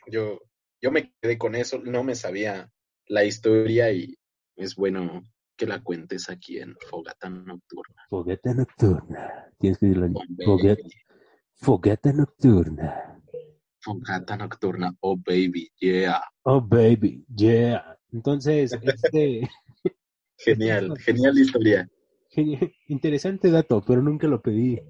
Yo, 0.07 0.41
yo 0.81 0.91
me 0.91 1.13
quedé 1.21 1.39
con 1.39 1.55
eso, 1.55 1.79
no 1.79 2.05
me 2.05 2.15
sabía 2.15 2.71
la 3.09 3.25
historia 3.25 3.93
y 3.93 4.17
es 4.57 4.77
bueno 4.77 5.25
que 5.57 5.67
la 5.67 5.83
cuentes 5.83 6.29
aquí 6.29 6.59
en 6.59 6.77
Fogata 6.89 7.29
Nocturna. 7.29 8.03
Fogata 8.09 8.55
Nocturna. 8.55 9.51
Tienes 9.59 9.79
que 9.79 9.87
decirlo. 9.87 10.21
Fogata, 10.45 10.83
Fogata 11.55 12.13
Nocturna. 12.13 13.21
Fogata 13.81 14.37
Nocturna. 14.37 14.95
Oh, 15.01 15.17
baby, 15.17 15.71
yeah. 15.81 16.23
Oh, 16.43 16.61
baby, 16.61 17.25
yeah. 17.35 17.99
Entonces, 18.13 18.73
este... 18.83 19.49
genial, 20.37 20.97
genial 20.99 21.39
historia. 21.39 21.89
Interesante 22.89 23.51
dato, 23.51 23.83
pero 23.87 24.03
nunca 24.03 24.27
lo 24.27 24.41
pedí. 24.41 24.81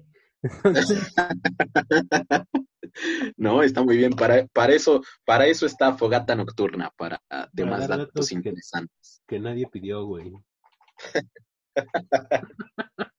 no, 3.37 3.63
está 3.63 3.83
muy 3.83 3.97
bien. 3.97 4.13
Para, 4.13 4.45
para, 4.47 4.73
eso, 4.73 5.01
para 5.25 5.47
eso 5.47 5.65
está 5.65 5.93
Fogata 5.93 6.35
Nocturna, 6.35 6.91
para 6.95 7.21
temas 7.53 7.87
datos, 7.87 8.31
interesantes. 8.31 9.21
Que, 9.27 9.39
nadie 9.39 9.67
pidió, 9.67 10.05
güey. 10.05 10.33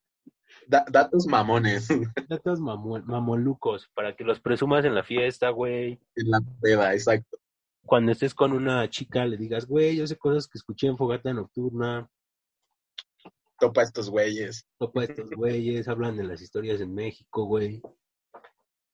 datos 0.66 1.26
mamones. 1.26 1.88
Datos 2.28 2.60
mamolucos, 2.60 3.88
para 3.94 4.16
que 4.16 4.24
los 4.24 4.40
presumas 4.40 4.84
en 4.84 4.94
la 4.94 5.02
fiesta, 5.02 5.50
güey. 5.50 6.00
En 6.16 6.30
la 6.30 6.40
peda, 6.60 6.94
exacto. 6.94 7.38
Cuando 7.84 8.12
estés 8.12 8.34
con 8.34 8.52
una 8.52 8.88
chica, 8.88 9.26
le 9.26 9.36
digas, 9.36 9.66
güey, 9.66 9.96
yo 9.96 10.06
sé 10.06 10.16
cosas 10.16 10.48
que 10.48 10.56
escuché 10.56 10.86
en 10.86 10.96
Fogata 10.96 11.34
Nocturna. 11.34 12.08
Topa 13.58 13.82
estos 13.82 14.08
güeyes. 14.08 14.66
Topa 14.78 15.04
estos 15.04 15.30
güeyes, 15.30 15.86
hablan 15.88 16.16
de 16.16 16.24
las 16.24 16.40
historias 16.40 16.80
en 16.80 16.94
México, 16.94 17.44
güey. 17.44 17.82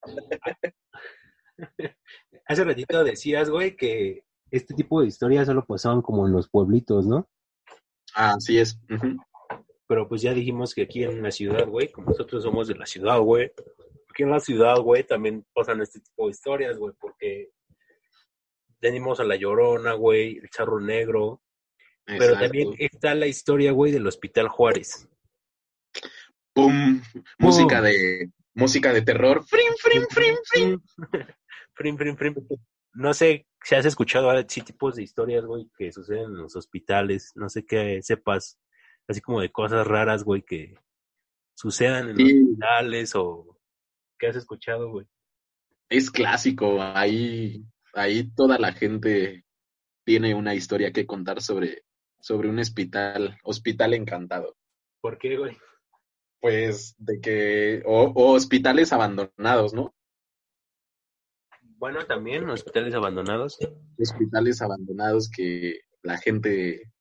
Hace 2.47 2.63
ratito 2.63 3.03
decías, 3.03 3.49
güey, 3.49 3.75
que 3.75 4.23
este 4.49 4.73
tipo 4.73 5.01
de 5.01 5.07
historias 5.07 5.47
solo 5.47 5.65
pasaban 5.65 6.01
como 6.01 6.27
en 6.27 6.33
los 6.33 6.49
pueblitos, 6.49 7.05
¿no? 7.05 7.29
Ah, 8.15 8.33
así 8.35 8.57
es. 8.57 8.79
Pero 9.87 10.07
pues 10.07 10.21
ya 10.21 10.33
dijimos 10.33 10.73
que 10.73 10.83
aquí 10.83 11.03
en 11.03 11.21
la 11.21 11.31
ciudad, 11.31 11.67
güey, 11.67 11.91
como 11.91 12.09
nosotros 12.11 12.43
somos 12.43 12.67
de 12.67 12.75
la 12.75 12.85
ciudad, 12.85 13.19
güey, 13.19 13.51
aquí 14.09 14.23
en 14.23 14.31
la 14.31 14.39
ciudad, 14.39 14.77
güey, 14.79 15.03
también 15.03 15.45
pasan 15.53 15.81
este 15.81 15.99
tipo 15.99 16.25
de 16.25 16.31
historias, 16.31 16.77
güey, 16.77 16.93
porque 16.99 17.51
tenemos 18.79 19.19
a 19.19 19.23
La 19.23 19.35
Llorona, 19.35 19.93
güey, 19.93 20.37
el 20.37 20.49
Charro 20.49 20.79
Negro, 20.79 21.41
pero 22.05 22.33
también 22.33 22.73
está 22.77 23.15
la 23.15 23.27
historia, 23.27 23.71
güey, 23.71 23.91
del 23.91 24.07
Hospital 24.07 24.49
Juárez. 24.49 25.07
¡Pum! 26.53 27.01
Música 27.37 27.81
de 27.81 28.31
música 28.53 28.93
de 28.93 29.01
terror. 29.01 29.43
¡Frim, 29.45 29.73
frim, 29.79 30.03
frim, 30.09 30.35
frim! 30.45 30.81
frim, 31.73 31.97
frim, 31.97 32.15
frim. 32.15 32.35
No 32.93 33.13
sé 33.13 33.47
si 33.63 33.75
has 33.75 33.85
escuchado 33.85 34.31
sí, 34.47 34.61
tipos 34.61 34.95
de 34.95 35.03
historias, 35.03 35.45
güey, 35.45 35.69
que 35.77 35.91
suceden 35.91 36.25
en 36.25 36.37
los 36.37 36.55
hospitales. 36.55 37.31
No 37.35 37.49
sé 37.49 37.65
qué 37.65 38.01
sepas 38.01 38.59
así 39.07 39.21
como 39.21 39.41
de 39.41 39.51
cosas 39.51 39.85
raras, 39.87 40.23
güey, 40.23 40.41
que 40.41 40.75
sucedan 41.55 42.09
en 42.09 42.17
los 42.17 42.31
hospitales 42.31 43.15
o 43.15 43.59
que 44.17 44.27
has 44.27 44.35
escuchado, 44.35 44.89
güey. 44.91 45.07
Es 45.89 46.09
clásico, 46.09 46.81
ahí, 46.81 47.65
ahí 47.93 48.29
toda 48.31 48.57
la 48.57 48.71
gente 48.73 49.45
tiene 50.05 50.33
una 50.33 50.55
historia 50.55 50.91
que 50.91 51.05
contar 51.05 51.41
sobre, 51.41 51.83
sobre 52.19 52.49
un 52.49 52.59
hospital, 52.59 53.37
hospital 53.43 53.93
encantado. 53.93 54.55
¿Por 55.01 55.17
qué, 55.17 55.37
güey? 55.37 55.57
Pues 56.41 56.95
de 56.97 57.21
que, 57.21 57.83
o, 57.85 58.11
hospitales 58.33 58.91
abandonados, 58.91 59.73
¿no? 59.73 59.93
Bueno, 61.77 62.05
también 62.05 62.49
hospitales 62.49 62.93
abandonados. 62.93 63.57
Hospitales 63.99 64.61
abandonados 64.61 65.29
que 65.29 65.81
la 66.01 66.17
gente, 66.17 66.91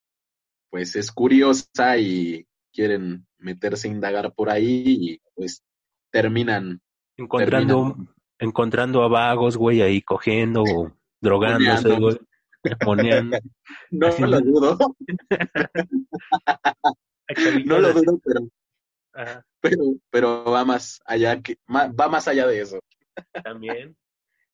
pues, 0.70 0.94
es 0.94 1.10
curiosa 1.10 1.98
y 1.98 2.46
quieren 2.72 3.26
meterse 3.38 3.88
a 3.88 3.90
indagar 3.90 4.32
por 4.34 4.50
ahí 4.50 4.84
y 4.86 5.22
pues 5.34 5.64
terminan 6.12 6.80
encontrando 7.16 7.96
encontrando 8.40 9.02
a 9.02 9.08
vagos, 9.08 9.56
güey, 9.56 9.82
ahí 9.82 10.02
cogiendo 10.02 10.62
o 10.62 10.92
drogándose, 11.20 11.98
güey. 11.98 12.18
No 13.90 14.10
lo 14.26 14.40
dudo. 14.42 14.76
no 17.64 17.78
lo 17.78 17.94
dudo, 17.94 18.20
pero, 18.22 18.40
pero, 19.60 19.82
pero 20.10 20.44
va 20.44 20.64
más 20.64 21.00
allá 21.04 21.40
que 21.42 21.56
va 21.68 22.08
más 22.08 22.28
allá 22.28 22.46
de 22.46 22.60
eso. 22.60 22.78
También. 23.44 23.96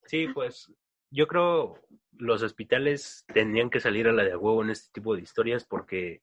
Sí, 0.06 0.28
pues 0.28 0.72
yo 1.10 1.26
creo 1.26 1.80
los 2.18 2.42
hospitales 2.42 3.24
tendrían 3.32 3.70
que 3.70 3.80
salir 3.80 4.08
a 4.08 4.12
la 4.12 4.24
de 4.24 4.36
huevo 4.36 4.62
en 4.62 4.70
este 4.70 4.90
tipo 4.92 5.14
de 5.14 5.22
historias 5.22 5.64
porque, 5.64 6.22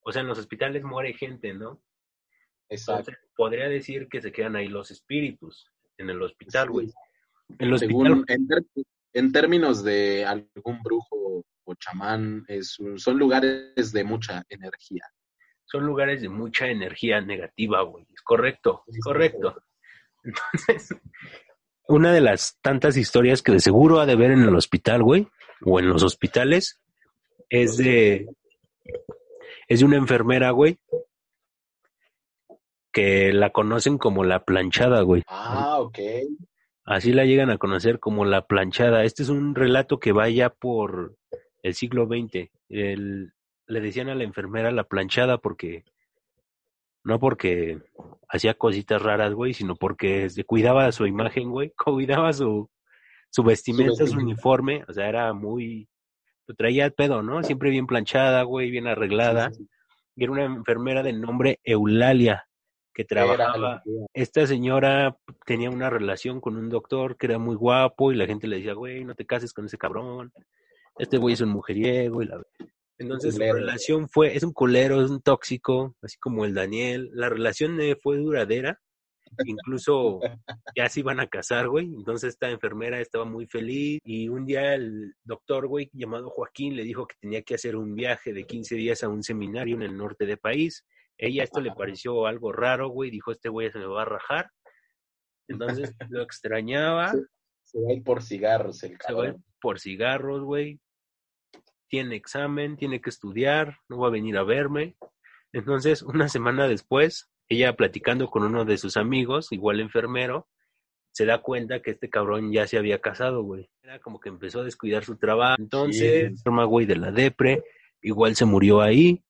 o 0.00 0.12
sea, 0.12 0.22
en 0.22 0.28
los 0.28 0.38
hospitales 0.38 0.82
muere 0.82 1.12
gente, 1.12 1.52
¿no? 1.54 1.82
Exacto. 2.68 3.12
podría 3.36 3.68
decir 3.68 4.08
que 4.08 4.20
se 4.20 4.32
quedan 4.32 4.56
ahí 4.56 4.68
los 4.68 4.90
espíritus 4.90 5.70
en 5.98 6.10
el 6.10 6.20
hospital, 6.20 6.70
güey. 6.70 6.92
En, 7.58 7.70
los 7.70 7.80
Según, 7.80 8.24
en, 9.12 9.32
términos 9.32 9.84
de 9.84 10.24
algún 10.24 10.82
brujo 10.82 11.44
o 11.64 11.74
chamán, 11.76 12.44
es, 12.48 12.76
son 12.96 13.18
lugares 13.18 13.92
de 13.92 14.02
mucha 14.02 14.42
energía. 14.48 15.04
Son 15.66 15.84
lugares 15.84 16.22
de 16.22 16.28
mucha 16.28 16.68
energía 16.68 17.20
negativa, 17.20 17.82
güey. 17.82 18.06
Es 18.14 18.22
correcto, 18.22 18.84
es 18.86 18.98
correcto. 19.00 19.56
Entonces, 20.24 20.96
una 21.88 22.12
de 22.12 22.20
las 22.20 22.58
tantas 22.60 22.96
historias 22.96 23.42
que 23.42 23.52
de 23.52 23.60
seguro 23.60 24.00
ha 24.00 24.06
de 24.06 24.16
ver 24.16 24.30
en 24.30 24.42
el 24.42 24.54
hospital, 24.54 25.02
güey, 25.02 25.28
o 25.64 25.78
en 25.78 25.88
los 25.88 26.02
hospitales, 26.02 26.80
es 27.48 27.76
de 27.76 28.28
es 29.68 29.80
de 29.80 29.84
una 29.84 29.96
enfermera, 29.96 30.50
güey, 30.50 30.78
que 32.92 33.32
la 33.32 33.50
conocen 33.50 33.98
como 33.98 34.24
la 34.24 34.44
planchada, 34.44 35.02
güey. 35.02 35.22
Ah, 35.26 35.80
ok. 35.80 35.98
Así 36.84 37.12
la 37.12 37.24
llegan 37.24 37.50
a 37.50 37.58
conocer 37.58 37.98
como 37.98 38.24
la 38.24 38.46
planchada. 38.46 39.02
Este 39.02 39.24
es 39.24 39.28
un 39.28 39.54
relato 39.54 39.98
que 39.98 40.12
vaya 40.12 40.50
por 40.50 41.16
el 41.62 41.74
siglo 41.74 42.06
XX. 42.06 42.48
Le 43.66 43.80
decían 43.80 44.08
a 44.08 44.14
la 44.14 44.24
enfermera 44.24 44.70
la 44.70 44.84
planchada 44.84 45.38
porque, 45.38 45.84
no 47.04 47.18
porque 47.18 47.80
hacía 48.28 48.54
cositas 48.54 49.02
raras, 49.02 49.34
güey, 49.34 49.54
sino 49.54 49.76
porque 49.76 50.30
se 50.30 50.44
cuidaba 50.44 50.90
su 50.92 51.06
imagen, 51.06 51.50
güey, 51.50 51.72
cuidaba 51.84 52.32
su, 52.32 52.70
su 53.30 53.42
vestimenta, 53.42 54.06
su, 54.06 54.18
uniforme, 54.18 54.84
o 54.88 54.92
sea, 54.92 55.08
era 55.08 55.32
muy, 55.32 55.88
lo 56.46 56.54
traía 56.54 56.84
al 56.84 56.92
pedo, 56.92 57.22
¿no? 57.22 57.42
Siempre 57.42 57.70
bien 57.70 57.86
planchada, 57.86 58.42
güey, 58.42 58.70
bien 58.70 58.86
arreglada. 58.86 59.50
Y 60.14 60.24
era 60.24 60.32
una 60.32 60.44
enfermera 60.44 61.02
de 61.02 61.12
nombre 61.12 61.60
Eulalia 61.62 62.46
que 62.94 63.04
trabajaba. 63.04 63.82
Esta 64.14 64.46
señora 64.46 65.18
tenía 65.44 65.68
una 65.68 65.90
relación 65.90 66.40
con 66.40 66.56
un 66.56 66.70
doctor 66.70 67.18
que 67.18 67.26
era 67.26 67.38
muy 67.38 67.54
guapo 67.54 68.10
y 68.10 68.16
la 68.16 68.26
gente 68.26 68.46
le 68.46 68.56
decía, 68.56 68.72
güey, 68.72 69.04
no 69.04 69.14
te 69.14 69.26
cases 69.26 69.52
con 69.52 69.66
ese 69.66 69.76
cabrón. 69.76 70.32
Este 70.98 71.18
güey 71.18 71.34
es 71.34 71.42
un 71.42 71.50
mujeriego 71.50 72.22
y 72.22 72.26
la 72.26 72.40
entonces 72.98 73.34
su 73.34 73.40
relación 73.40 74.08
fue, 74.08 74.36
es 74.36 74.42
un 74.42 74.52
culero, 74.52 75.02
es 75.04 75.10
un 75.10 75.20
tóxico, 75.20 75.96
así 76.02 76.16
como 76.18 76.44
el 76.44 76.54
Daniel. 76.54 77.10
La 77.12 77.28
relación 77.28 77.78
fue 78.02 78.18
duradera, 78.18 78.80
incluso 79.44 80.20
ya 80.76 80.88
se 80.88 81.00
iban 81.00 81.20
a 81.20 81.26
casar, 81.26 81.68
güey. 81.68 81.86
Entonces 81.86 82.34
esta 82.34 82.50
enfermera 82.50 83.00
estaba 83.00 83.24
muy 83.24 83.46
feliz 83.46 84.00
y 84.04 84.28
un 84.28 84.46
día 84.46 84.74
el 84.74 85.14
doctor, 85.24 85.66
güey, 85.66 85.90
llamado 85.92 86.30
Joaquín, 86.30 86.76
le 86.76 86.84
dijo 86.84 87.06
que 87.06 87.16
tenía 87.20 87.42
que 87.42 87.54
hacer 87.54 87.76
un 87.76 87.94
viaje 87.94 88.32
de 88.32 88.44
15 88.44 88.74
días 88.76 89.02
a 89.02 89.08
un 89.08 89.22
seminario 89.22 89.76
en 89.76 89.82
el 89.82 89.96
norte 89.96 90.26
del 90.26 90.38
país 90.38 90.84
ella 91.18 91.44
esto 91.44 91.60
le 91.60 91.72
pareció 91.72 92.26
algo 92.26 92.52
raro, 92.52 92.88
güey, 92.88 93.10
dijo, 93.10 93.32
este 93.32 93.48
güey 93.48 93.70
se 93.70 93.78
me 93.78 93.86
va 93.86 94.02
a 94.02 94.06
rajar. 94.06 94.50
Entonces 95.48 95.94
lo 96.10 96.22
extrañaba. 96.22 97.12
Se, 97.62 97.80
va 97.80 97.90
a 97.90 97.94
ir 97.94 98.02
por 98.02 98.22
cigarros 98.22 98.82
el 98.82 98.98
cabrón. 98.98 99.06
Se 99.06 99.14
va 99.14 99.24
a 99.24 99.36
ir 99.36 99.44
por 99.60 99.80
cigarros, 99.80 100.42
güey. 100.42 100.80
Tiene 101.88 102.16
examen, 102.16 102.76
tiene 102.76 103.00
que 103.00 103.10
estudiar, 103.10 103.78
no 103.88 103.98
va 103.98 104.08
a 104.08 104.10
venir 104.10 104.36
a 104.36 104.42
verme. 104.42 104.96
Entonces, 105.52 106.02
una 106.02 106.28
semana 106.28 106.68
después, 106.68 107.30
ella 107.48 107.76
platicando 107.76 108.28
con 108.28 108.42
uno 108.42 108.64
de 108.64 108.78
sus 108.78 108.96
amigos, 108.96 109.52
igual 109.52 109.80
enfermero, 109.80 110.48
se 111.12 111.24
da 111.24 111.40
cuenta 111.40 111.80
que 111.80 111.92
este 111.92 112.10
cabrón 112.10 112.52
ya 112.52 112.66
se 112.66 112.76
había 112.76 113.00
casado, 113.00 113.42
güey. 113.42 113.70
Era 113.82 113.98
como 114.00 114.20
que 114.20 114.28
empezó 114.28 114.60
a 114.60 114.64
descuidar 114.64 115.04
su 115.04 115.16
trabajo. 115.16 115.56
Entonces, 115.58 116.42
forma, 116.42 116.64
güey, 116.64 116.84
de 116.84 116.96
la 116.96 117.10
depre, 117.10 117.64
igual 118.02 118.36
se 118.36 118.44
murió 118.44 118.82
ahí. 118.82 119.24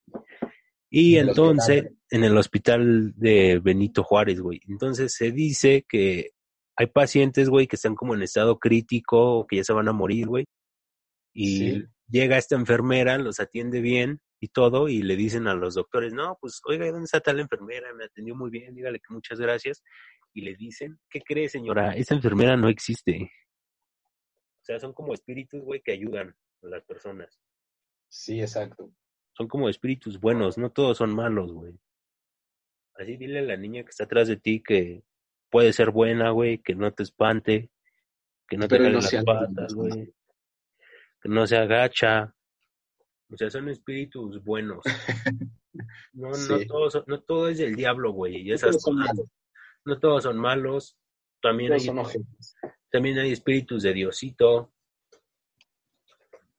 Y 0.90 1.16
entonces, 1.18 1.92
en 2.10 2.24
el 2.24 2.36
hospital 2.36 3.12
de 3.16 3.60
Benito 3.62 4.02
Juárez, 4.02 4.40
güey. 4.40 4.60
Entonces 4.68 5.14
se 5.14 5.30
dice 5.30 5.84
que 5.88 6.30
hay 6.76 6.86
pacientes, 6.86 7.48
güey, 7.48 7.66
que 7.66 7.76
están 7.76 7.94
como 7.94 8.14
en 8.14 8.22
estado 8.22 8.58
crítico, 8.58 9.46
que 9.46 9.56
ya 9.56 9.64
se 9.64 9.72
van 9.72 9.88
a 9.88 9.92
morir, 9.92 10.26
güey. 10.26 10.44
Y 11.32 11.84
llega 12.08 12.38
esta 12.38 12.54
enfermera, 12.54 13.18
los 13.18 13.40
atiende 13.40 13.80
bien 13.80 14.20
y 14.40 14.48
todo, 14.48 14.88
y 14.88 15.02
le 15.02 15.16
dicen 15.16 15.48
a 15.48 15.54
los 15.54 15.74
doctores, 15.74 16.12
no, 16.12 16.38
pues, 16.40 16.60
oiga, 16.64 16.86
¿dónde 16.90 17.04
está 17.04 17.20
tal 17.20 17.40
enfermera? 17.40 17.92
Me 17.94 18.04
atendió 18.04 18.34
muy 18.34 18.50
bien, 18.50 18.74
dígale 18.74 18.98
que 18.98 19.14
muchas 19.14 19.40
gracias. 19.40 19.82
Y 20.32 20.42
le 20.42 20.54
dicen, 20.54 20.98
¿qué 21.08 21.20
cree, 21.20 21.48
señora? 21.48 21.94
Esta 21.94 22.14
enfermera 22.14 22.56
no 22.56 22.68
existe. 22.68 23.30
O 24.60 24.64
sea, 24.64 24.78
son 24.78 24.92
como 24.92 25.14
espíritus, 25.14 25.62
güey, 25.62 25.80
que 25.80 25.92
ayudan 25.92 26.36
a 26.62 26.66
las 26.66 26.84
personas. 26.84 27.40
Sí, 28.08 28.40
exacto 28.40 28.92
son 29.36 29.48
como 29.48 29.68
espíritus 29.68 30.18
buenos, 30.18 30.56
no 30.56 30.70
todos 30.70 30.96
son 30.96 31.14
malos, 31.14 31.52
güey. 31.52 31.78
Así 32.94 33.16
dile 33.18 33.40
a 33.40 33.42
la 33.42 33.56
niña 33.56 33.82
que 33.82 33.90
está 33.90 34.04
atrás 34.04 34.28
de 34.28 34.38
ti 34.38 34.62
que 34.62 35.02
puede 35.50 35.74
ser 35.74 35.90
buena, 35.90 36.30
güey, 36.30 36.58
que 36.58 36.74
no 36.74 36.90
te 36.92 37.02
espante, 37.02 37.70
que 38.48 38.56
no 38.56 38.66
te 38.66 38.78
no 38.78 38.88
las 38.88 39.14
patas, 39.24 39.74
güey. 39.74 40.10
No 41.28 41.46
se 41.46 41.56
agacha. 41.56 42.34
O 43.32 43.36
sea, 43.36 43.50
son 43.50 43.68
espíritus 43.68 44.42
buenos. 44.44 44.82
No, 46.14 46.30
no, 46.30 46.66
todos, 46.66 47.04
no 47.06 47.20
todo 47.20 47.48
es 47.48 47.58
del 47.58 47.76
diablo, 47.76 48.10
güey. 48.10 48.36
Y 48.36 48.50
esas 48.50 48.76
no, 48.76 49.04
todos 49.04 49.28
no 49.84 49.98
todos 50.00 50.22
son 50.22 50.38
malos. 50.38 50.96
También 51.42 51.74
hay, 51.74 51.86
también 52.90 53.18
hay 53.18 53.32
espíritus 53.32 53.82
de 53.82 53.92
Diosito. 53.92 54.72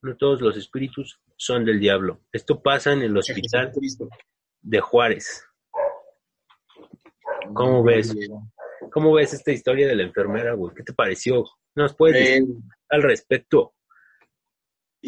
No 0.03 0.15
todos 0.17 0.39
los 0.41 0.55
espíritus 0.55 1.19
son 1.35 1.65
del 1.65 1.79
diablo. 1.79 2.21
Esto 2.31 2.61
pasa 2.61 2.93
en 2.93 3.01
el 3.01 3.17
hospital 3.17 3.71
de 4.61 4.79
Juárez. 4.79 5.43
¿Cómo 7.53 7.83
ves? 7.83 8.15
¿Cómo 8.91 9.13
ves 9.13 9.33
esta 9.33 9.51
historia 9.51 9.87
de 9.87 9.95
la 9.95 10.03
enfermera, 10.03 10.53
güey? 10.53 10.75
¿Qué 10.75 10.83
te 10.83 10.93
pareció? 10.93 11.43
¿Nos 11.75 11.95
puedes 11.95 12.19
decir 12.19 12.43
eh, 12.43 12.61
al 12.89 13.03
respecto? 13.03 13.73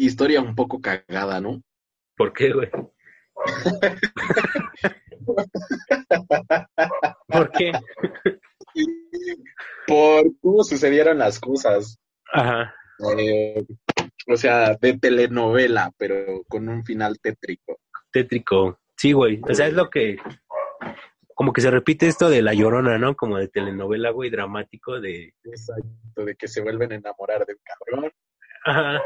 Historia 0.00 0.40
un 0.40 0.54
poco 0.54 0.80
cagada, 0.80 1.42
¿no? 1.42 1.62
¿Por 2.16 2.32
qué, 2.32 2.54
güey? 2.54 2.70
¿Por 7.28 7.52
qué? 7.52 7.72
Por 9.86 10.24
cómo 10.40 10.64
sucedieron 10.64 11.18
las 11.18 11.38
cosas. 11.38 12.00
Ajá. 12.32 12.74
Eh, 13.18 13.62
o 14.26 14.36
sea, 14.38 14.74
de 14.80 14.98
telenovela, 14.98 15.92
pero 15.98 16.44
con 16.48 16.66
un 16.70 16.82
final 16.82 17.18
tétrico. 17.20 17.78
Tétrico, 18.10 18.80
sí, 18.96 19.12
güey. 19.12 19.38
O 19.48 19.54
sea, 19.54 19.66
es 19.66 19.74
lo 19.74 19.90
que. 19.90 20.16
Como 21.34 21.52
que 21.52 21.60
se 21.60 21.70
repite 21.70 22.06
esto 22.06 22.30
de 22.30 22.40
la 22.40 22.54
llorona, 22.54 22.96
¿no? 22.96 23.14
Como 23.16 23.36
de 23.36 23.48
telenovela, 23.48 24.12
güey, 24.12 24.30
dramático 24.30 24.98
de. 24.98 25.34
Exacto, 25.44 26.24
de 26.24 26.36
que 26.36 26.48
se 26.48 26.62
vuelven 26.62 26.92
a 26.92 26.96
enamorar 26.96 27.44
de 27.44 27.52
un 27.52 27.60
cabrón. 27.64 28.12
Ajá. 28.64 29.02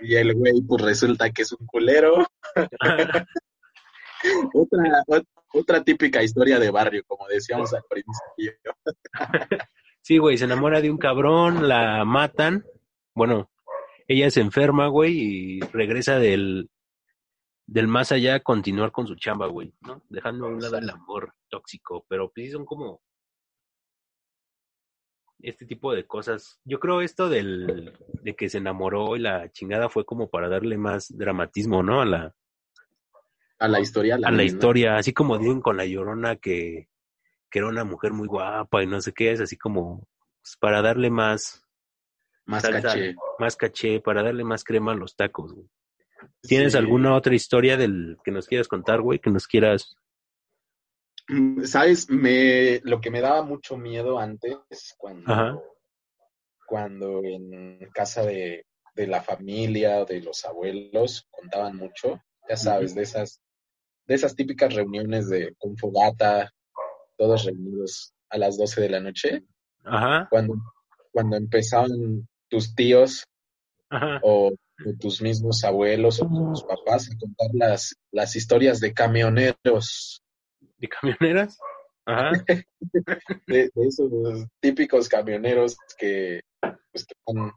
Y 0.00 0.16
el 0.16 0.34
güey, 0.34 0.60
pues 0.62 0.82
resulta 0.82 1.30
que 1.30 1.42
es 1.42 1.52
un 1.52 1.66
culero. 1.66 2.26
otra, 4.54 5.04
otra 5.52 5.84
típica 5.84 6.22
historia 6.22 6.58
de 6.58 6.70
barrio, 6.70 7.04
como 7.06 7.26
decíamos 7.28 7.72
al 7.74 7.84
principio. 7.88 8.74
sí, 10.02 10.18
güey, 10.18 10.36
se 10.36 10.44
enamora 10.44 10.80
de 10.80 10.90
un 10.90 10.98
cabrón, 10.98 11.68
la 11.68 12.04
matan. 12.04 12.64
Bueno, 13.14 13.50
ella 14.08 14.30
se 14.30 14.40
enferma, 14.40 14.88
güey, 14.88 15.12
y 15.18 15.60
regresa 15.60 16.18
del, 16.18 16.68
del 17.66 17.88
más 17.88 18.12
allá 18.12 18.40
continuar 18.40 18.92
con 18.92 19.06
su 19.06 19.14
chamba, 19.14 19.46
güey, 19.46 19.72
¿no? 19.80 20.02
Dejando 20.08 20.46
a 20.46 20.50
un 20.50 20.60
lado 20.60 20.78
el 20.78 20.90
amor 20.90 21.32
tóxico, 21.48 22.04
pero 22.08 22.30
pues 22.34 22.52
son 22.52 22.64
como 22.64 23.00
este 25.40 25.66
tipo 25.66 25.92
de 25.92 26.06
cosas. 26.06 26.60
Yo 26.64 26.80
creo 26.80 27.00
esto 27.00 27.28
del, 27.28 27.92
de 28.22 28.34
que 28.34 28.48
se 28.48 28.58
enamoró 28.58 29.16
y 29.16 29.20
la 29.20 29.50
chingada 29.50 29.88
fue 29.88 30.04
como 30.04 30.28
para 30.28 30.48
darle 30.48 30.78
más 30.78 31.16
dramatismo, 31.16 31.82
¿no? 31.82 32.00
A 32.00 32.04
la, 32.04 32.34
a 33.58 33.68
la 33.68 33.80
historia. 33.80 34.18
a 34.22 34.30
la 34.30 34.42
historia, 34.42 34.96
así 34.96 35.12
como 35.12 35.38
dicen 35.38 35.60
con 35.60 35.76
la 35.76 35.86
llorona 35.86 36.36
que, 36.36 36.88
que 37.50 37.58
era 37.58 37.68
una 37.68 37.84
mujer 37.84 38.12
muy 38.12 38.26
guapa 38.26 38.82
y 38.82 38.86
no 38.86 39.00
sé 39.00 39.12
qué, 39.12 39.32
es 39.32 39.40
así 39.40 39.56
como 39.56 40.06
pues, 40.40 40.56
para 40.58 40.82
darle 40.82 41.10
más... 41.10 41.62
Más 42.46 42.62
caché. 42.62 43.14
Más 43.38 43.56
caché, 43.56 44.00
para 44.00 44.22
darle 44.22 44.44
más 44.44 44.64
crema 44.64 44.92
a 44.92 44.96
los 44.96 45.16
tacos, 45.16 45.52
güey. 45.52 45.66
¿Tienes 46.42 46.74
alguna 46.74 47.14
otra 47.14 47.34
historia 47.34 47.76
del 47.76 48.18
que 48.22 48.30
nos 48.30 48.46
quieras 48.46 48.68
contar, 48.68 49.00
güey? 49.00 49.18
Que 49.18 49.30
nos 49.30 49.46
quieras 49.46 49.96
Sabes, 51.64 52.10
me 52.10 52.80
lo 52.84 53.00
que 53.00 53.10
me 53.10 53.20
daba 53.20 53.42
mucho 53.42 53.76
miedo 53.76 54.18
antes 54.18 54.94
cuando, 54.98 55.62
cuando 56.66 57.20
en 57.24 57.78
casa 57.94 58.22
de, 58.22 58.66
de, 58.94 59.06
la 59.06 59.22
familia 59.22 60.00
o 60.00 60.04
de 60.04 60.20
los 60.20 60.44
abuelos 60.44 61.26
contaban 61.30 61.76
mucho, 61.76 62.20
ya 62.48 62.56
sabes, 62.56 62.94
de 62.94 63.02
esas 63.02 63.40
de 64.06 64.14
esas 64.14 64.36
típicas 64.36 64.74
reuniones 64.74 65.30
de 65.30 65.54
con 65.56 65.78
fogata, 65.78 66.52
todos 67.16 67.44
reunidos 67.46 68.12
a 68.28 68.36
las 68.36 68.58
12 68.58 68.82
de 68.82 68.88
la 68.90 69.00
noche. 69.00 69.44
Ajá. 69.82 70.28
Cuando 70.30 70.56
cuando 71.14 71.36
empezaban 71.36 72.28
tus 72.48 72.74
tíos 72.74 73.24
o 74.22 74.52
tus 74.98 75.22
mismos 75.22 75.62
abuelos 75.62 76.20
o 76.20 76.28
tus 76.28 76.64
papás 76.64 77.08
a 77.08 77.16
contar 77.16 77.48
las, 77.52 77.94
las 78.10 78.34
historias 78.34 78.80
de 78.80 78.92
camioneros 78.92 80.23
¿De 80.78 80.88
camioneras? 80.88 81.58
Ajá. 82.06 82.32
de, 83.46 83.70
esos 83.74 84.46
típicos 84.60 85.08
camioneros 85.08 85.76
que, 85.98 86.40
pues, 86.60 87.06
están 87.08 87.52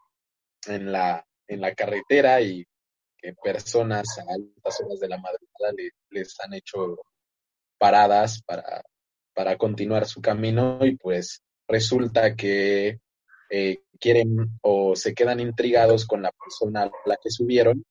en 0.67 0.91
la, 0.91 1.25
en 1.47 1.61
la 1.61 1.73
carretera 1.73 2.41
y 2.41 2.65
que 3.17 3.33
personas 3.43 4.05
a 4.19 4.33
altas 4.33 4.81
horas 4.81 4.99
de 4.99 5.09
la 5.09 5.17
madrugada 5.17 5.73
les 6.09 6.39
han 6.39 6.53
hecho 6.53 6.97
paradas 7.77 8.41
para, 8.43 8.83
para 9.33 9.57
continuar 9.57 10.05
su 10.05 10.21
camino 10.21 10.79
y 10.81 10.95
pues 10.95 11.41
resulta 11.67 12.35
que 12.35 12.99
eh, 13.49 13.79
quieren 13.99 14.59
o 14.61 14.95
se 14.95 15.13
quedan 15.13 15.39
intrigados 15.39 16.05
con 16.05 16.21
la 16.21 16.31
persona 16.31 16.83
a 16.83 16.91
la 17.05 17.17
que 17.21 17.29
subieron 17.29 17.83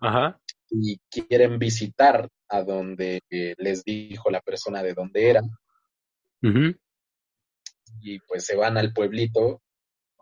Ajá. 0.00 0.40
Y 0.70 0.98
quieren 1.10 1.58
visitar 1.58 2.28
a 2.48 2.62
donde 2.62 3.20
eh, 3.30 3.54
les 3.58 3.84
dijo 3.84 4.30
la 4.30 4.40
persona 4.40 4.82
de 4.82 4.94
dónde 4.94 5.30
era. 5.30 5.42
Y 8.00 8.18
pues 8.20 8.46
se 8.46 8.56
van 8.56 8.78
al 8.78 8.92
pueblito 8.92 9.62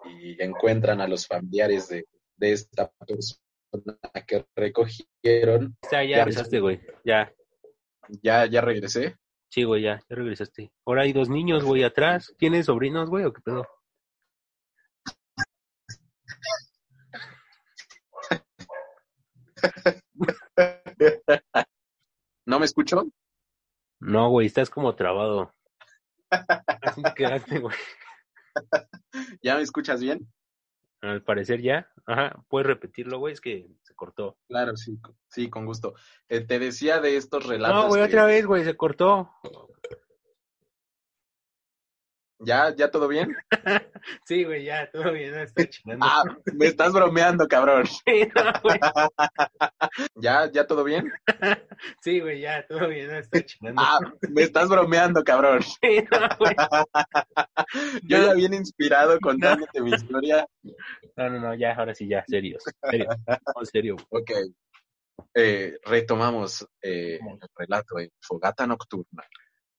y 0.05 0.43
encuentran 0.43 1.01
a 1.01 1.09
los 1.09 1.27
familiares 1.27 1.89
de, 1.89 2.07
de 2.37 2.53
esta 2.53 2.91
persona 3.07 3.47
que 4.27 4.47
recogieron. 4.57 5.77
Ya, 5.91 6.05
ya, 6.05 6.19
regresaste, 6.19 6.61
güey. 6.61 6.81
Ya. 7.05 7.33
¿Ya, 8.23 8.47
ya 8.47 8.61
regresé? 8.61 9.17
Sí, 9.51 9.65
güey, 9.65 9.83
ya, 9.83 10.01
ya 10.09 10.17
regresaste. 10.17 10.71
Ahora 10.87 11.03
hay 11.03 11.13
dos 11.13 11.29
niños, 11.29 11.65
güey, 11.65 11.85
atrás. 11.85 12.35
¿Tienes 12.39 12.67
sobrinos, 12.67 13.09
güey, 13.11 13.25
o 13.25 13.33
qué 13.33 13.41
pedo? 13.43 13.67
¿No 22.47 22.59
me 22.59 22.65
escucho? 22.65 23.11
No, 24.01 24.31
güey, 24.31 24.47
estás 24.47 24.71
como 24.71 24.95
trabado. 24.95 25.55
Así 26.31 27.03
te 27.03 27.15
quedaste, 27.15 27.59
güey. 27.59 27.77
¿Ya 29.43 29.57
me 29.57 29.63
escuchas 29.63 30.01
bien? 30.01 30.31
Al 31.01 31.23
parecer 31.23 31.63
ya. 31.63 31.91
Ajá, 32.07 32.43
puedes 32.49 32.67
repetirlo, 32.67 33.19
güey, 33.19 33.35
es 33.35 33.41
que 33.41 33.69
se 33.83 33.95
cortó. 33.95 34.37
Claro, 34.49 34.77
sí, 34.77 34.99
sí, 35.29 35.49
con 35.49 35.67
gusto. 35.67 35.95
Eh, 36.29 36.41
te 36.41 36.59
decía 36.59 37.01
de 37.01 37.17
estos 37.17 37.47
relatos. 37.47 37.85
No, 37.85 37.89
güey, 37.89 38.03
otra 38.03 38.25
vez, 38.25 38.47
güey, 38.47 38.65
se 38.65 38.77
cortó. 38.77 39.31
¿Ya, 42.41 42.75
ya 42.75 42.91
todo 42.91 43.09
bien? 43.09 43.35
sí, 44.25 44.45
güey, 44.45 44.65
ya, 44.65 44.89
todo 44.91 45.13
bien, 45.13 45.33
no 45.33 45.43
estoy 45.43 45.69
chingando. 45.69 46.07
Ah, 46.07 46.23
me 46.55 46.67
estás 46.67 46.93
bromeando, 46.93 47.49
cabrón. 47.49 47.85
Sí, 48.07 48.29
no, 48.35 48.53
güey. 48.63 48.79
¿Ya, 50.15 50.51
ya 50.51 50.67
todo 50.67 50.85
bien? 50.85 51.13
sí, 52.01 52.21
güey, 52.21 52.41
ya, 52.41 52.65
todo 52.67 52.89
bien, 52.89 53.09
no 53.09 53.19
estoy 53.19 53.45
chingando. 53.45 53.83
Ah, 53.85 53.99
me 54.31 54.43
estás 54.43 54.69
bromeando, 54.69 55.25
cabrón. 55.25 55.63
Sí, 55.63 56.05
no, 56.11 56.29
güey. 56.39 56.55
Yo 58.05 58.25
ya 58.25 58.35
bien 58.35 58.55
inspirado 58.55 59.19
contándote 59.21 59.81
mi 59.81 59.91
historia. 59.91 60.47
No, 61.17 61.31
no, 61.31 61.41
no, 61.41 61.55
ya, 61.55 61.75
ahora 61.75 61.95
sí, 61.95 62.07
ya, 62.09 62.25
serios. 62.27 62.63
Serio, 62.89 63.09
no, 63.27 63.65
serio. 63.65 63.97
Ok. 64.11 64.31
Eh, 65.35 65.79
retomamos 65.85 66.67
eh, 66.81 67.19
el 67.21 67.49
relato 67.57 67.99
en 67.99 68.11
Fogata 68.21 68.67
Nocturna. 68.67 69.25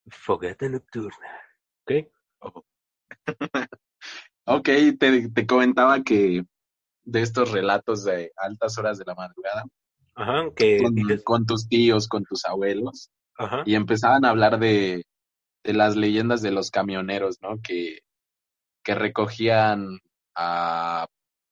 Fogata 0.10 0.68
Nocturna. 0.68 1.28
¿Ok? 1.84 2.10
ok, 4.46 4.70
te, 5.00 5.30
te, 5.30 5.48
comentaba 5.48 6.04
que 6.04 6.44
de 7.04 7.22
estos 7.22 7.52
relatos 7.52 8.04
de 8.04 8.32
altas 8.36 8.78
horas 8.78 8.98
de 8.98 9.06
la 9.06 9.16
madrugada, 9.16 9.66
Ajá, 10.16 10.50
que, 10.56 10.82
con, 11.24 11.46
tus 11.46 11.68
tíos, 11.68 12.08
con 12.08 12.24
tus 12.24 12.46
abuelos, 12.46 13.10
Ajá. 13.38 13.64
y 13.66 13.76
empezaban 13.76 14.26
a 14.26 14.30
hablar 14.30 14.60
de, 14.60 15.06
de, 15.64 15.74
las 15.74 15.96
leyendas 15.96 16.42
de 16.42 16.52
los 16.52 16.72
camioneros, 16.72 17.38
¿no? 17.42 17.62
Que, 17.62 18.00
que 18.84 18.96
recogían 18.96 20.00
a 20.36 21.08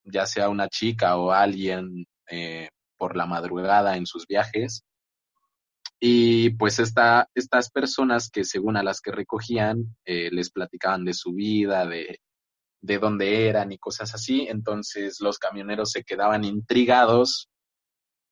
ya 0.10 0.26
sea 0.26 0.50
una 0.50 0.70
chica 0.70 1.18
o 1.18 1.32
alguien 1.32 2.06
eh, 2.30 2.70
por 2.98 3.16
la 3.16 3.26
madrugada 3.26 3.98
en 3.98 4.06
sus 4.06 4.26
viajes 4.26 4.84
y 6.00 6.52
pues 6.52 6.80
esta, 6.80 7.30
estas 7.34 7.72
personas 7.72 8.30
que 8.30 8.44
según 8.44 8.78
a 8.78 8.84
las 8.84 9.02
que 9.02 9.12
recogían, 9.12 9.96
eh, 10.06 10.30
les 10.32 10.52
platicaban 10.52 11.06
de 11.06 11.14
su 11.14 11.34
vida, 11.34 11.86
de, 11.88 12.20
de 12.82 13.00
dónde 13.00 13.48
eran 13.48 13.72
y 13.72 13.80
cosas 13.80 14.14
así. 14.14 14.48
Entonces 14.48 15.20
los 15.20 15.40
camioneros 15.40 15.92
se 15.92 16.04
quedaban 16.04 16.44
intrigados 16.44 17.50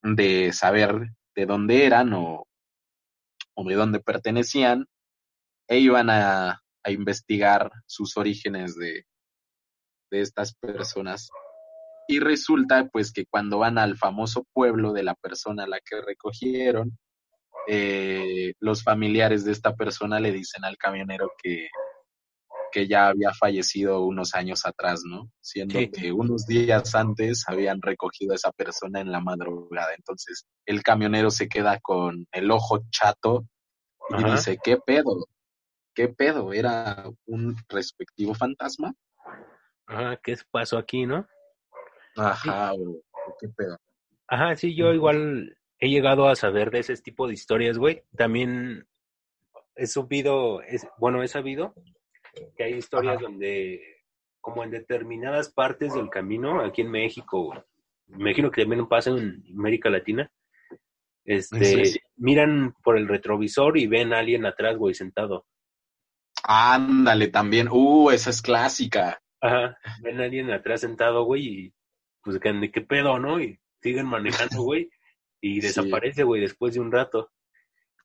de 0.03 0.53
saber 0.53 1.09
de 1.35 1.45
dónde 1.45 1.85
eran 1.85 2.13
o, 2.13 2.47
o 3.55 3.63
de 3.67 3.75
dónde 3.75 3.99
pertenecían 3.99 4.85
e 5.67 5.79
iban 5.79 6.11
a, 6.11 6.61
a 6.83 6.91
investigar 6.91 7.71
sus 7.87 8.15
orígenes 8.15 8.75
de, 8.75 9.05
de 10.11 10.21
estas 10.21 10.53
personas. 10.53 11.29
Y 12.07 12.19
resulta 12.19 12.87
pues 12.89 13.11
que 13.11 13.25
cuando 13.25 13.57
van 13.57 13.79
al 13.79 13.97
famoso 13.97 14.45
pueblo 14.53 14.93
de 14.93 15.01
la 15.01 15.15
persona 15.15 15.63
a 15.63 15.67
la 15.67 15.79
que 15.79 15.99
recogieron, 16.01 16.95
eh, 17.67 18.53
los 18.59 18.83
familiares 18.83 19.45
de 19.45 19.51
esta 19.51 19.75
persona 19.75 20.19
le 20.19 20.31
dicen 20.31 20.65
al 20.65 20.77
camionero 20.77 21.31
que, 21.41 21.69
que 22.71 22.87
ya 22.87 23.07
había 23.07 23.31
fallecido 23.33 24.01
unos 24.03 24.35
años 24.35 24.65
atrás, 24.65 25.01
¿no? 25.05 25.31
Siendo 25.41 25.79
Sí. 25.79 25.89
que 25.89 26.11
unos 26.11 26.45
días 26.45 26.93
antes 26.95 27.43
habían 27.47 27.81
recogido 27.81 28.33
a 28.33 28.35
esa 28.35 28.51
persona 28.51 28.99
en 28.99 29.11
la 29.11 29.19
madrugada. 29.19 29.93
Entonces 29.97 30.45
el 30.65 30.83
camionero 30.83 31.31
se 31.31 31.47
queda 31.47 31.79
con 31.81 32.25
el 32.31 32.51
ojo 32.51 32.83
chato 32.91 33.45
y 34.09 34.15
Ajá. 34.15 34.31
dice, 34.35 34.59
¿qué 34.63 34.77
pedo? 34.77 35.25
¿Qué 35.95 36.09
pedo? 36.09 36.51
¿Era 36.51 37.05
un 37.25 37.55
respectivo 37.69 38.33
fantasma? 38.33 38.93
Ajá, 39.87 40.19
¿qué 40.23 40.35
pasó 40.51 40.77
aquí, 40.77 41.05
no? 41.05 41.25
Ajá, 42.17 42.73
o 42.73 43.01
qué 43.39 43.47
pedo. 43.49 43.77
Ajá, 44.27 44.55
sí, 44.55 44.75
yo 44.75 44.93
igual 44.93 45.55
he 45.79 45.89
llegado 45.89 46.27
a 46.27 46.35
saber 46.35 46.71
de 46.71 46.79
ese 46.79 46.95
tipo 46.97 47.27
de 47.27 47.33
historias, 47.33 47.77
güey. 47.77 48.03
También 48.15 48.87
he 49.75 49.87
subido, 49.87 50.61
es, 50.61 50.87
bueno, 50.97 51.21
he 51.23 51.27
sabido 51.27 51.73
que 52.57 52.63
hay 52.63 52.73
historias 52.75 53.17
Ajá. 53.17 53.23
donde, 53.23 53.81
como 54.41 54.63
en 54.63 54.71
determinadas 54.71 55.51
partes 55.51 55.93
del 55.93 56.09
camino, 56.09 56.61
aquí 56.61 56.81
en 56.81 56.91
México, 56.91 57.53
me 58.07 58.29
imagino 58.29 58.51
que 58.51 58.61
también 58.61 58.87
pasa 58.87 59.09
en 59.11 59.43
América 59.57 59.89
Latina, 59.89 60.31
este, 61.25 61.85
Sí, 61.85 61.99
miran 62.17 62.75
por 62.83 62.97
el 62.97 63.07
retrovisor 63.07 63.77
y 63.77 63.87
ven 63.87 64.13
a 64.13 64.19
alguien 64.19 64.45
atrás, 64.45 64.77
güey, 64.77 64.93
sentado. 64.93 65.45
Ándale, 66.43 67.29
también. 67.29 67.67
Uh, 67.71 68.11
esa 68.11 68.29
es 68.29 68.41
clásica. 68.41 69.19
Ajá, 69.41 69.77
ven 70.01 70.21
a 70.21 70.25
alguien 70.25 70.51
atrás 70.51 70.81
sentado, 70.81 71.23
güey, 71.23 71.47
y 71.47 71.73
pues, 72.21 72.39
¿qué, 72.39 72.53
de 72.53 72.71
qué 72.71 72.81
pedo, 72.81 73.19
no? 73.19 73.39
Y 73.39 73.59
siguen 73.81 74.05
manejando, 74.05 74.61
güey, 74.63 74.89
y 75.47 75.59
desaparece, 75.59 76.23
güey, 76.23 76.41
después 76.41 76.73
de 76.73 76.79
un 76.79 76.91
rato. 76.91 77.31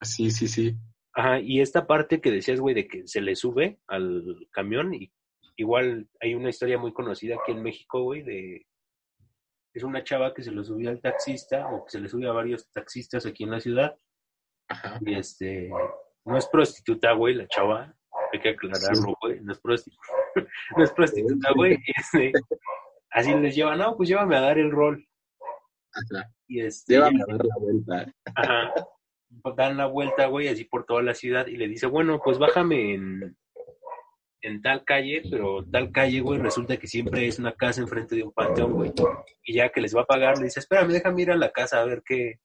Sí, 0.02 0.30
sí, 0.30 0.46
sí. 0.46 0.76
Ajá, 1.14 1.40
y 1.40 1.62
esta 1.62 1.86
parte 1.86 2.20
que 2.20 2.30
decías, 2.30 2.60
güey, 2.60 2.74
de 2.74 2.86
que 2.86 3.06
se 3.06 3.22
le 3.22 3.34
sube 3.34 3.80
al 3.86 4.46
camión, 4.50 4.92
y 4.92 5.10
igual 5.56 6.06
hay 6.20 6.34
una 6.34 6.50
historia 6.50 6.76
muy 6.76 6.92
conocida 6.92 7.36
aquí 7.36 7.52
en 7.52 7.62
México, 7.62 8.02
güey, 8.02 8.22
de, 8.22 8.66
es 9.72 9.82
una 9.82 10.04
chava 10.04 10.34
que 10.34 10.42
se 10.42 10.52
lo 10.52 10.62
subió 10.62 10.90
al 10.90 11.00
taxista 11.00 11.66
o 11.68 11.86
que 11.86 11.92
se 11.92 12.00
le 12.00 12.10
sube 12.10 12.28
a 12.28 12.32
varios 12.32 12.70
taxistas 12.72 13.24
aquí 13.24 13.44
en 13.44 13.52
la 13.52 13.60
ciudad. 13.60 13.98
Y 15.00 15.14
este, 15.14 15.70
no 16.26 16.36
es 16.36 16.46
prostituta, 16.46 17.12
güey, 17.12 17.34
la 17.34 17.48
chava, 17.48 17.96
hay 18.32 18.40
que 18.40 18.50
aclararlo, 18.50 19.16
güey, 19.22 19.40
no 19.40 19.52
es 19.52 19.60
prostituta, 19.60 20.02
no 20.76 20.84
es 20.84 20.92
prostituta, 20.92 21.52
güey, 21.54 21.78
este, 21.96 22.32
así 23.10 23.34
les 23.34 23.56
lleva, 23.56 23.76
no, 23.76 23.96
pues 23.96 24.10
llévame 24.10 24.36
a 24.36 24.42
dar 24.42 24.58
el 24.58 24.70
rol. 24.70 25.06
Y 26.50 26.62
este, 26.62 26.96
a 26.96 27.02
dar 27.02 27.12
la 27.12 27.56
vuelta. 27.60 28.12
Ajá. 28.34 28.74
Dan 29.56 29.76
la 29.76 29.86
vuelta, 29.86 30.26
güey, 30.26 30.48
así 30.48 30.64
por 30.64 30.84
toda 30.84 31.00
la 31.00 31.14
ciudad 31.14 31.46
y 31.46 31.56
le 31.56 31.68
dice, 31.68 31.86
bueno, 31.86 32.20
pues 32.22 32.38
bájame 32.38 32.94
en, 32.94 33.36
en 34.42 34.60
tal 34.60 34.84
calle, 34.84 35.22
pero 35.30 35.64
tal 35.70 35.92
calle, 35.92 36.20
güey, 36.20 36.40
resulta 36.40 36.76
que 36.76 36.88
siempre 36.88 37.28
es 37.28 37.38
una 37.38 37.52
casa 37.52 37.80
enfrente 37.80 38.16
de 38.16 38.24
un 38.24 38.32
panteón, 38.32 38.72
güey. 38.72 38.92
Y 39.44 39.54
ya 39.54 39.68
que 39.70 39.80
les 39.80 39.94
va 39.94 40.02
a 40.02 40.06
pagar, 40.06 40.38
le 40.38 40.46
dice, 40.46 40.58
espérame, 40.58 40.88
déjame 40.88 41.22
ir 41.22 41.30
a 41.30 41.36
la 41.36 41.52
casa 41.52 41.80
a 41.80 41.84
ver 41.84 42.02
qué, 42.04 42.40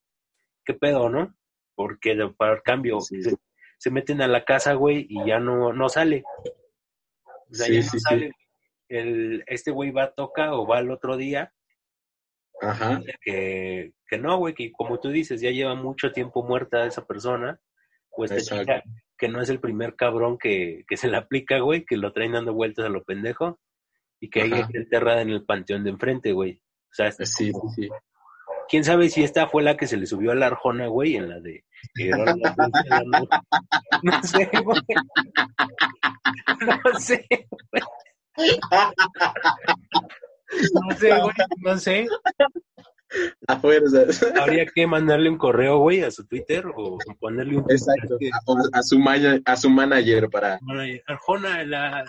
qué 0.64 0.76
pedo, 0.76 1.10
¿no? 1.10 1.36
Porque 1.74 2.16
para 2.38 2.54
el 2.54 2.62
cambio 2.62 3.00
se, 3.02 3.92
meten 3.92 4.22
a 4.22 4.28
la 4.28 4.46
casa, 4.46 4.74
güey, 4.74 5.08
y 5.10 5.26
ya 5.26 5.40
no, 5.40 5.74
no 5.74 5.90
sale. 5.90 6.24
O 7.50 7.54
sea, 7.56 7.68
ya 7.68 7.80
no 7.80 8.00
sale. 8.00 8.32
El, 8.88 9.44
este 9.48 9.72
güey 9.72 9.90
va 9.90 10.04
a 10.04 10.14
tocar 10.14 10.50
o 10.50 10.68
va 10.68 10.78
al 10.78 10.92
otro 10.92 11.18
día. 11.18 11.55
Ajá. 12.62 13.02
Que, 13.22 13.94
que 14.08 14.18
no, 14.18 14.38
güey, 14.38 14.54
que 14.54 14.72
como 14.72 15.00
tú 15.00 15.10
dices, 15.10 15.42
ya 15.42 15.52
lleva 15.52 15.76
mucho 15.76 16.12
tiempo 16.12 16.44
muerta 16.44 16.86
esa 16.86 17.06
persona. 17.06 17.60
Pues 18.16 18.32
que 19.18 19.28
no 19.28 19.42
es 19.42 19.50
el 19.50 19.60
primer 19.60 19.96
cabrón 19.96 20.38
que, 20.38 20.86
que 20.88 20.98
se 20.98 21.08
le 21.08 21.18
aplica, 21.18 21.60
güey, 21.60 21.86
que 21.86 21.98
lo 21.98 22.14
traen 22.14 22.34
dando 22.34 22.54
vueltas 22.54 22.86
a 22.86 22.90
lo 22.90 23.04
pendejo 23.04 23.60
y 24.20 24.30
que 24.30 24.44
hay 24.44 24.52
gente 24.52 24.78
enterrada 24.78 25.22
en 25.22 25.30
el 25.30 25.44
panteón 25.44 25.84
de 25.84 25.90
enfrente, 25.92 26.32
güey. 26.32 26.62
O 26.92 26.94
sea, 26.94 27.12
sí, 27.12 27.26
sí, 27.26 27.52
sí. 27.76 27.90
¿Quién 28.68 28.84
sabe 28.84 29.10
si 29.10 29.24
esta 29.24 29.48
fue 29.48 29.64
la 29.64 29.78
que 29.78 29.88
se 29.88 29.98
le 29.98 30.06
subió 30.06 30.32
a 30.32 30.36
la 30.36 30.48
Arjona, 30.48 30.88
güey, 30.88 31.16
en 31.16 31.30
la 31.30 31.40
de... 31.40 31.64
no 34.04 34.24
sé, 34.24 34.50
güey. 34.64 34.82
No 36.84 37.00
sé, 37.00 37.26
güey. 37.72 37.84
No 40.74 40.98
sé, 40.98 41.20
güey, 41.20 41.36
no 41.64 41.78
sé. 41.78 42.08
A 43.48 43.60
fuerzas. 43.60 44.24
Habría 44.42 44.66
que 44.66 44.88
mandarle 44.88 45.30
un 45.30 45.38
correo, 45.38 45.80
güey, 45.80 46.02
a 46.02 46.12
su 46.12 46.26
Twitter 46.26 46.66
o 46.76 46.98
ponerle 47.20 47.58
un... 47.58 47.66
Exacto, 47.70 48.18
a, 48.74 48.82
su, 48.82 49.00
a 49.46 49.56
su 49.56 49.70
manager 49.70 50.30
para... 50.30 50.60
Arjona, 51.08 51.64
la, 51.64 52.06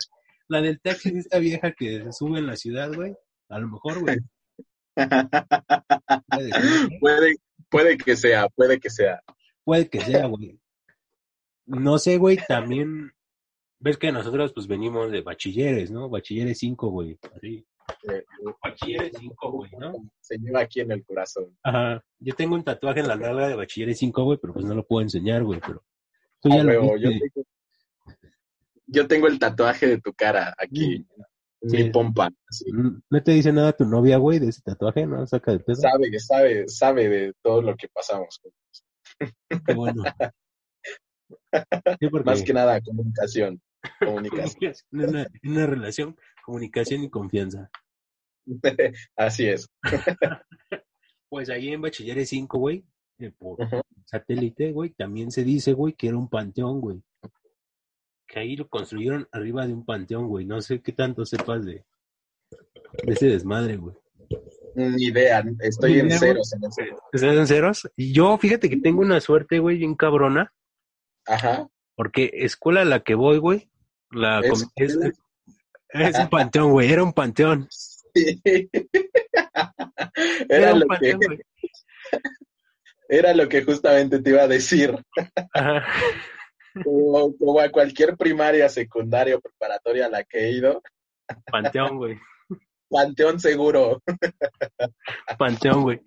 la 0.49 0.61
del 0.61 0.81
taxi 0.81 1.13
de 1.13 1.21
esta 1.21 1.39
vieja 1.39 1.73
que 1.73 2.03
se 2.03 2.13
sube 2.13 2.39
en 2.39 2.47
la 2.47 2.57
ciudad, 2.57 2.93
güey. 2.93 3.15
A 3.49 3.59
lo 3.59 3.69
mejor, 3.69 4.01
güey. 4.01 4.17
puede, 7.01 7.37
puede 7.69 7.99
que 7.99 8.17
sea, 8.17 8.49
puede 8.49 8.81
que 8.81 8.91
sea. 8.91 9.23
Puede 9.65 9.89
que 9.89 10.01
sea, 10.01 10.27
güey. 10.27 10.59
No 11.67 11.99
sé, 11.99 12.17
güey, 12.17 12.39
también 12.49 13.13
ves 13.79 13.99
que 13.99 14.13
nosotros 14.13 14.53
pues 14.55 14.67
venimos 14.67 15.11
de 15.11 15.21
bachilleres, 15.21 15.91
¿no? 15.91 16.09
Bachilleres 16.09 16.59
5, 16.59 16.89
güey. 16.89 17.19
Así. 17.35 17.67
Bachilleres 18.63 19.13
5, 19.19 19.53
güey, 19.53 19.71
¿no? 19.79 19.95
Se 20.21 20.37
lleva 20.39 20.61
aquí 20.61 20.81
en 20.81 20.93
el 20.93 21.05
corazón. 21.05 21.57
Ajá. 21.63 22.03
Yo 22.19 22.35
tengo 22.35 22.55
un 22.55 22.65
tatuaje 22.65 23.01
en 23.01 23.09
la 23.09 23.17
larga 23.17 23.49
de 23.49 23.57
Bachilleres 23.57 23.99
5, 23.99 24.25
güey, 24.25 24.39
pero 24.41 24.55
pues 24.55 24.65
no 24.65 24.75
lo 24.75 24.87
puedo 24.87 25.03
enseñar, 25.03 25.45
güey, 25.45 25.61
pero... 25.61 25.83
Tú 26.41 26.51
ya 26.51 26.63
lo 26.63 26.97
yo, 26.97 27.09
tengo, 27.09 27.47
yo 28.87 29.09
tengo 29.09 29.27
el 29.27 29.39
tatuaje 29.39 29.87
de 29.87 30.01
tu 30.01 30.13
cara 30.13 30.55
aquí. 30.59 30.99
Mm. 30.99 31.23
Mi 31.63 31.91
pompa. 31.91 32.31
Mm, 32.73 32.99
¿No 33.11 33.23
te 33.23 33.33
dice 33.33 33.53
nada 33.53 33.73
tu 33.73 33.85
novia, 33.85 34.19
güey, 34.19 34.39
de 34.39 34.49
ese 34.49 34.63
tatuaje? 34.63 35.07
¿No? 35.07 35.27
Saca 35.27 35.53
de 35.53 35.61
peso. 35.61 35.81
Sabe, 35.81 36.19
sabe, 36.21 36.69
sabe 36.69 37.09
de 37.09 37.33
todo 37.43 37.63
lo 37.63 37.77
que 37.77 37.89
pasamos. 37.89 38.41
Qué 39.19 39.75
bueno. 39.75 40.05
Más 42.25 42.43
que 42.43 42.53
nada, 42.53 42.81
comunicación. 42.81 43.61
Comunicación. 43.99 44.75
una, 44.93 45.27
una 45.43 45.67
relación, 45.67 46.17
comunicación 46.47 47.03
y 47.03 47.11
confianza. 47.11 47.69
Así 49.17 49.49
es. 49.49 49.69
pues 51.29 51.51
ahí 51.51 51.73
en 51.73 51.83
Bachilleres 51.83 52.29
5, 52.29 52.59
güey, 52.59 52.85
eh, 53.19 53.33
por 53.37 53.59
satélite, 54.05 54.71
güey, 54.71 54.91
también 54.91 55.33
se 55.33 55.43
dice, 55.43 55.73
güey, 55.73 55.95
que 55.95 56.07
era 56.07 56.17
un 56.17 56.29
panteón, 56.29 56.81
güey. 56.81 57.03
Que 58.29 58.39
ahí 58.39 58.57
lo 58.57 58.69
construyeron 58.69 59.29
arriba 59.33 59.67
de 59.67 59.73
un 59.73 59.85
panteón, 59.85 60.29
güey. 60.29 60.47
No 60.47 60.61
sé 60.61 60.81
qué 60.81 60.93
tanto 60.93 61.27
sepas 61.27 61.65
de, 61.65 61.85
de 63.05 63.13
ese 63.13 63.27
desmadre, 63.27 63.77
güey. 63.77 63.97
Ni 64.77 65.07
idea, 65.07 65.45
estoy 65.61 65.99
en 65.99 66.11
ceros. 66.11 66.53
En 66.53 66.65
¿Estás 67.13 67.37
en 67.37 67.47
ceros? 67.47 67.91
Y 67.97 68.13
yo, 68.13 68.37
fíjate 68.39 68.69
que 68.69 68.77
tengo 68.77 69.01
una 69.01 69.21
suerte, 69.21 69.59
güey, 69.59 69.79
bien 69.79 69.95
cabrona. 69.95 70.53
Ajá. 71.27 71.69
Porque 71.97 72.31
escuela 72.35 72.83
a 72.83 72.85
la 72.85 73.01
que 73.01 73.15
voy, 73.15 73.39
güey, 73.39 73.71
la 74.11 74.41
¿Es, 74.41 74.67
es, 74.77 74.99
un 76.19 76.29
panteón, 76.29 76.73
güey, 76.73 76.93
era 76.93 77.03
un 77.03 77.13
panteón. 77.13 77.69
Era, 80.49 80.75
lo 80.75 80.87
que, 80.99 81.19
era 83.09 83.35
lo 83.35 83.49
que 83.49 83.63
justamente 83.63 84.21
te 84.21 84.31
iba 84.31 84.43
a 84.43 84.49
decir. 84.49 84.97
Como, 86.83 87.61
a 87.61 87.71
cualquier 87.71 88.17
primaria, 88.17 88.69
secundaria 88.69 89.37
o 89.37 89.41
preparatoria 89.41 90.07
a 90.07 90.11
la 90.11 90.25
que 90.25 90.39
he 90.39 90.53
ido. 90.53 90.83
Panteón, 91.51 91.97
güey. 91.97 92.19
Panteón 92.89 93.41
seguro. 93.41 94.03
Panteón, 95.39 95.83
güey. 95.83 96.01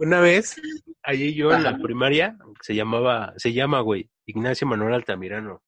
Una 0.00 0.20
vez, 0.20 0.60
allí 1.02 1.34
yo 1.34 1.52
en 1.52 1.64
la 1.64 1.76
primaria, 1.78 2.36
se 2.60 2.74
llamaba, 2.74 3.34
se 3.36 3.52
llama, 3.52 3.80
güey, 3.80 4.08
Ignacio 4.26 4.66
Manuel 4.66 4.94
Altamirano. 4.94 5.62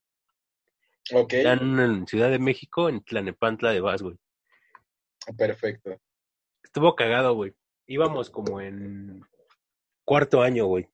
Ok. 1.12 1.32
Están 1.34 1.80
en 1.80 2.06
Ciudad 2.06 2.30
de 2.30 2.38
México, 2.38 2.88
en 2.88 3.02
Tlanepantla 3.02 3.72
de 3.72 3.80
Vaz, 3.80 4.02
güey. 4.02 4.16
Perfecto. 5.36 6.00
Estuvo 6.62 6.94
cagado, 6.94 7.34
güey. 7.34 7.52
Íbamos 7.86 8.30
como 8.30 8.60
en 8.60 9.22
cuarto 10.04 10.42
año, 10.42 10.66
güey. 10.66 10.88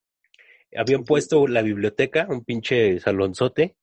Habían 0.77 1.05
puesto 1.05 1.47
la 1.47 1.63
biblioteca, 1.63 2.27
un 2.29 2.45
pinche 2.45 2.99
salonzote, 3.01 3.77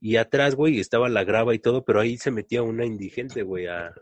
y 0.00 0.16
atrás, 0.16 0.54
güey, 0.54 0.80
estaba 0.80 1.08
la 1.08 1.24
grava 1.24 1.54
y 1.54 1.58
todo, 1.58 1.84
pero 1.84 2.00
ahí 2.00 2.16
se 2.16 2.30
metía 2.30 2.62
una 2.62 2.86
indigente, 2.86 3.42
güey, 3.42 3.66
a... 3.66 3.94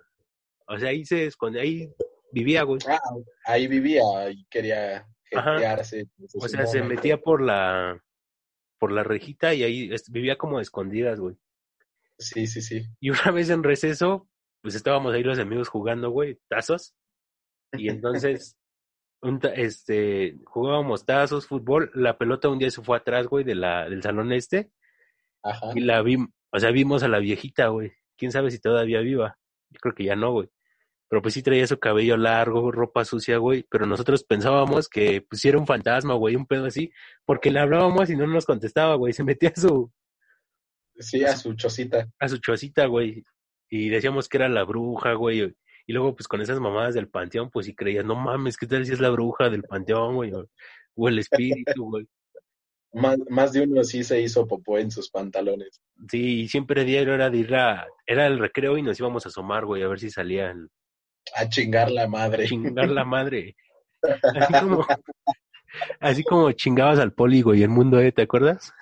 O 0.68 0.78
sea, 0.78 0.90
ahí 0.90 1.04
se 1.04 1.26
escondía, 1.26 1.62
ahí 1.62 1.92
vivía, 2.30 2.62
güey. 2.62 2.80
Ah, 2.86 3.00
ahí 3.46 3.66
vivía 3.66 4.02
y 4.30 4.44
quería 4.46 5.06
jetearse. 5.24 6.06
O 6.34 6.46
sea, 6.46 6.66
se 6.66 6.82
metía 6.82 7.18
por 7.18 7.42
la 7.42 8.00
por 8.78 8.92
la 8.92 9.02
rejita 9.02 9.54
y 9.54 9.62
ahí 9.62 9.90
vivía 10.10 10.36
como 10.36 10.60
escondidas, 10.60 11.18
güey. 11.18 11.36
Sí, 12.18 12.46
sí, 12.46 12.60
sí. 12.60 12.86
Y 13.00 13.10
una 13.10 13.30
vez 13.30 13.48
en 13.50 13.62
receso, 13.62 14.28
pues 14.62 14.74
estábamos 14.74 15.14
ahí 15.14 15.22
los 15.22 15.38
amigos 15.38 15.68
jugando, 15.68 16.10
güey, 16.10 16.38
tazos. 16.48 16.94
Y 17.72 17.88
entonces, 17.88 18.56
un 19.22 19.40
este, 19.54 20.38
jugábamos 20.44 21.06
tazos, 21.06 21.46
fútbol. 21.46 21.90
La 21.94 22.18
pelota 22.18 22.48
un 22.48 22.58
día 22.58 22.70
se 22.70 22.82
fue 22.82 22.96
atrás, 22.96 23.26
güey, 23.26 23.44
de 23.44 23.54
la, 23.54 23.88
del 23.88 24.02
salón 24.02 24.32
este. 24.32 24.70
Ajá. 25.42 25.70
Y 25.74 25.80
la 25.80 26.02
vimos, 26.02 26.30
o 26.50 26.58
sea, 26.58 26.70
vimos 26.70 27.02
a 27.02 27.08
la 27.08 27.18
viejita, 27.18 27.68
güey. 27.68 27.92
Quién 28.16 28.32
sabe 28.32 28.50
si 28.50 28.58
todavía 28.58 29.00
viva. 29.00 29.38
Yo 29.70 29.78
creo 29.80 29.94
que 29.94 30.04
ya 30.04 30.16
no, 30.16 30.32
güey. 30.32 30.48
Pero 31.08 31.22
pues 31.22 31.34
sí 31.34 31.42
traía 31.42 31.66
su 31.66 31.78
cabello 31.78 32.16
largo, 32.16 32.70
ropa 32.72 33.04
sucia, 33.04 33.38
güey. 33.38 33.64
Pero 33.70 33.86
nosotros 33.86 34.24
pensábamos 34.24 34.88
que 34.88 35.22
pues 35.22 35.44
era 35.44 35.58
un 35.58 35.66
fantasma, 35.66 36.14
güey, 36.14 36.36
un 36.36 36.46
pedo 36.46 36.66
así. 36.66 36.92
Porque 37.24 37.50
le 37.50 37.60
hablábamos 37.60 38.10
y 38.10 38.16
no 38.16 38.26
nos 38.26 38.44
contestaba, 38.44 38.96
güey. 38.96 39.12
Se 39.12 39.24
metía 39.24 39.52
a 39.56 39.60
su, 39.60 39.90
Sí, 40.98 41.24
a 41.24 41.36
su 41.36 41.54
chocita. 41.54 42.08
A 42.18 42.28
su 42.28 42.38
chocita, 42.38 42.86
güey. 42.86 43.24
Y 43.70 43.88
decíamos 43.88 44.28
que 44.28 44.38
era 44.38 44.48
la 44.48 44.64
bruja, 44.64 45.12
güey. 45.14 45.54
Y 45.86 45.92
luego, 45.92 46.14
pues 46.14 46.28
con 46.28 46.40
esas 46.40 46.60
mamadas 46.60 46.94
del 46.94 47.08
panteón, 47.08 47.50
pues 47.50 47.66
sí 47.66 47.74
creías, 47.74 48.04
no 48.04 48.14
mames, 48.14 48.56
¿qué 48.56 48.66
tal 48.66 48.84
si 48.84 48.92
es 48.92 49.00
la 49.00 49.10
bruja 49.10 49.48
del 49.48 49.62
panteón, 49.62 50.16
güey? 50.16 50.32
O, 50.34 51.08
el 51.08 51.18
espíritu, 51.18 51.84
güey. 51.84 52.06
más, 52.92 53.16
más 53.30 53.52
de 53.52 53.62
uno 53.62 53.84
sí 53.84 54.04
se 54.04 54.20
hizo 54.20 54.46
popó 54.46 54.78
en 54.78 54.90
sus 54.90 55.10
pantalones. 55.10 55.80
Sí, 56.10 56.40
y 56.40 56.48
siempre 56.48 56.84
diario 56.84 57.14
era 57.14 57.30
de 57.30 57.38
ir 57.38 57.54
a, 57.54 57.86
era 58.06 58.26
el 58.26 58.38
recreo 58.38 58.76
y 58.76 58.82
nos 58.82 58.98
íbamos 58.98 59.24
a 59.24 59.28
asomar, 59.28 59.64
güey, 59.64 59.82
a 59.82 59.88
ver 59.88 60.00
si 60.00 60.10
salían. 60.10 60.68
A 61.34 61.48
chingar 61.48 61.90
la 61.90 62.06
madre. 62.06 62.44
A 62.44 62.48
chingar 62.48 62.88
la 62.88 63.04
madre. 63.04 63.56
Así 64.34 64.52
como, 64.60 64.86
así 66.00 66.24
como 66.24 66.52
chingabas 66.52 66.98
al 66.98 67.12
poli, 67.12 67.42
güey, 67.42 67.62
el 67.62 67.68
mundo, 67.68 68.00
¿eh? 68.00 68.12
¿Te 68.12 68.22
acuerdas? 68.22 68.72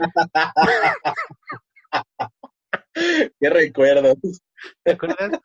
Qué 3.40 3.50
recuerdos. 3.50 4.16
¿Te 4.82 4.92
acuerdas? 4.92 5.40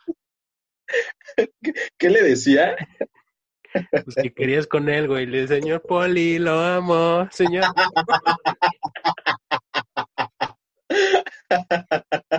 ¿Qué, 1.97 2.09
le 2.09 2.21
decía? 2.21 2.75
Pues 3.91 4.15
que 4.21 4.33
querías 4.33 4.67
con 4.67 4.89
él, 4.89 5.07
güey. 5.07 5.25
Le 5.25 5.47
señor 5.47 5.81
Poli, 5.81 6.39
lo 6.39 6.59
amo, 6.59 7.27
señor. 7.31 7.65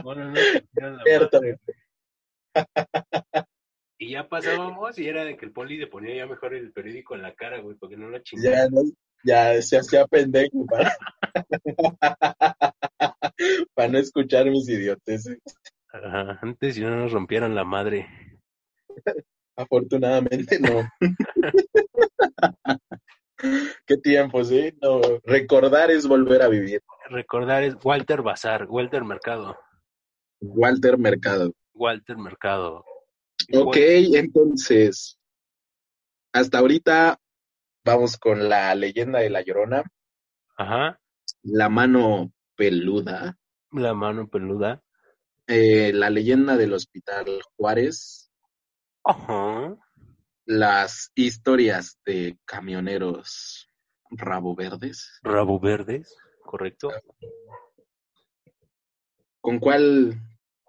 Bueno, 0.03 0.31
no, 0.31 0.37
Cierto. 1.05 1.41
Y 3.99 4.11
ya 4.11 4.29
pasábamos 4.29 4.99
y 4.99 5.09
era 5.09 5.25
de 5.25 5.37
que 5.37 5.47
el 5.47 5.53
poli 5.53 5.79
le 5.79 5.87
ponía 5.87 6.15
ya 6.15 6.27
mejor 6.27 6.55
el 6.55 6.73
periódico 6.73 7.15
en 7.15 7.23
la 7.23 7.35
cara, 7.35 7.61
güey, 7.61 7.77
porque 7.77 7.97
no 7.97 8.09
lo 8.09 8.19
chingaba. 8.19 8.57
Ya, 8.57 8.69
ya 9.25 9.63
se 9.63 9.79
hacía 9.79 10.07
pendejo 10.07 10.67
para, 10.67 10.95
para 13.75 13.89
no 13.89 13.99
escuchar 13.99 14.51
mis 14.51 14.69
idioteces. 14.69 15.39
Antes 16.43 16.75
si 16.75 16.83
no 16.83 16.97
nos 16.97 17.13
rompieran 17.13 17.55
la 17.55 17.65
madre. 17.65 18.07
Afortunadamente 19.57 20.59
no. 20.59 20.87
Qué 23.87 23.97
tiempo, 23.99 24.43
sí. 24.45 24.73
No, 24.83 25.01
recordar 25.25 25.91
es 25.91 26.07
volver 26.07 26.43
a 26.43 26.49
vivir. 26.49 26.83
Recordar 27.09 27.63
es 27.63 27.77
Walter 27.83 28.23
Bazar, 28.23 28.67
Walter 28.69 29.05
Mercado. 29.05 29.57
Walter 30.41 30.99
Mercado. 30.99 31.53
Walter 31.75 32.17
Mercado. 32.17 32.85
Ok, 33.53 33.77
entonces, 33.77 35.19
hasta 36.33 36.59
ahorita 36.59 37.21
vamos 37.87 38.19
con 38.19 38.49
la 38.49 38.75
leyenda 38.75 39.21
de 39.21 39.31
la 39.31 39.43
Llorona. 39.43 39.85
Ajá. 40.57 41.01
La 41.43 41.69
mano 41.69 42.33
peluda. 42.57 43.39
La 43.71 43.95
mano 43.95 44.29
peluda. 44.29 44.83
Eh, 45.47 45.93
la 45.95 46.11
leyenda 46.11 46.57
del 46.57 46.73
Hospital 46.73 47.41
Juárez. 47.57 48.33
Ajá. 49.05 49.77
Las 50.45 51.13
historias 51.15 52.01
de 52.05 52.39
camioneros 52.45 53.71
rabo 54.11 54.57
verdes. 54.57 55.21
Rabo 55.23 55.61
verdes, 55.61 56.17
correcto. 56.43 56.91
¿Con 59.41 59.61
cuál 59.61 60.21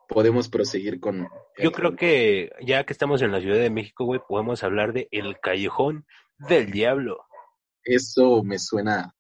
podemos 0.08 0.50
proseguir 0.50 1.00
con? 1.00 1.28
Yo 1.58 1.72
creo 1.72 1.96
que 1.96 2.52
ya 2.62 2.84
que 2.84 2.94
estamos 2.94 3.24
en 3.24 3.32
la 3.32 3.42
Ciudad 3.42 3.58
de 3.58 3.72
México, 3.72 4.06
güey, 4.06 4.20
podemos 4.28 4.64
hablar 4.64 4.94
de 4.94 5.08
El 5.12 5.40
Callejón 5.40 6.06
del 6.38 6.72
Diablo. 6.72 7.26
Eso 7.84 8.44
me 8.44 8.60
suena, 8.60 9.14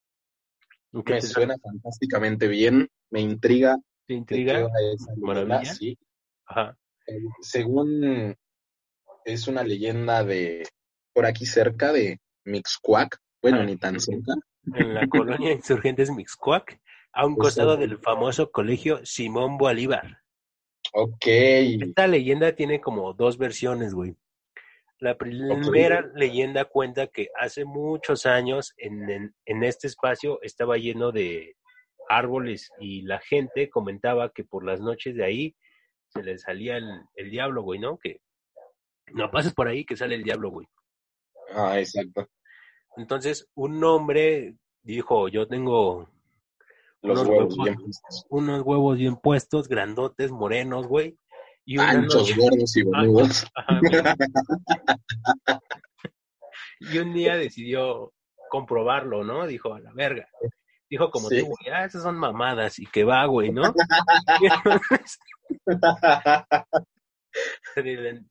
me 0.91 1.21
suena 1.21 1.55
fantásticamente 1.57 2.47
bien, 2.47 2.89
me 3.09 3.21
intriga. 3.21 3.77
¿Te 4.05 4.13
intriga? 4.13 4.67
Maravilla. 5.17 5.65
Sí. 5.65 5.97
Ajá. 6.45 6.77
Según 7.41 8.35
es 9.25 9.47
una 9.47 9.63
leyenda 9.63 10.23
de 10.23 10.67
por 11.13 11.25
aquí 11.25 11.45
cerca 11.45 11.91
de 11.91 12.19
Mixcuac, 12.45 13.17
bueno, 13.41 13.63
ni 13.63 13.77
tan 13.77 13.99
cerca. 13.99 14.35
En 14.73 14.93
la 14.93 15.07
colonia 15.07 15.51
Insurgentes 15.51 16.11
Mixcuac, 16.11 16.79
a 17.13 17.25
un 17.25 17.35
costado 17.35 17.77
del 17.77 17.97
famoso 17.97 18.51
colegio 18.51 19.05
Simón 19.05 19.57
Bolívar. 19.57 20.21
Ok. 20.93 21.25
Esta 21.25 22.07
leyenda 22.07 22.53
tiene 22.53 22.79
como 22.79 23.13
dos 23.13 23.37
versiones, 23.37 23.93
güey. 23.93 24.15
La 24.99 25.15
primera 25.15 26.09
leyenda 26.15 26.65
cuenta 26.65 27.07
que 27.07 27.29
hace 27.39 27.65
muchos 27.65 28.25
años 28.25 28.73
en, 28.77 29.33
en, 29.45 29.63
este 29.63 29.87
espacio 29.87 30.39
estaba 30.41 30.77
lleno 30.77 31.11
de 31.11 31.55
árboles 32.09 32.71
y 32.79 33.03
la 33.03 33.19
gente 33.19 33.69
comentaba 33.69 34.31
que 34.31 34.43
por 34.43 34.65
las 34.65 34.79
noches 34.81 35.15
de 35.15 35.23
ahí 35.23 35.55
se 36.07 36.23
le 36.23 36.37
salía 36.39 36.77
el, 36.77 37.01
el 37.15 37.29
diablo, 37.29 37.61
güey, 37.61 37.79
¿no? 37.79 37.97
Que 37.99 38.21
no 39.13 39.29
pases 39.29 39.53
por 39.53 39.67
ahí 39.67 39.85
que 39.85 39.95
sale 39.95 40.15
el 40.15 40.23
diablo, 40.23 40.49
güey. 40.49 40.67
Ah, 41.53 41.79
exacto. 41.79 42.27
Entonces, 42.95 43.47
un 43.53 43.83
hombre 43.83 44.55
dijo, 44.81 45.27
yo 45.27 45.47
tengo 45.47 46.09
Los 47.01 47.19
unos 47.19 47.27
huevos 47.27 47.57
huevos, 47.57 47.65
bien 47.65 47.75
puestos. 47.75 48.25
unos 48.29 48.61
huevos 48.63 48.97
bien 48.97 49.15
puestos, 49.17 49.67
grandotes, 49.67 50.31
morenos, 50.31 50.87
güey. 50.87 51.17
Y 51.69 51.77
Anchos, 51.79 52.33
gordos 52.37 52.77
y 52.77 52.83
boludos. 52.83 53.45
Ajá, 53.55 53.79
güey. 53.81 54.01
y 56.79 56.97
un 56.99 57.13
día 57.13 57.35
decidió 57.35 58.13
comprobarlo, 58.49 59.25
¿no? 59.25 59.45
Dijo, 59.45 59.73
a 59.73 59.81
la 59.81 59.91
verga. 59.93 60.29
Dijo 60.89 61.11
como 61.11 61.27
Sí. 61.27 61.41
tú, 61.41 61.47
güey, 61.47 61.73
ah, 61.73 61.83
esas 61.83 62.03
son 62.03 62.15
mamadas 62.15 62.79
y 62.79 62.85
que 62.85 63.03
va, 63.03 63.25
güey, 63.25 63.51
¿no? 63.51 63.63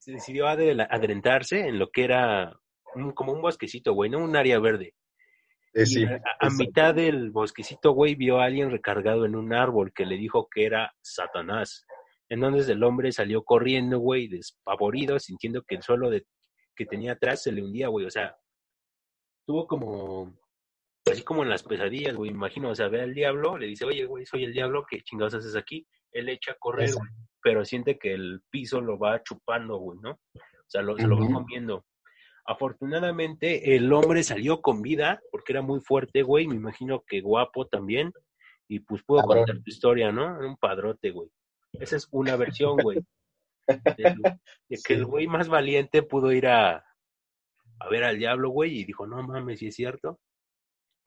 Decidió 0.05 0.47
adela- 0.47 0.87
adentrarse 0.89 1.67
en 1.67 1.79
lo 1.79 1.89
que 1.91 2.03
era 2.03 2.57
un- 2.95 3.11
como 3.13 3.31
un 3.33 3.41
bosquecito, 3.41 3.93
güey, 3.93 4.09
¿no? 4.09 4.19
Un 4.19 4.35
área 4.35 4.59
verde. 4.59 4.93
Eh, 5.73 5.85
sí, 5.85 6.03
a, 6.05 6.19
a 6.39 6.49
mitad 6.49 6.95
del 6.95 7.29
bosquecito, 7.29 7.91
güey, 7.91 8.15
vio 8.15 8.39
a 8.39 8.45
alguien 8.45 8.71
recargado 8.71 9.25
en 9.25 9.35
un 9.35 9.53
árbol 9.53 9.91
que 9.93 10.05
le 10.05 10.17
dijo 10.17 10.47
que 10.49 10.65
era 10.65 10.93
Satanás. 11.01 11.85
Entonces 12.29 12.67
el 12.69 12.83
hombre 12.83 13.11
salió 13.11 13.43
corriendo, 13.43 13.99
güey, 13.99 14.27
despavorido, 14.27 15.19
sintiendo 15.19 15.61
que 15.63 15.75
el 15.75 15.83
suelo 15.83 16.09
de, 16.09 16.25
que 16.75 16.85
tenía 16.85 17.13
atrás 17.13 17.43
se 17.43 17.51
le 17.51 17.63
hundía, 17.63 17.87
güey. 17.87 18.05
O 18.05 18.11
sea, 18.11 18.37
tuvo 19.45 19.67
como, 19.67 20.37
así 21.05 21.23
como 21.23 21.43
en 21.43 21.49
las 21.49 21.63
pesadillas, 21.63 22.15
güey, 22.15 22.31
imagino. 22.31 22.69
O 22.69 22.75
sea, 22.75 22.89
ve 22.89 23.01
al 23.01 23.13
diablo, 23.13 23.57
le 23.57 23.67
dice, 23.67 23.85
oye, 23.85 24.05
güey, 24.05 24.25
soy 24.25 24.43
el 24.43 24.53
diablo, 24.53 24.85
¿qué 24.89 25.01
chingados 25.01 25.35
haces 25.35 25.55
aquí? 25.55 25.87
Él 26.11 26.29
echa 26.29 26.51
a 26.51 26.57
correr, 26.59 26.93
güey, 26.93 27.09
pero 27.41 27.63
siente 27.63 27.97
que 27.97 28.13
el 28.13 28.41
piso 28.49 28.81
lo 28.81 28.97
va 28.97 29.23
chupando, 29.23 29.77
güey, 29.77 29.99
¿no? 29.99 30.11
O 30.11 30.69
sea, 30.69 30.81
lo, 30.81 30.97
se 30.97 31.07
lo 31.07 31.19
va 31.19 31.33
comiendo. 31.33 31.85
Afortunadamente, 32.45 33.75
el 33.75 33.91
hombre 33.91 34.23
salió 34.23 34.61
con 34.61 34.81
vida, 34.81 35.21
porque 35.31 35.53
era 35.53 35.61
muy 35.61 35.81
fuerte, 35.81 36.23
güey, 36.23 36.47
me 36.47 36.55
imagino 36.55 37.03
que 37.05 37.19
guapo 37.19 37.67
también, 37.67 38.13
y 38.69 38.79
pues 38.79 39.03
pudo 39.03 39.23
contar 39.23 39.57
tu 39.57 39.69
historia, 39.69 40.11
¿no? 40.11 40.37
Era 40.37 40.47
un 40.47 40.57
padrote, 40.57 41.11
güey. 41.11 41.29
Esa 41.79 41.95
es 41.95 42.07
una 42.11 42.35
versión, 42.35 42.77
güey. 42.77 42.99
De, 43.67 44.15
de 44.69 44.77
que 44.85 44.93
el 44.93 45.05
güey 45.05 45.27
más 45.27 45.49
valiente 45.49 46.03
pudo 46.03 46.31
ir 46.31 46.47
a, 46.47 46.85
a 47.79 47.89
ver 47.89 48.03
al 48.03 48.17
diablo, 48.17 48.49
güey, 48.49 48.79
y 48.79 48.85
dijo, 48.85 49.05
no 49.07 49.21
mames, 49.23 49.59
si 49.59 49.67
es 49.67 49.75
cierto. 49.75 50.19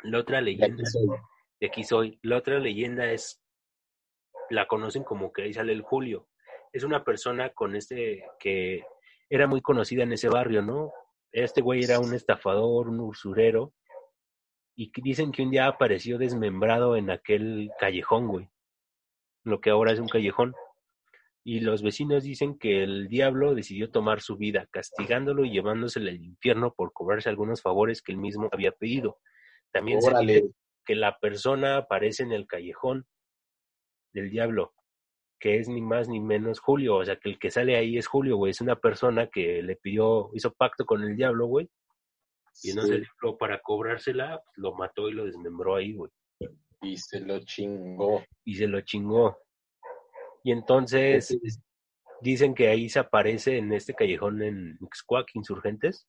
La 0.02 0.18
otra 0.18 0.40
De 0.40 0.50
aquí 0.50 0.60
leyenda, 0.60 0.84
soy. 0.86 1.08
de 1.60 1.66
aquí 1.66 1.84
soy, 1.84 2.18
la 2.22 2.38
otra 2.38 2.58
leyenda 2.58 3.10
es, 3.10 3.42
la 4.48 4.66
conocen 4.66 5.04
como 5.04 5.32
que 5.32 5.42
ahí 5.42 5.52
sale 5.52 5.72
el 5.72 5.82
Julio. 5.82 6.28
Es 6.72 6.84
una 6.84 7.04
persona 7.04 7.50
con 7.50 7.74
este, 7.74 8.24
que 8.38 8.84
era 9.28 9.46
muy 9.46 9.60
conocida 9.60 10.04
en 10.04 10.12
ese 10.12 10.28
barrio, 10.28 10.62
¿no? 10.62 10.92
Este 11.32 11.60
güey 11.60 11.82
era 11.82 12.00
un 12.00 12.14
estafador, 12.14 12.88
un 12.88 13.00
usurero, 13.00 13.74
y 14.76 14.90
dicen 15.02 15.30
que 15.30 15.42
un 15.42 15.50
día 15.50 15.66
apareció 15.66 16.16
desmembrado 16.16 16.96
en 16.96 17.10
aquel 17.10 17.70
callejón, 17.78 18.28
güey. 18.28 18.48
Lo 19.45 19.61
que 19.61 19.70
ahora 19.70 19.93
es 19.93 20.01
un 20.01 20.09
callejón. 20.09 20.55
Y 21.43 21.61
los 21.61 21.82
vecinos 21.82 22.22
dicen 22.22 22.59
que 22.59 22.82
el 22.82 23.09
diablo 23.09 23.55
decidió 23.55 23.91
tomar 23.91 24.20
su 24.20 24.36
vida, 24.36 24.68
castigándolo 24.70 25.45
y 25.45 25.51
llevándosele 25.51 26.11
al 26.11 26.22
infierno 26.22 26.74
por 26.74 26.93
cobrarse 26.93 27.30
algunos 27.30 27.62
favores 27.62 28.03
que 28.03 28.12
él 28.12 28.18
mismo 28.18 28.49
había 28.53 28.72
pedido. 28.72 29.18
También 29.72 30.03
se 30.03 30.11
dice 30.20 30.51
que 30.84 30.95
la 30.95 31.18
persona 31.18 31.78
aparece 31.78 32.24
en 32.24 32.32
el 32.32 32.47
callejón 32.47 33.07
del 34.12 34.30
diablo, 34.30 34.74
que 35.38 35.59
es 35.59 35.68
ni 35.68 35.80
más 35.80 36.09
ni 36.09 36.20
menos 36.20 36.61
Julio, 36.61 36.97
o 36.97 37.05
sea 37.05 37.16
que 37.16 37.30
el 37.30 37.38
que 37.38 37.51
sale 37.51 37.76
ahí 37.76 37.97
es 37.97 38.07
Julio, 38.07 38.36
güey, 38.36 38.51
es 38.51 38.61
una 38.61 38.76
persona 38.76 39.28
que 39.28 39.62
le 39.62 39.76
pidió, 39.76 40.30
hizo 40.34 40.53
pacto 40.53 40.84
con 40.84 41.03
el 41.03 41.16
diablo, 41.16 41.47
güey, 41.47 41.70
y 42.62 42.72
no 42.72 42.82
Sí, 42.82 43.03
se 43.03 43.32
para 43.38 43.61
cobrársela, 43.61 44.43
pues, 44.45 44.59
lo 44.59 44.74
mató 44.74 45.09
y 45.09 45.12
lo 45.12 45.24
desmembró 45.24 45.76
ahí, 45.76 45.95
güey, 45.95 46.11
Y 46.83 46.97
se 46.97 47.20
lo 47.20 47.41
chingó. 47.41 48.24
y 48.45 48.55
se 48.57 48.66
lo 48.66 48.81
chingó. 48.81 49.39
Y 50.43 50.53
entonces 50.53 51.39
dicen 52.20 52.55
que 52.55 52.68
ahí 52.68 52.89
se 52.89 52.99
aparece 52.99 53.59
en 53.59 53.72
este 53.72 53.95
callejón 53.95 54.43
en 54.43 54.78
Mixcoac, 54.81 55.28
Insurgentes, 55.35 56.07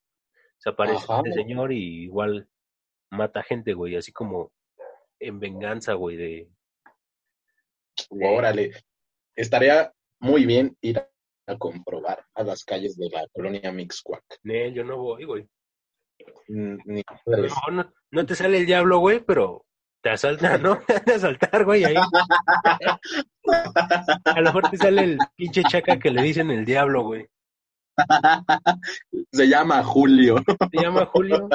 se 0.58 0.70
aparece 0.70 1.04
Ajá. 1.08 1.22
este 1.24 1.32
señor 1.32 1.72
y 1.72 2.04
igual 2.04 2.48
mata 3.10 3.42
gente, 3.42 3.74
güey, 3.74 3.96
así 3.96 4.12
como 4.12 4.52
en 5.20 5.38
venganza, 5.38 5.94
güey, 5.94 6.16
de... 6.16 6.50
Órale. 8.10 8.72
Estaría 9.36 9.92
muy 10.20 10.46
bien 10.46 10.76
ir 10.80 10.98
a 11.46 11.58
comprobar 11.58 12.24
a 12.34 12.42
las 12.42 12.64
calles 12.64 12.96
de 12.96 13.10
la 13.10 13.26
colonia 13.32 13.70
Mixcuac. 13.72 14.24
"Nee, 14.42 14.72
yo 14.72 14.84
no 14.84 14.96
voy, 14.96 15.24
güey. 15.24 15.48
Ni 16.48 17.02
mejor 17.26 17.72
no, 17.72 17.92
no 18.10 18.26
te 18.26 18.34
sale 18.34 18.58
el 18.58 18.66
diablo, 18.66 18.98
güey, 18.98 19.20
pero 19.24 19.66
te 20.02 20.10
asaltan, 20.10 20.62
¿no? 20.62 20.78
Te 21.06 21.14
asaltar, 21.14 21.64
güey, 21.64 21.84
ahí. 21.84 21.94
A 24.24 24.40
lo 24.40 24.44
mejor 24.44 24.70
te 24.70 24.76
sale 24.76 25.04
el 25.04 25.18
pinche 25.36 25.62
chaca 25.62 25.98
que 25.98 26.10
le 26.10 26.22
dicen 26.22 26.50
el 26.50 26.64
diablo, 26.64 27.04
güey. 27.04 27.28
Se 29.32 29.48
llama 29.48 29.82
Julio. 29.84 30.36
Se 30.70 30.82
llama 30.82 31.06
Julio 31.06 31.48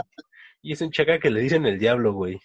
y 0.62 0.74
es 0.74 0.82
un 0.82 0.92
chaca 0.92 1.20
que 1.20 1.30
le 1.30 1.42
dicen 1.42 1.66
el 1.66 1.80
diablo, 1.80 2.14
güey. 2.14 2.40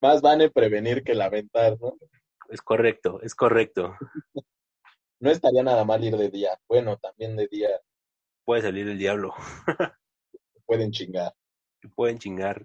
Más 0.00 0.20
vale 0.20 0.50
prevenir 0.50 1.02
que 1.02 1.14
lamentar, 1.14 1.78
¿no? 1.80 1.96
Es 2.48 2.60
correcto, 2.60 3.20
es 3.22 3.34
correcto. 3.34 3.96
No 5.20 5.30
estaría 5.30 5.62
nada 5.62 5.84
mal 5.84 6.04
ir 6.04 6.16
de 6.16 6.28
día. 6.28 6.58
Bueno, 6.68 6.96
también 6.98 7.36
de 7.36 7.46
día 7.48 7.68
Puede 8.44 8.60
salir 8.60 8.86
el 8.88 8.98
diablo. 8.98 9.34
pueden 10.66 10.90
chingar. 10.92 11.32
Te 11.84 11.90
pueden 11.90 12.18
chingar. 12.18 12.64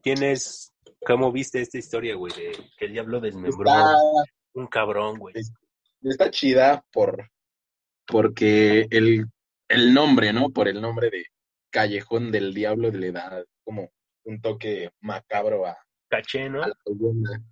¿Tienes... 0.00 0.72
¿Cómo 1.04 1.32
viste 1.32 1.60
esta 1.60 1.76
historia, 1.76 2.14
güey? 2.14 2.32
De 2.34 2.52
que 2.78 2.84
el 2.84 2.92
diablo 2.92 3.20
desmembró 3.20 3.68
Está, 3.68 3.96
un 4.54 4.68
cabrón, 4.68 5.18
güey. 5.18 5.34
está 6.02 6.30
chida 6.30 6.84
por 6.92 7.28
porque 8.06 8.86
el, 8.90 9.26
el 9.68 9.92
nombre, 9.92 10.32
¿no? 10.32 10.50
Por 10.50 10.68
el 10.68 10.80
nombre 10.80 11.10
de 11.10 11.24
Callejón 11.70 12.30
del 12.30 12.54
Diablo 12.54 12.90
le 12.90 13.10
da 13.10 13.44
como 13.64 13.90
un 14.24 14.40
toque 14.40 14.90
macabro 15.00 15.66
a, 15.66 15.76
Caché, 16.08 16.48
¿no? 16.48 16.62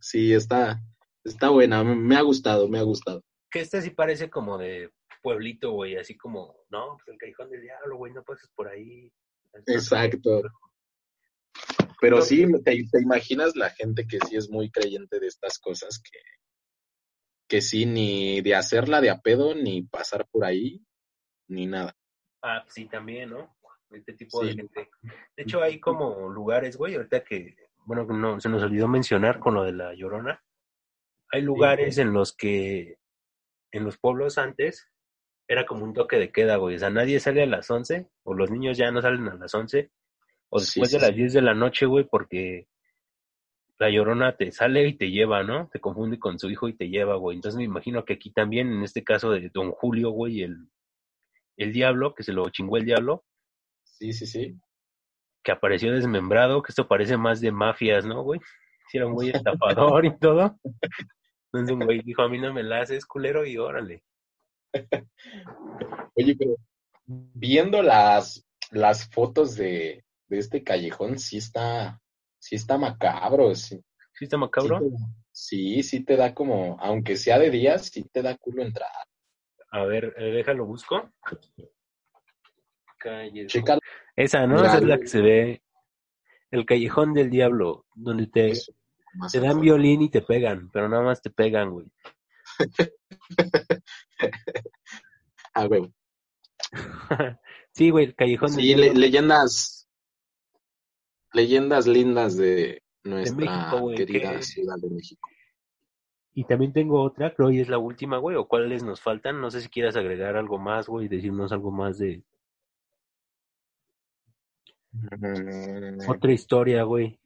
Sí, 0.00 0.32
está, 0.34 0.80
está 1.24 1.48
buena, 1.48 1.82
me 1.82 2.16
ha 2.16 2.22
gustado, 2.22 2.68
me 2.68 2.78
ha 2.78 2.82
gustado. 2.82 3.24
Que 3.50 3.60
este 3.60 3.82
sí 3.82 3.90
parece 3.90 4.30
como 4.30 4.56
de 4.56 4.92
pueblito, 5.22 5.72
güey, 5.72 5.96
así 5.96 6.16
como, 6.16 6.64
no, 6.70 6.96
pues 6.96 7.08
el 7.08 7.18
callejón 7.18 7.50
del 7.50 7.62
diablo, 7.62 7.96
güey, 7.96 8.12
no 8.12 8.22
pases 8.22 8.48
por 8.54 8.68
ahí. 8.68 9.10
Exacto. 9.66 10.42
Pero 12.00 12.22
sí, 12.22 12.46
te, 12.64 12.84
te, 12.90 13.02
imaginas 13.02 13.56
la 13.56 13.70
gente 13.70 14.06
que 14.06 14.18
sí 14.28 14.36
es 14.36 14.48
muy 14.48 14.70
creyente 14.70 15.18
de 15.18 15.26
estas 15.26 15.58
cosas, 15.58 16.00
que, 16.00 16.18
que 17.48 17.60
sí, 17.60 17.86
ni 17.86 18.40
de 18.40 18.54
hacerla 18.54 19.00
de 19.00 19.10
a 19.10 19.18
pedo, 19.20 19.54
ni 19.54 19.82
pasar 19.82 20.26
por 20.30 20.44
ahí, 20.44 20.84
ni 21.48 21.66
nada. 21.66 21.96
Ah, 22.42 22.64
sí, 22.68 22.86
también, 22.86 23.30
¿no? 23.30 23.56
Este 23.90 24.12
tipo 24.12 24.44
de 24.44 24.54
gente. 24.54 24.90
De 25.36 25.42
hecho, 25.42 25.62
hay 25.62 25.80
como 25.80 26.28
lugares, 26.28 26.76
güey, 26.76 26.94
ahorita 26.94 27.24
que, 27.24 27.56
bueno, 27.84 28.04
no, 28.04 28.40
se 28.40 28.48
nos 28.48 28.62
olvidó 28.62 28.86
mencionar 28.86 29.40
con 29.40 29.54
lo 29.54 29.64
de 29.64 29.72
la 29.72 29.94
llorona. 29.94 30.44
Hay 31.32 31.42
lugares 31.42 31.98
en 31.98 32.12
los 32.12 32.34
que, 32.34 32.98
en 33.72 33.84
los 33.84 33.98
pueblos 33.98 34.38
antes, 34.38 34.88
era 35.48 35.66
como 35.66 35.84
un 35.84 35.94
toque 35.94 36.18
de 36.18 36.30
queda, 36.30 36.56
güey. 36.56 36.76
O 36.76 36.78
sea, 36.78 36.90
nadie 36.90 37.18
sale 37.18 37.42
a 37.42 37.46
las 37.46 37.70
11, 37.70 38.08
o 38.22 38.34
los 38.34 38.50
niños 38.50 38.76
ya 38.76 38.90
no 38.90 39.00
salen 39.00 39.28
a 39.28 39.34
las 39.34 39.54
11, 39.54 39.90
o 40.50 40.60
después 40.60 40.90
de 40.90 41.00
las 41.00 41.14
10 41.14 41.32
de 41.34 41.42
la 41.42 41.54
noche, 41.54 41.86
güey, 41.86 42.04
porque 42.04 42.68
la 43.78 43.90
llorona 43.90 44.36
te 44.36 44.50
sale 44.50 44.88
y 44.88 44.94
te 44.94 45.10
lleva, 45.10 45.42
¿no? 45.42 45.68
Te 45.68 45.80
confunde 45.80 46.18
con 46.18 46.38
su 46.38 46.50
hijo 46.50 46.68
y 46.68 46.74
te 46.74 46.88
lleva, 46.88 47.16
güey. 47.16 47.36
Entonces 47.36 47.58
me 47.58 47.64
imagino 47.64 48.04
que 48.04 48.14
aquí 48.14 48.30
también, 48.30 48.72
en 48.72 48.82
este 48.82 49.04
caso 49.04 49.30
de 49.30 49.50
Don 49.50 49.70
Julio, 49.70 50.10
güey, 50.10 50.42
el, 50.42 50.68
el 51.56 51.72
diablo, 51.72 52.14
que 52.14 52.24
se 52.24 52.32
lo 52.32 52.48
chingó 52.50 52.76
el 52.76 52.84
diablo. 52.84 53.24
Sí, 53.84 54.12
sí, 54.12 54.26
sí. 54.26 54.58
Que 55.42 55.52
apareció 55.52 55.92
desmembrado, 55.92 56.62
que 56.62 56.72
esto 56.72 56.88
parece 56.88 57.16
más 57.16 57.40
de 57.40 57.52
mafias, 57.52 58.04
¿no, 58.04 58.22
güey? 58.22 58.40
Si 58.90 58.96
era 58.96 59.06
un 59.06 59.14
güey 59.14 59.30
estafador 59.34 60.06
y 60.06 60.18
todo. 60.18 60.58
Entonces 61.52 61.76
un 61.76 61.84
güey 61.84 62.02
dijo, 62.02 62.22
a 62.22 62.28
mí 62.28 62.38
no 62.38 62.52
me 62.52 62.62
la 62.62 62.80
haces, 62.80 63.06
culero, 63.06 63.46
y 63.46 63.58
órale. 63.58 64.02
Oye, 66.14 66.36
pero 66.36 66.56
viendo 67.06 67.80
las, 67.80 68.44
las 68.70 69.08
fotos 69.08 69.54
de, 69.56 70.04
de 70.28 70.38
este 70.38 70.62
callejón, 70.62 71.18
sí 71.18 71.38
está, 71.38 72.00
sí 72.38 72.56
está 72.56 72.78
macabro. 72.78 73.54
Sí, 73.54 73.82
¿Sí 74.18 74.24
está 74.24 74.36
macabro? 74.36 74.80
Sí, 75.30 75.82
sí, 75.84 76.04
te 76.04 76.16
da 76.16 76.34
como, 76.34 76.76
aunque 76.80 77.16
sea 77.16 77.38
de 77.38 77.50
días, 77.50 77.86
sí 77.86 78.02
te 78.12 78.20
da 78.20 78.36
culo 78.36 78.64
entrar. 78.64 78.90
A 79.70 79.84
ver, 79.84 80.12
eh, 80.18 80.32
déjalo 80.32 80.66
busco. 80.66 81.12
Chécalo. 83.46 83.80
Esa, 84.16 84.46
¿no? 84.46 84.56
Esa 84.56 84.78
es 84.78 84.84
la 84.84 84.98
que 84.98 85.06
se 85.06 85.20
ve. 85.20 85.62
El 86.50 86.66
callejón 86.66 87.14
del 87.14 87.30
diablo, 87.30 87.86
donde 87.94 88.26
te, 88.26 88.54
te 89.30 89.40
dan 89.40 89.60
violín 89.60 90.02
y 90.02 90.10
te 90.10 90.22
pegan, 90.22 90.70
pero 90.72 90.88
nada 90.88 91.04
más 91.04 91.22
te 91.22 91.30
pegan, 91.30 91.70
güey. 91.70 91.86
ah, 95.54 95.66
güey. 95.66 95.92
sí, 97.72 97.90
güey, 97.90 98.06
el 98.06 98.14
callejón 98.16 98.48
sí, 98.48 98.68
del 98.68 98.80
diablo. 98.80 99.00
leyendas 99.00 99.77
leyendas 101.32 101.86
lindas 101.86 102.36
de 102.36 102.82
nuestra 103.04 103.72
querida 103.96 104.42
Ciudad 104.42 104.76
de 104.80 104.90
México. 104.90 105.28
Y 106.34 106.44
también 106.44 106.72
tengo 106.72 107.02
otra, 107.02 107.34
creo 107.34 107.48
que 107.48 107.60
es 107.60 107.68
la 107.68 107.78
última, 107.78 108.18
güey, 108.18 108.36
o 108.36 108.46
cuáles 108.46 108.84
nos 108.84 109.00
faltan. 109.00 109.40
No 109.40 109.50
sé 109.50 109.60
si 109.60 109.68
quieras 109.68 109.96
agregar 109.96 110.36
algo 110.36 110.58
más, 110.58 110.86
güey, 110.86 111.08
decirnos 111.08 111.50
algo 111.50 111.72
más 111.72 111.98
de... 111.98 112.22
Mm. 114.92 116.08
Otra 116.08 116.32
historia, 116.32 116.84
güey. 116.84 117.18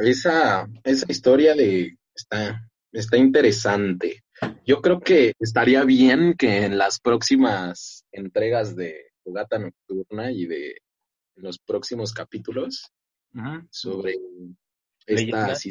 Esa, 0.00 0.68
esa 0.82 1.06
historia 1.08 1.54
de... 1.54 1.96
Está, 2.12 2.68
está 2.90 3.16
interesante. 3.16 4.24
Yo 4.66 4.80
creo 4.80 4.98
que 5.00 5.32
estaría 5.38 5.84
bien 5.84 6.34
que 6.36 6.64
en 6.64 6.76
las 6.76 6.98
próximas 6.98 8.04
entregas 8.10 8.74
de 8.74 9.12
Fogata 9.22 9.60
Nocturna 9.60 10.32
y 10.32 10.46
de 10.46 10.78
los 11.38 11.58
próximos 11.58 12.12
capítulos 12.12 12.92
sobre 13.70 14.16
estas 15.06 15.64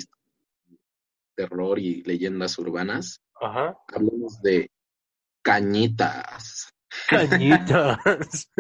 terror 1.38 1.80
y 1.80 2.04
leyendas 2.04 2.58
urbanas, 2.58 3.22
Ajá. 3.40 3.78
hablemos 3.94 4.42
de 4.42 4.72
cañitas. 5.44 6.74
Cañitas. 7.08 8.00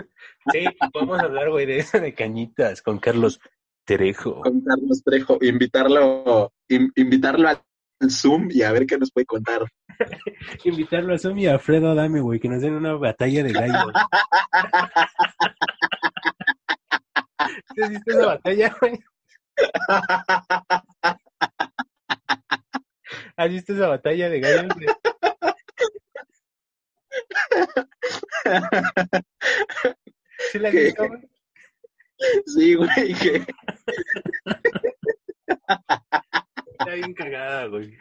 sí, 0.51 0.66
podemos 0.93 1.20
hablar, 1.20 1.49
güey, 1.49 1.66
de 1.66 1.80
eso 1.80 1.99
de 1.99 2.14
cañitas 2.14 2.84
con 2.84 2.99
Carlos 2.99 3.39
Trejo. 3.84 4.41
Con 4.41 4.62
Carlos 4.62 5.01
Trejo, 5.03 5.39
invitarlo, 5.41 6.53
invitarlo 6.68 7.49
al 7.49 7.62
Zoom 8.10 8.49
y 8.51 8.62
a 8.62 8.72
ver 8.72 8.86
qué 8.86 8.97
nos 8.97 9.12
puede 9.12 9.26
contar. 9.26 9.66
invitarlo 10.64 11.14
al 11.14 11.20
Zoom 11.20 11.39
y 11.39 11.47
a 11.47 11.53
Alfredo 11.53 11.95
Dame, 11.95 12.22
güey, 12.22 12.39
que 12.39 12.49
nos 12.49 12.62
den 12.62 12.76
una 12.76 12.93
batalla 12.93 13.43
de 13.43 13.53
gallos. 13.53 13.93
¿Te 17.76 17.88
viste 17.88 18.12
esa 18.12 18.26
batalla, 18.26 18.76
güey? 18.80 18.99
¿Has 23.36 23.49
visto 23.49 23.74
esa 23.74 23.88
batalla 23.88 24.30
de 24.30 24.39
gallos? 24.39 24.74
¿Sí 30.51 30.60
la 30.60 30.70
has 30.70 30.76
visto, 30.76 31.08
güey? 31.08 31.22
Sí, 32.47 32.76
güey, 32.76 33.14
que... 33.16 33.45
Está 36.80 36.93
bien 36.93 37.14
cagada, 37.14 37.68
güey. 37.68 37.97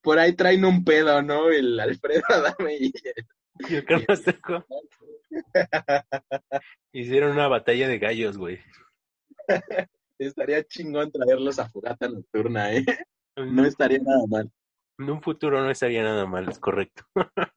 Por 0.00 0.18
ahí 0.18 0.34
traen 0.34 0.64
un 0.64 0.84
pedo, 0.84 1.22
¿no? 1.22 1.50
El 1.50 1.78
Alfredo 1.78 2.22
Adame 2.28 2.76
y 2.76 2.92
el... 3.04 3.26
Y 3.68 3.74
el 3.74 3.84
Carlos 3.84 4.20
Seco. 4.20 4.64
Hicieron 7.08 7.32
una 7.32 7.48
batalla 7.48 7.88
de 7.88 7.98
gallos, 7.98 8.36
güey. 8.36 8.58
Estaría 10.18 10.62
chingón 10.64 11.10
traerlos 11.10 11.58
a 11.58 11.66
Fogata 11.66 12.06
Nocturna, 12.06 12.74
¿eh? 12.74 12.84
No 13.34 13.64
estaría 13.64 13.98
nada 13.98 14.26
mal. 14.28 14.52
En 14.98 15.08
un 15.08 15.22
futuro 15.22 15.62
no 15.62 15.70
estaría 15.70 16.02
nada 16.02 16.26
mal, 16.26 16.46
es 16.50 16.58
correcto. 16.58 17.04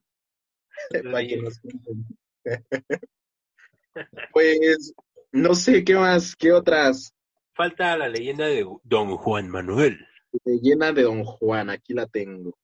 pues, 4.34 4.94
no 5.34 5.54
sé, 5.54 5.84
¿qué 5.84 5.96
más? 5.96 6.34
¿Qué 6.38 6.54
otras? 6.54 7.14
Falta 7.54 7.98
la 7.98 8.08
leyenda 8.08 8.48
de 8.48 8.66
Don 8.84 9.18
Juan 9.18 9.50
Manuel. 9.50 10.00
Leyenda 10.46 10.94
de 10.94 11.04
Don 11.04 11.26
Juan, 11.26 11.70
aquí 11.70 11.94
la 11.94 12.08
tengo. 12.08 12.58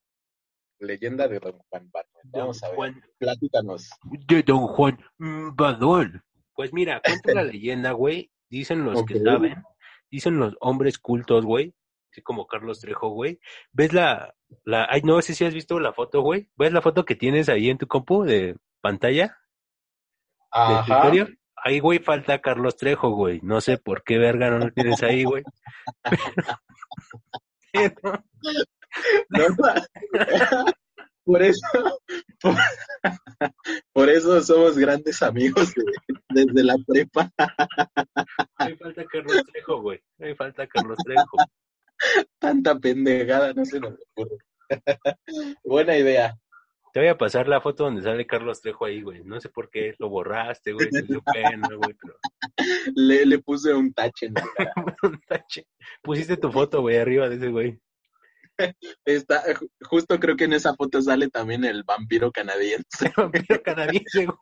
Leyenda 0.79 1.27
de 1.27 1.39
Don 1.39 1.59
Juan 1.69 1.91
Manuel. 1.93 2.31
Vamos 2.31 2.63
a 2.63 2.69
ver. 2.69 2.75
Juan, 2.77 3.03
Platícanos. 3.17 3.89
De 4.25 4.41
Don 4.41 4.67
Juan 4.67 4.97
Manuel. 5.17 6.21
Pues 6.57 6.73
mira, 6.73 7.01
cuenta 7.01 7.33
la 7.33 7.43
leyenda, 7.53 7.93
güey. 7.93 8.29
Dicen 8.49 8.83
los 8.83 9.05
que 9.05 9.19
saben 9.19 9.63
dicen 10.09 10.39
los 10.39 10.55
hombres 10.59 10.97
cultos, 10.97 11.45
güey, 11.45 11.73
así 12.11 12.21
como 12.21 12.47
Carlos 12.47 12.79
Trejo, 12.79 13.09
güey. 13.09 13.39
¿Ves 13.71 13.93
la, 13.93 14.33
la, 14.63 14.87
ay, 14.89 15.01
no 15.03 15.21
sé 15.21 15.33
si 15.33 15.45
has 15.45 15.53
visto 15.53 15.79
la 15.79 15.93
foto, 15.93 16.21
güey? 16.21 16.49
¿Ves 16.55 16.73
la 16.73 16.81
foto 16.81 17.05
que 17.05 17.15
tienes 17.15 17.49
ahí 17.49 17.69
en 17.69 17.77
tu 17.77 17.87
compu 17.87 18.23
de 18.23 18.55
pantalla? 18.81 19.37
Ajá. 20.51 21.11
Ahí, 21.63 21.79
güey, 21.79 21.99
falta 21.99 22.39
Carlos 22.39 22.77
Trejo, 22.77 23.09
güey. 23.09 23.39
No 23.41 23.61
sé 23.61 23.77
por 23.77 24.03
qué 24.03 24.17
verga 24.17 24.49
no 24.49 24.59
lo 24.59 24.71
tienes 24.71 25.01
ahí, 25.03 25.23
güey. 25.23 25.43
por 31.27 31.43
eso, 31.43 31.59
por, 33.93 34.09
eso 34.09 34.41
somos 34.41 34.77
grandes 34.77 35.21
amigos 35.21 35.73
desde 36.29 36.63
la 36.63 36.77
prepa. 36.87 37.29
Me 38.59 38.77
falta 38.77 39.05
Carlos 39.05 39.43
Trejo, 39.51 39.81
güey. 39.81 39.99
Me 40.17 40.35
falta 40.35 40.65
Carlos 40.67 40.97
Trejo. 41.03 41.37
Tanta 42.39 42.79
pendejada, 42.79 43.53
no 43.53 43.65
se 43.65 43.81
nos 43.81 43.95
ocurre. 44.15 44.37
Buena 45.65 45.97
idea. 45.97 46.33
Te 46.93 47.01
voy 47.01 47.09
a 47.09 47.17
pasar 47.17 47.49
la 47.49 47.59
foto 47.59 47.83
donde 47.83 48.01
sale 48.01 48.25
Carlos 48.25 48.61
Trejo 48.61 48.85
ahí, 48.85 49.01
güey. 49.01 49.21
No 49.25 49.41
sé 49.41 49.49
por 49.49 49.69
qué 49.69 49.95
lo 49.99 50.07
borraste, 50.09 50.71
güey. 50.71 50.87
pena, 50.89 51.67
güey, 51.75 51.93
pero... 52.01 52.17
le, 52.95 53.25
le 53.25 53.39
puse 53.39 53.73
un 53.73 53.93
tache. 53.93 54.31
un 55.03 55.19
tache. 55.27 55.67
Pusiste 56.01 56.37
tu 56.37 56.53
foto, 56.53 56.79
güey, 56.79 56.97
arriba 56.97 57.27
de 57.27 57.35
ese 57.35 57.49
güey. 57.49 57.77
Está, 59.05 59.43
justo 59.81 60.19
creo 60.19 60.35
que 60.35 60.45
en 60.45 60.53
esa 60.53 60.73
foto 60.75 61.01
sale 61.01 61.29
también 61.29 61.63
el 61.65 61.83
vampiro 61.83 62.31
canadiense. 62.31 62.85
El 63.01 63.13
vampiro 63.15 63.61
canadiense, 63.61 64.25
güey. 64.25 64.37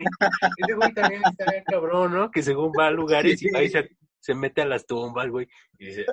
Ese 0.58 0.74
güey 0.74 0.94
también 0.94 1.22
está 1.30 1.52
bien 1.52 1.64
cabrón, 1.66 2.14
¿no? 2.14 2.32
Que 2.32 2.42
según 2.44 2.72
va 2.78 2.88
a 2.88 2.92
lugares 2.92 3.42
y 3.42 3.56
ahí 3.56 3.70
se, 3.70 3.90
se, 4.20 4.34
mete 4.34 4.62
a 4.62 4.66
las 4.66 4.86
tumbas, 4.86 5.30
güey, 5.30 5.48
y 5.78 5.88
dice, 5.88 6.06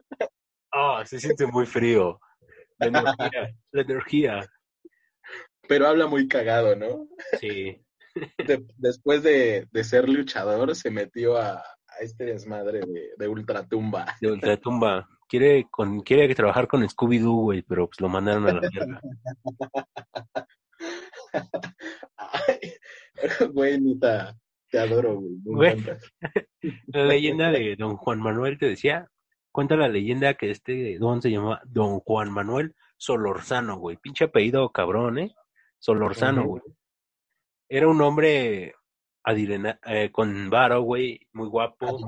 ah, 0.73 1.01
oh, 1.01 1.07
se 1.07 1.21
siente 1.21 1.47
muy 1.47 1.67
frío. 1.67 2.21
La 2.79 2.87
energía, 2.87 3.55
la 3.73 3.83
energía. 3.83 4.47
pero 5.69 5.87
habla 5.87 6.07
muy 6.07 6.29
cagado, 6.29 6.77
¿no? 6.77 7.07
Sí. 7.41 7.81
después 8.79 9.23
de, 9.23 9.69
ser 9.85 10.09
luchador, 10.09 10.75
se 10.75 10.91
metió 10.91 11.37
a, 11.39 11.63
este 12.01 12.25
desmadre 12.25 12.81
de, 13.17 13.29
Ultratumba. 13.29 14.17
De 14.21 14.33
Ultratumba. 14.33 15.09
Quiere, 15.33 15.67
con, 15.71 16.01
quiere 16.01 16.35
trabajar 16.35 16.69
con 16.69 16.87
Scooby-Doo, 16.87 17.45
güey, 17.45 17.63
pero 17.63 17.87
pues 17.87 18.03
lo 18.03 18.11
mandaron 18.11 18.47
a 18.49 18.53
la 18.53 18.69
mierda. 18.69 19.01
güey, 23.55 23.81
nita, 23.81 24.37
te 24.69 24.79
adoro, 24.79 25.23
güey. 25.43 25.83
La 26.89 27.07
leyenda 27.07 27.51
de 27.51 27.77
Don 27.77 27.97
Juan 27.97 28.21
Manuel 28.21 28.59
te 28.59 28.67
decía, 28.67 29.09
cuenta 29.51 29.75
la 29.75 29.89
leyenda 29.89 30.35
que 30.35 30.51
este 30.51 30.99
don 30.99 31.23
se 31.23 31.31
llamaba 31.31 31.63
Don 31.65 32.01
Juan 32.01 32.31
Manuel 32.31 32.75
Solorzano, 32.99 33.79
güey. 33.79 33.97
Pinche 33.97 34.25
apellido 34.25 34.71
cabrón, 34.71 35.19
¿eh? 35.19 35.35
Solorzano, 35.79 36.45
güey. 36.45 36.63
Era 37.71 37.89
un 37.89 38.03
hombre 38.03 38.75
eh, 39.25 40.11
con 40.13 40.51
varo, 40.51 40.83
güey, 40.83 41.27
muy 41.33 41.49
guapo, 41.49 41.99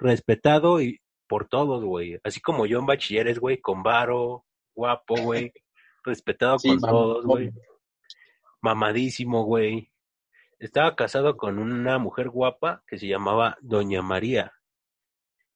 respetado 0.00 0.82
y 0.82 1.01
por 1.32 1.48
todos, 1.48 1.82
güey. 1.82 2.20
Así 2.24 2.42
como 2.42 2.66
yo 2.66 2.78
en 2.78 2.84
bachilleres, 2.84 3.38
güey, 3.38 3.58
con 3.58 3.82
varo, 3.82 4.44
guapo, 4.74 5.14
güey, 5.18 5.50
respetado 6.04 6.58
con 6.58 6.78
todos, 6.78 7.24
güey. 7.24 7.50
Mamadísimo, 8.60 9.42
güey. 9.44 9.90
Estaba 10.58 10.94
casado 10.94 11.38
con 11.38 11.58
una 11.58 11.96
mujer 11.96 12.28
guapa 12.28 12.82
que 12.86 12.98
se 12.98 13.08
llamaba 13.08 13.56
Doña 13.62 14.02
María. 14.02 14.52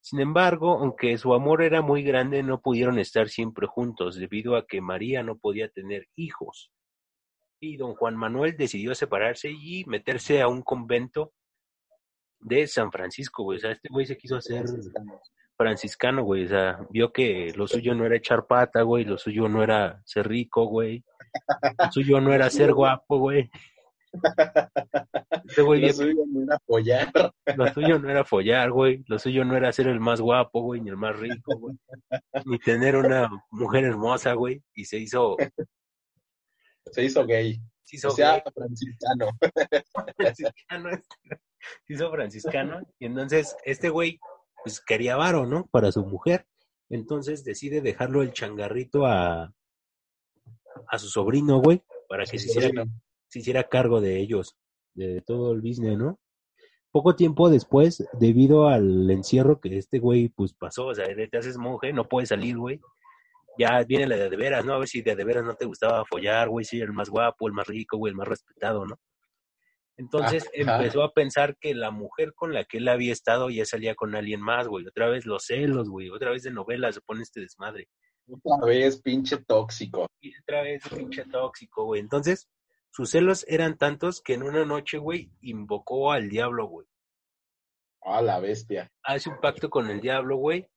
Sin 0.00 0.20
embargo, 0.20 0.78
aunque 0.78 1.18
su 1.18 1.34
amor 1.34 1.62
era 1.62 1.82
muy 1.82 2.02
grande, 2.02 2.42
no 2.42 2.62
pudieron 2.62 2.98
estar 2.98 3.28
siempre 3.28 3.66
juntos 3.66 4.16
debido 4.16 4.56
a 4.56 4.66
que 4.66 4.80
María 4.80 5.22
no 5.22 5.36
podía 5.36 5.68
tener 5.68 6.08
hijos 6.16 6.72
y 7.60 7.76
don 7.76 7.94
Juan 7.96 8.16
Manuel 8.16 8.56
decidió 8.56 8.94
separarse 8.94 9.50
y 9.50 9.84
meterse 9.84 10.40
a 10.40 10.48
un 10.48 10.62
convento 10.62 11.34
de 12.40 12.66
San 12.66 12.90
Francisco, 12.90 13.42
güey. 13.42 13.58
O 13.58 13.60
sea, 13.60 13.72
este 13.72 13.90
güey 13.90 14.06
se 14.06 14.16
quiso 14.16 14.36
hacer 14.36 14.64
franciscano, 15.56 16.22
güey. 16.22 16.44
O 16.44 16.48
sea, 16.48 16.78
vio 16.90 17.12
que 17.12 17.52
lo 17.56 17.66
suyo 17.66 17.94
no 17.94 18.04
era 18.04 18.16
echar 18.16 18.46
pata, 18.46 18.82
güey. 18.82 19.04
Lo 19.04 19.18
suyo 19.18 19.48
no 19.48 19.62
era 19.62 20.02
ser 20.04 20.28
rico, 20.28 20.66
güey. 20.66 21.04
Lo 21.78 21.92
suyo 21.92 22.20
no 22.20 22.32
era 22.32 22.50
ser 22.50 22.72
guapo, 22.72 23.18
güey. 23.18 23.50
Este 25.46 25.62
güey 25.62 25.82
lo 25.82 25.92
suyo 25.92 26.24
no 26.26 26.42
era 26.42 26.58
follar. 26.66 27.12
Lo 27.56 27.72
suyo 27.72 27.98
no 27.98 28.10
era 28.10 28.24
follar, 28.24 28.70
güey. 28.70 29.04
Lo 29.06 29.18
suyo 29.18 29.44
no 29.44 29.56
era 29.56 29.72
ser 29.72 29.88
el 29.88 30.00
más 30.00 30.20
guapo, 30.20 30.62
güey, 30.62 30.80
ni 30.80 30.90
el 30.90 30.96
más 30.96 31.16
rico, 31.18 31.56
güey. 31.58 31.76
Ni 32.44 32.58
tener 32.58 32.96
una 32.96 33.28
mujer 33.50 33.84
hermosa, 33.84 34.32
güey. 34.32 34.62
Y 34.74 34.84
se 34.84 34.98
hizo 34.98 35.36
se 36.92 37.04
hizo 37.04 37.26
gay. 37.26 37.60
Se 37.84 37.96
hizo 37.96 38.08
o 38.08 38.12
sea, 38.12 38.42
franciscano. 38.54 39.28
franciscano. 40.16 40.90
Se 41.86 41.92
hizo 41.92 42.10
franciscano. 42.10 42.80
Y 42.98 43.06
entonces 43.06 43.56
este 43.64 43.88
güey, 43.88 44.18
pues 44.66 44.80
quería 44.80 45.14
varo, 45.14 45.46
¿no? 45.46 45.68
Para 45.70 45.92
su 45.92 46.04
mujer. 46.04 46.44
Entonces 46.90 47.44
decide 47.44 47.80
dejarlo 47.80 48.20
el 48.20 48.32
changarrito 48.32 49.06
a, 49.06 49.54
a 50.88 50.98
su 50.98 51.06
sobrino, 51.06 51.60
güey, 51.60 51.84
para 52.08 52.24
que 52.24 52.36
se 52.36 52.46
hiciera, 52.46 52.84
se 53.28 53.38
hiciera, 53.38 53.68
cargo 53.68 54.00
de 54.00 54.18
ellos, 54.18 54.56
de 54.94 55.20
todo 55.20 55.52
el 55.52 55.60
business, 55.60 55.96
¿no? 55.96 56.18
Poco 56.90 57.14
tiempo 57.14 57.48
después, 57.48 58.08
debido 58.18 58.66
al 58.66 59.08
encierro 59.08 59.60
que 59.60 59.78
este 59.78 60.00
güey, 60.00 60.30
pues 60.30 60.52
pasó, 60.52 60.86
o 60.86 60.94
sea, 60.96 61.06
te 61.14 61.38
haces 61.38 61.58
monje, 61.58 61.92
no 61.92 62.08
puedes 62.08 62.30
salir, 62.30 62.58
güey, 62.58 62.80
ya 63.56 63.84
viene 63.84 64.08
la 64.08 64.16
de 64.16 64.30
de 64.30 64.36
veras, 64.36 64.64
¿no? 64.64 64.74
A 64.74 64.78
ver 64.78 64.88
si 64.88 65.00
de 65.00 65.14
de 65.14 65.24
veras 65.24 65.44
no 65.44 65.54
te 65.54 65.66
gustaba 65.66 66.04
follar, 66.06 66.48
güey, 66.48 66.64
si 66.64 66.80
el 66.80 66.92
más 66.92 67.08
guapo, 67.08 67.46
el 67.46 67.54
más 67.54 67.68
rico, 67.68 67.98
güey, 67.98 68.10
el 68.10 68.16
más 68.16 68.26
respetado, 68.26 68.84
¿no? 68.84 68.98
Entonces 69.96 70.44
empezó 70.52 71.02
a 71.02 71.12
pensar 71.12 71.56
que 71.58 71.74
la 71.74 71.90
mujer 71.90 72.34
con 72.34 72.52
la 72.52 72.64
que 72.64 72.78
él 72.78 72.88
había 72.88 73.12
estado 73.12 73.50
ya 73.50 73.64
salía 73.64 73.94
con 73.94 74.14
alguien 74.14 74.40
más, 74.40 74.68
güey. 74.68 74.86
Otra 74.86 75.08
vez 75.08 75.26
los 75.26 75.44
celos, 75.44 75.88
güey. 75.88 76.10
Otra 76.10 76.30
vez 76.30 76.42
de 76.42 76.50
novelas 76.50 76.96
se 76.96 77.00
pone 77.00 77.22
este 77.22 77.40
desmadre. 77.40 77.88
Otra 78.28 78.66
vez 78.66 79.00
pinche 79.00 79.38
tóxico. 79.38 80.06
Y 80.20 80.32
otra 80.42 80.62
vez 80.62 80.82
pinche 80.88 81.24
tóxico, 81.24 81.84
güey. 81.84 82.00
Entonces, 82.00 82.48
sus 82.90 83.10
celos 83.10 83.44
eran 83.48 83.78
tantos 83.78 84.20
que 84.20 84.34
en 84.34 84.42
una 84.42 84.64
noche, 84.64 84.98
güey, 84.98 85.30
invocó 85.40 86.12
al 86.12 86.28
diablo, 86.28 86.66
güey. 86.66 86.86
A 88.02 88.22
la 88.22 88.38
bestia. 88.40 88.90
Hace 89.02 89.30
un 89.30 89.40
pacto 89.40 89.70
con 89.70 89.90
el 89.90 90.00
diablo, 90.00 90.36
güey 90.36 90.68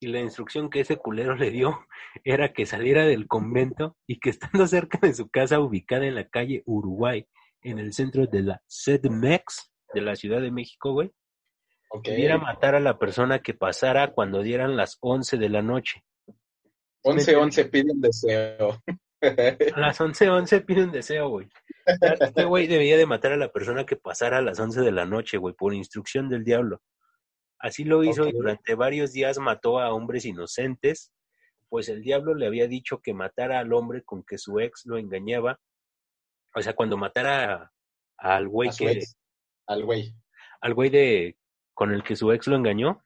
y 0.00 0.06
la 0.08 0.20
instrucción 0.20 0.70
que 0.70 0.80
ese 0.80 0.96
culero 0.96 1.36
le 1.36 1.50
dio 1.50 1.86
era 2.24 2.52
que 2.52 2.64
saliera 2.64 3.04
del 3.04 3.28
convento 3.28 3.96
y 4.06 4.18
que 4.18 4.30
estando 4.30 4.66
cerca 4.66 4.98
de 4.98 5.14
su 5.14 5.28
casa 5.28 5.60
ubicada 5.60 6.06
en 6.06 6.14
la 6.14 6.28
calle 6.28 6.62
Uruguay, 6.64 7.26
en 7.62 7.78
el 7.78 7.92
centro 7.92 8.26
de 8.26 8.42
la 8.42 8.62
CEDMEX 8.68 9.70
de 9.92 10.00
la 10.00 10.16
Ciudad 10.16 10.40
de 10.40 10.50
México, 10.50 10.92
güey, 10.92 11.10
okay. 11.90 12.28
matar 12.38 12.74
a 12.74 12.80
la 12.80 12.98
persona 12.98 13.40
que 13.40 13.54
pasara 13.54 14.12
cuando 14.12 14.42
dieran 14.42 14.76
las 14.76 14.98
11 15.00 15.36
de 15.36 15.48
la 15.48 15.62
noche. 15.62 16.04
11, 17.02 17.36
11 17.36 17.64
pide 17.66 17.92
un 17.92 18.00
deseo. 18.00 18.82
A 19.22 19.80
las 19.80 20.00
11, 20.00 20.30
11 20.30 20.60
pide 20.62 20.84
un 20.84 20.92
deseo, 20.92 21.28
güey. 21.28 21.48
Este 22.20 22.44
güey 22.44 22.66
debía 22.66 22.96
de 22.96 23.06
matar 23.06 23.32
a 23.32 23.36
la 23.36 23.52
persona 23.52 23.84
que 23.84 23.96
pasara 23.96 24.38
a 24.38 24.42
las 24.42 24.58
11 24.58 24.80
de 24.80 24.92
la 24.92 25.04
noche, 25.04 25.38
güey, 25.38 25.54
por 25.54 25.74
instrucción 25.74 26.28
del 26.28 26.44
diablo. 26.44 26.80
Así 27.58 27.84
lo 27.84 28.02
hizo 28.02 28.26
y 28.26 28.32
durante 28.32 28.74
varios 28.74 29.12
días 29.12 29.38
mató 29.38 29.80
a 29.80 29.92
hombres 29.92 30.24
inocentes, 30.24 31.12
pues 31.68 31.90
el 31.90 32.02
diablo 32.02 32.34
le 32.34 32.46
había 32.46 32.66
dicho 32.66 33.00
que 33.02 33.12
matara 33.12 33.58
al 33.58 33.72
hombre 33.74 34.02
con 34.02 34.22
que 34.22 34.38
su 34.38 34.58
ex 34.60 34.86
lo 34.86 34.96
engañaba. 34.96 35.60
O 36.54 36.62
sea, 36.62 36.74
cuando 36.74 36.96
matara 36.96 37.72
al 38.16 38.48
güey 38.48 38.70
que... 38.76 39.02
Al 39.66 39.84
güey. 39.84 40.14
Al 40.60 40.74
güey 40.74 40.90
de... 40.90 41.36
con 41.74 41.92
el 41.92 42.02
que 42.02 42.16
su 42.16 42.32
ex 42.32 42.46
lo 42.46 42.56
engañó, 42.56 43.02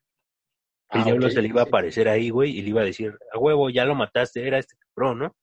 el 0.91 1.01
ah, 1.01 1.05
diablo 1.05 1.31
se 1.31 1.43
le 1.43 1.49
iba 1.49 1.63
a 1.63 1.65
aparecer 1.65 2.09
ahí, 2.09 2.31
güey, 2.31 2.57
y 2.57 2.63
le 2.63 2.71
iba 2.71 2.83
a 2.83 2.85
decir, 2.85 3.17
a 3.33 3.39
huevo, 3.39 3.71
ya 3.71 3.85
lo 3.85 3.95
mataste, 3.95 4.47
era 4.47 4.59
este 4.59 4.77
cabrón, 4.79 5.19
¿no? 5.19 5.37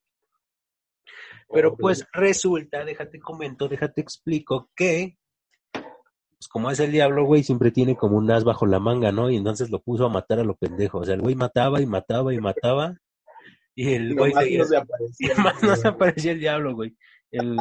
Pero 1.53 1.75
pues 1.75 2.07
resulta, 2.13 2.85
déjate 2.85 3.19
comento, 3.19 3.67
déjate 3.67 3.99
explico 3.99 4.69
que 4.75 5.17
pues 6.41 6.47
como 6.47 6.71
es 6.71 6.79
el 6.79 6.91
diablo, 6.91 7.23
güey, 7.25 7.43
siempre 7.43 7.69
tiene 7.69 7.95
como 7.95 8.17
un 8.17 8.31
as 8.31 8.43
bajo 8.43 8.65
la 8.65 8.79
manga, 8.79 9.11
¿no? 9.11 9.29
Y 9.29 9.35
entonces 9.35 9.69
lo 9.69 9.79
puso 9.79 10.07
a 10.07 10.09
matar 10.09 10.39
a 10.39 10.43
lo 10.43 10.55
pendejo. 10.55 10.97
O 10.97 11.05
sea, 11.05 11.13
el 11.13 11.21
güey 11.21 11.35
mataba 11.35 11.79
y 11.81 11.85
mataba 11.85 12.33
y 12.33 12.39
mataba. 12.39 12.97
Y 13.75 13.93
el 13.93 14.15
güey. 14.15 14.57
No 14.57 14.65
se 14.65 14.77
aparecía. 14.77 15.35
más 15.37 15.61
no 15.61 15.75
se 15.75 15.87
aparecía 15.87 16.31
el 16.31 16.39
diablo, 16.39 16.73
güey. 16.73 16.97
El, 17.31 17.57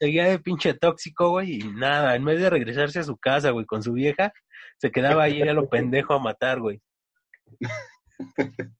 seguía 0.00 0.24
de 0.24 0.38
pinche 0.38 0.74
tóxico, 0.74 1.30
güey, 1.30 1.60
y 1.60 1.68
nada, 1.68 2.16
en 2.16 2.24
vez 2.24 2.40
de 2.40 2.50
regresarse 2.50 2.98
a 2.98 3.04
su 3.04 3.16
casa, 3.16 3.50
güey, 3.50 3.64
con 3.64 3.82
su 3.82 3.92
vieja, 3.92 4.32
se 4.78 4.90
quedaba 4.90 5.24
ahí 5.24 5.42
a 5.42 5.52
lo 5.52 5.68
pendejo 5.68 6.14
a 6.14 6.18
matar, 6.18 6.60
güey. 6.60 6.80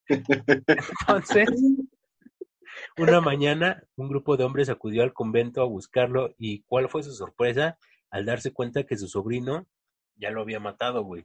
Entonces, 0.09 1.49
una 2.99 3.21
mañana, 3.21 3.83
un 3.97 4.09
grupo 4.09 4.37
de 4.37 4.45
hombres 4.45 4.69
acudió 4.69 5.03
al 5.03 5.13
convento 5.13 5.63
a 5.63 5.67
buscarlo 5.67 6.35
y 6.39 6.63
¿cuál 6.63 6.89
fue 6.89 7.03
su 7.03 7.13
sorpresa? 7.13 7.79
al 8.11 8.25
darse 8.25 8.53
cuenta 8.53 8.85
que 8.85 8.97
su 8.97 9.09
sobrino 9.09 9.67
ya 10.17 10.31
lo 10.31 10.41
había 10.41 10.61
matado, 10.61 11.03
güey. 11.03 11.25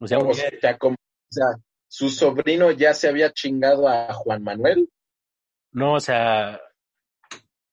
O 0.00 0.08
sea, 0.08 0.18
o 0.18 0.34
sea, 0.34 1.56
su 1.86 2.10
sobrino 2.10 2.70
ya 2.72 2.92
se 2.92 3.08
había 3.08 3.32
chingado 3.32 3.88
a 3.88 4.12
Juan 4.12 4.42
Manuel. 4.42 4.90
No, 5.70 5.94
o 5.94 6.00
sea, 6.00 6.60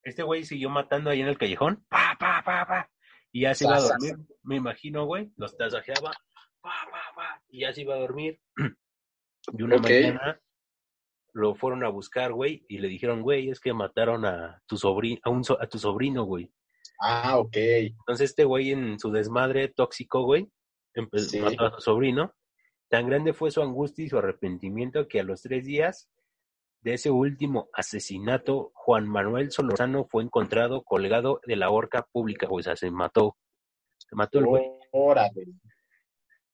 este 0.04 0.24
güey 0.24 0.44
siguió 0.44 0.70
matando 0.70 1.10
ahí 1.10 1.22
en 1.22 1.28
el 1.28 1.38
callejón, 1.38 1.86
pa, 1.90 2.16
pa, 2.20 2.42
pa, 2.44 2.66
pa, 2.66 2.90
y 3.32 3.42
ya 3.42 3.54
se 3.54 3.66
iba 3.66 3.78
a 3.78 3.82
dormir, 3.82 4.18
me 4.44 4.56
imagino, 4.56 5.06
güey, 5.06 5.32
los 5.38 5.56
tasajeaba, 5.56 6.12
pa, 6.62 6.74
pa, 6.92 7.16
pa, 7.16 7.44
y 7.50 7.62
ya 7.62 7.74
se 7.74 7.82
iba 7.82 7.96
a 7.96 8.00
dormir. 8.00 8.40
Y 9.58 9.64
una 9.64 9.78
mañana 9.78 10.40
lo 11.34 11.56
fueron 11.56 11.84
a 11.84 11.90
buscar, 11.90 12.32
güey, 12.32 12.64
y 12.68 12.78
le 12.78 12.88
dijeron, 12.88 13.24
güey, 13.24 13.50
es 13.50 13.60
que 13.60 13.74
mataron 13.74 14.24
a 14.24 14.62
tu 14.68 14.78
sobrino, 14.78 15.20
a, 15.24 15.32
un 15.32 15.44
a 15.60 15.68
tu 15.68 15.80
sobrino, 15.80 16.26
güey. 16.26 16.52
Ah, 17.00 17.40
ok. 17.40 17.56
Entonces 17.56 18.30
este 18.30 18.44
güey 18.44 18.72
en 18.72 19.00
su 19.00 19.12
desmadre 19.12 19.70
tóxico, 19.70 20.24
güey, 20.24 20.52
empezó 20.94 21.40
a 21.40 21.50
matar 21.50 21.68
a 21.68 21.72
su 21.76 21.82
sobrino. 21.82 22.36
Tan 22.90 23.08
grande 23.08 23.34
fue 23.34 23.50
su 23.50 23.62
angustia 23.62 24.06
y 24.06 24.10
su 24.10 24.18
arrepentimiento 24.18 25.08
que 25.08 25.22
a 25.22 25.24
los 25.24 25.42
tres 25.42 25.66
días 25.66 26.10
de 26.82 26.94
ese 26.96 27.12
último 27.12 27.70
asesinato, 27.74 28.72
Juan 28.74 29.08
Manuel 29.08 29.52
Solorzano 29.52 30.06
fue 30.06 30.24
encontrado 30.24 30.84
colgado 30.84 31.40
de 31.46 31.56
la 31.56 31.70
horca 31.70 32.08
pública, 32.12 32.48
o 32.50 32.62
sea, 32.62 32.76
se 32.76 32.92
mató. 32.92 33.38
Se 33.98 34.16
mató 34.16 34.40
el 34.40 34.46
güey. 34.46 34.64
Órale. 34.92 35.46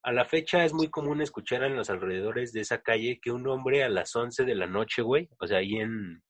A 0.04 0.12
la 0.12 0.26
fecha 0.26 0.64
es 0.64 0.74
muy 0.74 0.90
común 0.90 1.22
escuchar 1.22 1.64
en 1.64 1.76
los 1.76 1.90
alrededores 1.90 2.54
de 2.54 2.62
esa 2.62 2.82
calle 2.82 3.20
que 3.22 3.32
un 3.32 3.48
hombre 3.48 3.84
a 3.84 3.90
las 3.90 4.16
11 4.16 4.46
de 4.46 4.56
la 4.56 4.68
noche, 4.68 5.02
güey, 5.02 5.30
o 5.40 5.48
sea, 5.48 5.58
ahí 5.58 5.76
en, 5.76 6.22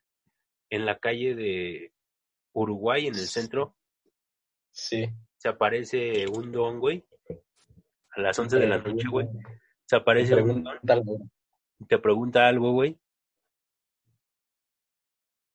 en 0.69 0.85
la 0.85 0.97
calle 0.97 1.35
de 1.35 1.93
Uruguay, 2.53 3.07
en 3.07 3.15
el 3.15 3.27
centro, 3.27 3.77
Sí. 4.77 5.09
Se 5.37 5.49
aparece 5.49 6.25
un 6.27 6.51
don, 6.51 6.79
güey. 6.79 7.03
A 8.15 8.21
las 8.21 8.37
11 8.37 8.59
de 8.59 8.67
la 8.67 8.77
noche, 8.77 9.07
güey. 9.09 9.27
Se 9.85 9.95
aparece 9.95 10.35
un 10.35 10.63
don. 10.63 11.31
Te 11.87 11.97
pregunta 11.97 12.47
algo, 12.47 12.71
güey. 12.71 12.97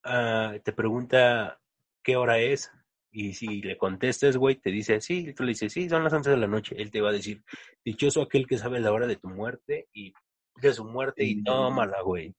Ah, 0.05 0.55
te 0.63 0.73
pregunta 0.73 1.61
qué 2.03 2.17
hora 2.17 2.39
es. 2.39 2.71
Y 3.11 3.35
si 3.35 3.61
le 3.61 3.77
contestas, 3.77 4.37
güey, 4.37 4.57
te 4.57 4.71
dice, 4.71 5.01
sí, 5.01 5.35
tú 5.35 5.43
le 5.43 5.51
dices, 5.51 5.73
sí, 5.73 5.89
son 5.89 6.03
las 6.03 6.13
11 6.13 6.31
de 6.31 6.37
la 6.39 6.47
noche. 6.47 6.75
Él 6.79 6.91
te 6.91 7.03
va 7.03 7.11
a 7.11 7.13
decir, 7.13 7.43
dichoso 7.85 8.23
aquel 8.23 8.47
que 8.47 8.57
sabe 8.57 8.81
la 8.81 8.93
hora 8.93 9.07
de 9.07 9.17
tu 9.17 9.29
muerte 9.29 9.89
y 9.93 10.15
de 10.61 10.73
su 10.73 10.85
muerte 10.85 11.25
y 11.25 11.43
tómala, 11.43 12.01
güey. 12.03 12.35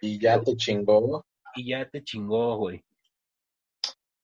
Y 0.00 0.18
ya 0.18 0.40
te 0.40 0.56
chingó. 0.56 1.24
Y 1.54 1.70
ya 1.70 1.88
te 1.88 2.02
chingó, 2.02 2.56
güey. 2.56 2.82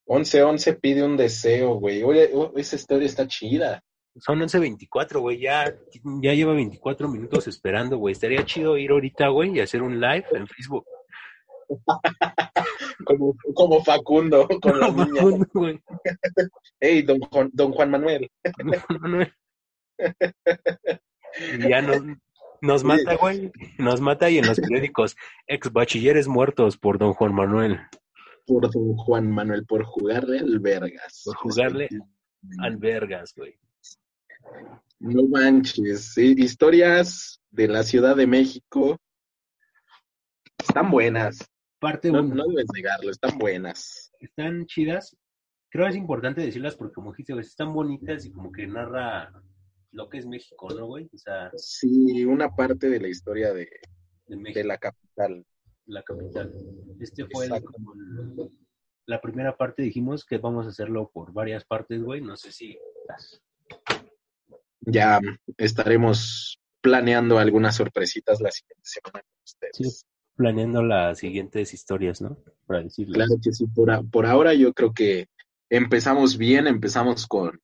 11-11 0.07 0.81
pide 0.81 1.03
un 1.03 1.17
deseo, 1.17 1.75
güey. 1.75 2.03
Oye, 2.03 2.31
esa 2.57 2.77
historia 2.77 3.07
está 3.07 3.27
chida. 3.27 3.83
Son 4.17 4.39
11.24, 4.39 5.21
güey. 5.21 5.41
Ya, 5.41 5.75
ya 6.21 6.35
lleva 6.35 6.55
24 6.55 7.09
minutos 7.09 7.47
esperando, 7.49 7.97
güey. 7.97 8.13
Estaría 8.13 8.45
chido 8.45 8.77
ir 8.77 8.91
ahorita, 8.91 9.29
güey, 9.29 9.57
y 9.57 9.61
hacer 9.61 9.83
un 9.83 10.01
live 10.01 10.27
en 10.33 10.47
Facebook. 10.47 10.85
como, 13.07 13.35
como 13.55 13.85
Facundo 13.85 14.49
con 14.61 14.81
la 14.81 14.89
niña. 14.89 15.07
Facundo, 15.15 15.47
güey. 15.53 15.81
Ey, 16.81 17.03
don 17.03 17.21
Juan, 17.21 17.51
don 17.53 17.73
Juan 17.73 17.91
Manuel. 17.91 18.31
Don 18.59 18.81
Juan 18.81 19.01
Manuel. 19.01 19.33
y 21.59 21.69
ya 21.69 21.83
nos, 21.83 22.03
nos 22.61 22.85
mata, 22.85 23.17
güey. 23.17 23.53
Nos 23.79 24.01
mata 24.01 24.31
y 24.31 24.39
en 24.39 24.47
los 24.47 24.61
periódicos, 24.61 25.17
ex 25.47 25.73
bachilleres 25.73 26.29
muertos 26.29 26.77
por 26.77 26.99
don 26.99 27.13
Juan 27.13 27.35
Manuel. 27.35 27.81
Por 28.47 28.71
don 28.71 28.97
Juan 28.97 29.31
Manuel, 29.31 29.65
por 29.67 29.85
jugarle 29.85 30.39
al 30.39 30.59
Vergas. 30.61 31.23
Por 31.25 31.37
jugarle 31.37 31.89
al 32.59 32.77
Vergas, 32.77 33.35
güey. 33.37 33.59
No 34.99 35.25
manches, 35.25 36.17
historias 36.17 37.41
de 37.51 37.69
la 37.69 37.83
Ciudad 37.83 38.17
de 38.17 38.27
México 38.27 38.99
están 40.59 40.91
buenas. 40.91 41.39
Parte 41.85 42.11
no, 42.11 42.23
no 42.23 42.47
debes 42.47 42.65
negarlo, 42.73 43.11
están 43.11 43.37
buenas. 43.37 44.11
Están 44.19 44.65
chidas. 44.65 45.15
Creo 45.69 45.85
que 45.85 45.91
es 45.91 45.97
importante 45.97 46.41
decirlas 46.41 46.77
porque, 46.77 46.95
como 46.95 47.13
dijiste, 47.13 47.39
están 47.39 47.75
bonitas 47.75 48.25
y 48.25 48.33
como 48.33 48.51
que 48.51 48.67
narra 48.67 49.31
lo 49.91 50.09
que 50.09 50.17
es 50.17 50.27
México, 50.27 50.71
¿no, 50.71 50.87
güey? 50.87 51.11
O 51.13 51.19
sea, 51.19 51.51
sí, 51.57 52.25
una 52.25 52.49
parte 52.57 52.89
de 52.89 53.01
la 53.01 53.09
historia 53.09 53.53
de, 53.53 53.69
de, 54.29 54.65
la 54.65 54.79
capital. 54.79 55.45
La 55.85 56.03
capital. 56.03 56.55
Este 57.01 57.27
fue 57.27 57.51
como 57.61 57.93
la 59.05 59.21
primera 59.21 59.55
parte, 59.55 59.83
dijimos 59.83 60.25
que 60.25 60.39
vamos 60.39 60.65
a 60.65 60.71
hacerlo 60.71 61.11
por 61.13 61.35
varias 61.35 61.67
partes, 61.67 62.03
güey. 62.03 62.23
No 62.23 62.39
sé 62.39 62.51
si 62.51 62.79
ya 64.81 65.21
estaremos 65.59 66.59
planeando 66.81 67.39
algunas 67.39 67.77
sorpresitas 67.77 68.41
la 68.41 68.51
siguiente 68.51 68.85
semana 68.85 69.21
con 69.21 69.43
ustedes. 69.45 69.77
Sí, 69.77 70.07
planeando 70.37 70.83
las 70.83 71.19
siguientes 71.19 71.75
historias, 71.75 72.21
¿no? 72.21 72.39
Para 72.67 72.83
decirles. 72.83 73.15
Claro 73.15 73.37
que 73.43 73.53
sí, 73.53 73.67
por, 73.67 74.11
por 74.11 74.27
ahora 74.27 74.55
yo 74.55 74.73
creo 74.73 74.93
que 74.93 75.29
empezamos 75.71 76.37
bien, 76.37 76.67
empezamos 76.67 77.27
con, 77.27 77.61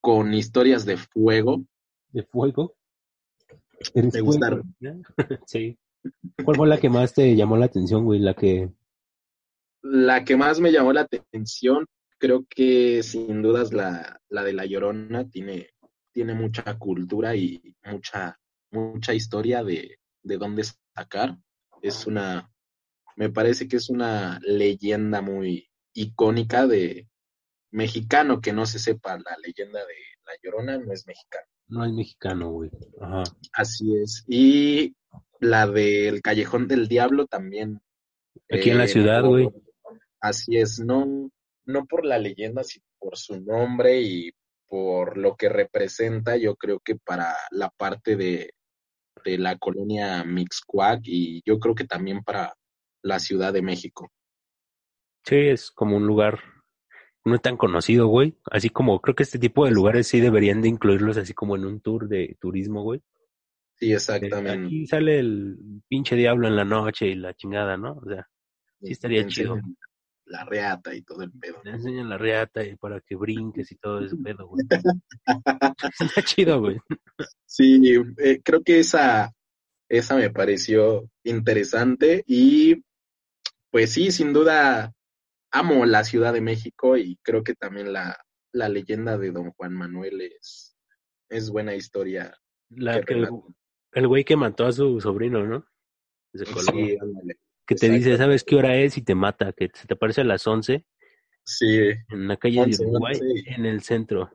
con 0.00 0.34
historias 0.34 0.84
de 0.84 0.96
fuego. 0.96 1.64
¿De 2.10 2.22
fuego? 2.24 2.76
¿Me 3.94 4.20
gustaron? 4.20 4.74
sí. 5.46 5.78
¿Cuál 6.44 6.56
fue 6.56 6.68
la 6.68 6.78
que 6.78 6.90
más 6.90 7.14
te 7.14 7.34
llamó 7.36 7.56
la 7.56 7.66
atención, 7.66 8.04
güey? 8.04 8.20
La 8.20 8.34
que... 8.34 8.70
La 9.82 10.24
que 10.24 10.36
más 10.36 10.60
me 10.60 10.72
llamó 10.72 10.92
la 10.92 11.02
atención, 11.02 11.86
creo 12.18 12.46
que 12.48 13.02
sin 13.02 13.42
dudas 13.42 13.72
la, 13.72 14.20
la 14.28 14.44
de 14.44 14.52
La 14.52 14.64
Llorona 14.64 15.28
tiene, 15.28 15.70
tiene 16.12 16.34
mucha 16.34 16.78
cultura 16.78 17.34
y 17.34 17.74
mucha, 17.84 18.38
mucha 18.70 19.12
historia 19.12 19.64
de, 19.64 19.98
de 20.22 20.38
dónde 20.38 20.64
sacar. 20.94 21.36
Es 21.82 22.06
una, 22.06 22.50
me 23.16 23.28
parece 23.28 23.68
que 23.68 23.76
es 23.76 23.90
una 23.90 24.40
leyenda 24.42 25.20
muy 25.20 25.68
icónica 25.92 26.66
de 26.66 27.08
mexicano 27.70 28.40
que 28.40 28.52
no 28.52 28.64
se 28.64 28.78
sepa 28.78 29.18
la 29.18 29.36
leyenda 29.44 29.80
de 29.80 29.94
La 30.24 30.32
Llorona, 30.42 30.78
no 30.78 30.92
es 30.92 31.06
mexicano. 31.06 31.46
No 31.68 31.84
es 31.84 31.92
mexicano, 31.92 32.50
güey. 32.50 32.70
Ajá. 33.00 33.24
Así 33.52 33.96
es. 33.96 34.24
Y 34.28 34.94
la 35.40 35.66
del 35.66 36.22
Callejón 36.22 36.68
del 36.68 36.86
Diablo 36.86 37.26
también. 37.26 37.80
Aquí 38.50 38.70
en 38.70 38.78
la 38.78 38.84
eh, 38.84 38.88
ciudad, 38.88 39.24
güey. 39.24 39.48
Así 40.20 40.56
es, 40.56 40.78
no, 40.78 41.30
no 41.64 41.86
por 41.86 42.06
la 42.06 42.18
leyenda, 42.18 42.62
sino 42.62 42.86
por 42.98 43.18
su 43.18 43.40
nombre 43.40 44.00
y 44.00 44.30
por 44.68 45.18
lo 45.18 45.36
que 45.36 45.48
representa, 45.48 46.36
yo 46.36 46.56
creo 46.56 46.80
que 46.80 46.96
para 46.96 47.34
la 47.50 47.68
parte 47.70 48.16
de, 48.16 48.54
de 49.24 49.38
la 49.38 49.56
colonia 49.58 50.24
Mixcuac 50.24 51.00
y 51.04 51.42
yo 51.44 51.58
creo 51.58 51.74
que 51.74 51.84
también 51.84 52.22
para 52.22 52.54
la 53.02 53.18
Ciudad 53.18 53.52
de 53.52 53.62
México. 53.62 54.10
Sí, 55.24 55.36
es 55.36 55.70
como 55.70 55.96
un 55.96 56.06
lugar 56.06 56.40
no 57.24 57.38
tan 57.38 57.56
conocido, 57.56 58.08
güey. 58.08 58.36
Así 58.50 58.70
como 58.70 59.00
creo 59.00 59.14
que 59.14 59.22
este 59.22 59.38
tipo 59.38 59.64
de 59.64 59.70
lugares 59.70 60.08
sí 60.08 60.20
deberían 60.20 60.60
de 60.60 60.68
incluirlos 60.68 61.16
así 61.16 61.34
como 61.34 61.56
en 61.56 61.64
un 61.64 61.80
tour 61.80 62.08
de 62.08 62.36
turismo, 62.40 62.82
güey. 62.82 63.00
Sí, 63.76 63.92
exactamente. 63.92 64.66
Aquí 64.66 64.86
sale 64.86 65.18
el 65.18 65.56
pinche 65.88 66.16
diablo 66.16 66.48
en 66.48 66.56
la 66.56 66.64
noche 66.64 67.08
y 67.08 67.14
la 67.14 67.34
chingada, 67.34 67.76
¿no? 67.76 67.94
O 67.94 68.04
sea, 68.08 68.28
sí 68.80 68.92
estaría 68.92 69.26
chido 69.26 69.56
la 70.32 70.44
reata 70.44 70.94
y 70.94 71.02
todo 71.02 71.22
el 71.22 71.30
pedo. 71.30 71.60
Te 71.62 71.70
enseñan 71.70 72.08
la 72.08 72.16
reata 72.16 72.64
y 72.64 72.74
para 72.76 73.00
que 73.00 73.14
brinques 73.14 73.70
y 73.70 73.76
todo 73.76 74.00
ese 74.00 74.16
pedo, 74.16 74.48
güey. 74.48 74.64
Está 76.00 76.22
chido, 76.22 76.58
güey. 76.58 76.78
Sí, 77.44 77.80
eh, 78.18 78.40
creo 78.42 78.62
que 78.62 78.80
esa, 78.80 79.32
esa 79.88 80.16
me 80.16 80.30
pareció 80.30 81.08
interesante 81.22 82.24
y 82.26 82.82
pues 83.70 83.92
sí, 83.92 84.10
sin 84.10 84.32
duda 84.32 84.94
amo 85.50 85.84
la 85.84 86.02
Ciudad 86.02 86.32
de 86.32 86.40
México 86.40 86.96
y 86.96 87.16
creo 87.22 87.44
que 87.44 87.54
también 87.54 87.92
la, 87.92 88.18
la 88.52 88.70
leyenda 88.70 89.18
de 89.18 89.32
Don 89.32 89.52
Juan 89.52 89.74
Manuel 89.74 90.22
es, 90.22 90.74
es 91.28 91.50
buena 91.50 91.74
historia. 91.74 92.34
La 92.70 93.02
que, 93.02 93.28
el 93.92 94.08
güey 94.08 94.24
que 94.24 94.36
mató 94.36 94.64
a 94.64 94.72
su 94.72 94.98
sobrino, 94.98 95.44
¿no? 95.44 95.66
sí, 96.32 96.96
que 97.74 97.86
te 97.86 97.90
dice, 97.90 98.16
¿sabes 98.16 98.44
qué 98.44 98.56
hora 98.56 98.76
es? 98.76 98.96
Y 98.98 99.02
te 99.02 99.14
mata, 99.14 99.52
que 99.52 99.70
se 99.72 99.86
te 99.86 99.94
aparece 99.94 100.20
a 100.20 100.24
las 100.24 100.46
11. 100.46 100.84
Sí. 101.44 101.90
En 102.08 102.28
la 102.28 102.36
calle 102.36 102.66
de 102.66 102.86
Uruguay, 102.86 103.18
en 103.46 103.66
el 103.66 103.82
centro. 103.82 104.30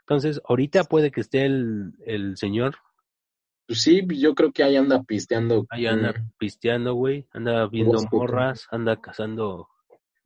Entonces, 0.00 0.40
ahorita 0.44 0.84
puede 0.84 1.10
que 1.10 1.20
esté 1.20 1.44
el, 1.44 1.92
el 2.04 2.36
señor. 2.36 2.76
Pues 3.66 3.82
sí, 3.82 4.06
yo 4.20 4.34
creo 4.34 4.52
que 4.52 4.62
ahí 4.62 4.76
anda 4.76 5.02
pisteando. 5.02 5.66
Ahí 5.70 5.86
anda 5.86 6.14
pisteando, 6.38 6.94
güey. 6.94 7.26
Anda 7.32 7.66
viendo 7.66 8.00
morras, 8.12 8.68
anda 8.70 9.00
cazando. 9.00 9.68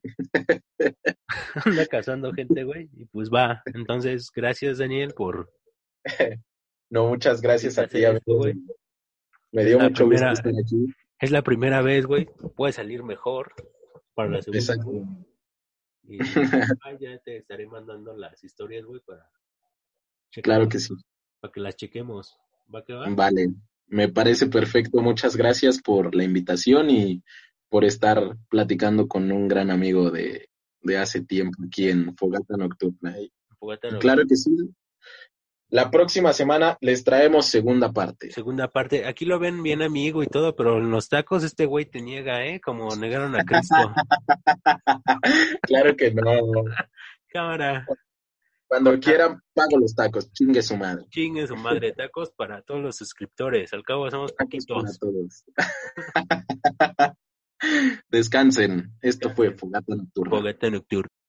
anda 1.65 1.87
cazando 1.87 2.33
gente, 2.33 2.65
güey. 2.65 2.91
Y 2.93 3.07
pues 3.07 3.31
va. 3.31 3.63
Entonces, 3.67 4.31
gracias, 4.35 4.79
Daniel, 4.79 5.15
por. 5.15 5.51
no, 6.91 7.09
muchas 7.09 7.41
gracias 7.41 7.79
a 7.79 7.87
ti, 7.87 8.03
güey. 8.27 8.55
Me 9.53 9.65
dio 9.65 9.79
mucho 9.79 10.05
gusto 10.07 10.31
estar 10.31 10.53
aquí. 10.53 10.87
Es 11.21 11.31
la 11.31 11.43
primera 11.43 11.83
vez, 11.83 12.07
güey. 12.07 12.27
Puede 12.57 12.73
salir 12.73 13.03
mejor 13.03 13.53
para 14.15 14.31
la 14.31 14.43
segunda. 14.43 14.59
Exacto. 14.59 14.91
Y 16.03 16.19
ya 16.19 17.19
te 17.25 17.37
estaré 17.37 17.67
mandando 17.67 18.17
las 18.17 18.43
historias, 18.43 18.85
güey, 18.85 19.01
para. 19.07 19.31
Claro 20.43 20.69
que 20.69 20.79
sí. 20.79 20.95
Para 21.41 21.53
que 21.53 21.61
las 21.61 21.77
chequemos. 21.77 22.37
¿Va 22.75 22.85
que 22.85 22.95
va? 22.95 23.07
Vale. 23.11 23.49
Me 23.87 24.09
parece 24.09 24.47
perfecto. 24.47 25.03
Muchas 25.03 25.37
gracias 25.37 25.81
por 25.83 26.15
la 26.15 26.25
invitación 26.25 26.91
y 26.91 27.23
por 27.69 27.85
estar 27.85 28.37
platicando 28.49 29.07
con 29.07 29.31
un 29.31 29.47
gran 29.47 29.71
amigo 29.71 30.11
de, 30.11 30.49
de 30.83 30.99
hace 30.99 31.23
tiempo 31.23 31.63
aquí 31.67 31.89
en 31.89 32.17
Fogata 32.17 32.57
Nocturna. 32.57 33.15
Fogata 33.59 33.89
Nocturna. 33.89 34.01
Claro 34.01 34.23
que 34.27 34.37
sí. 34.37 34.57
La 35.71 35.89
próxima 35.91 36.33
semana 36.33 36.77
les 36.81 37.05
traemos 37.05 37.47
segunda 37.47 37.93
parte. 37.93 38.33
Segunda 38.33 38.69
parte. 38.69 39.07
Aquí 39.07 39.25
lo 39.25 39.39
ven 39.39 39.63
bien 39.63 39.83
amigo 39.83 40.23
y 40.23 40.27
todo, 40.27 40.57
pero 40.57 40.79
en 40.79 40.91
los 40.91 41.09
tacos 41.09 41.45
este 41.45 41.65
güey 41.65 41.85
te 41.85 42.01
niega, 42.01 42.45
¿eh? 42.45 42.61
Como 42.61 42.95
negaron 42.97 43.37
a 43.37 43.45
Cristo. 43.45 43.77
claro 45.63 45.97
que 45.97 46.13
no. 46.13 46.41
Cámara. 47.29 47.87
Cuando 48.67 48.99
quieran, 48.99 49.41
pago 49.55 49.79
los 49.79 49.95
tacos. 49.95 50.33
Chingue 50.33 50.63
su 50.63 50.77
madre. 50.77 51.05
Chingue 51.11 51.47
su 51.47 51.57
madre. 51.57 51.93
Tacos 51.93 52.33
para 52.33 52.63
todos 52.63 52.81
los 52.81 52.97
suscriptores. 52.97 53.73
Al 53.73 53.85
cabo 53.85 54.11
somos 54.11 54.33
poquitos. 54.33 54.83
Para 54.83 54.99
todos. 54.99 55.45
Descansen. 58.09 58.93
Esto 59.01 59.31
fue 59.31 59.53
Fogata 59.53 59.95
Nocturna. 59.95 60.31
Fogata 60.31 60.71
Nocturna. 60.71 61.11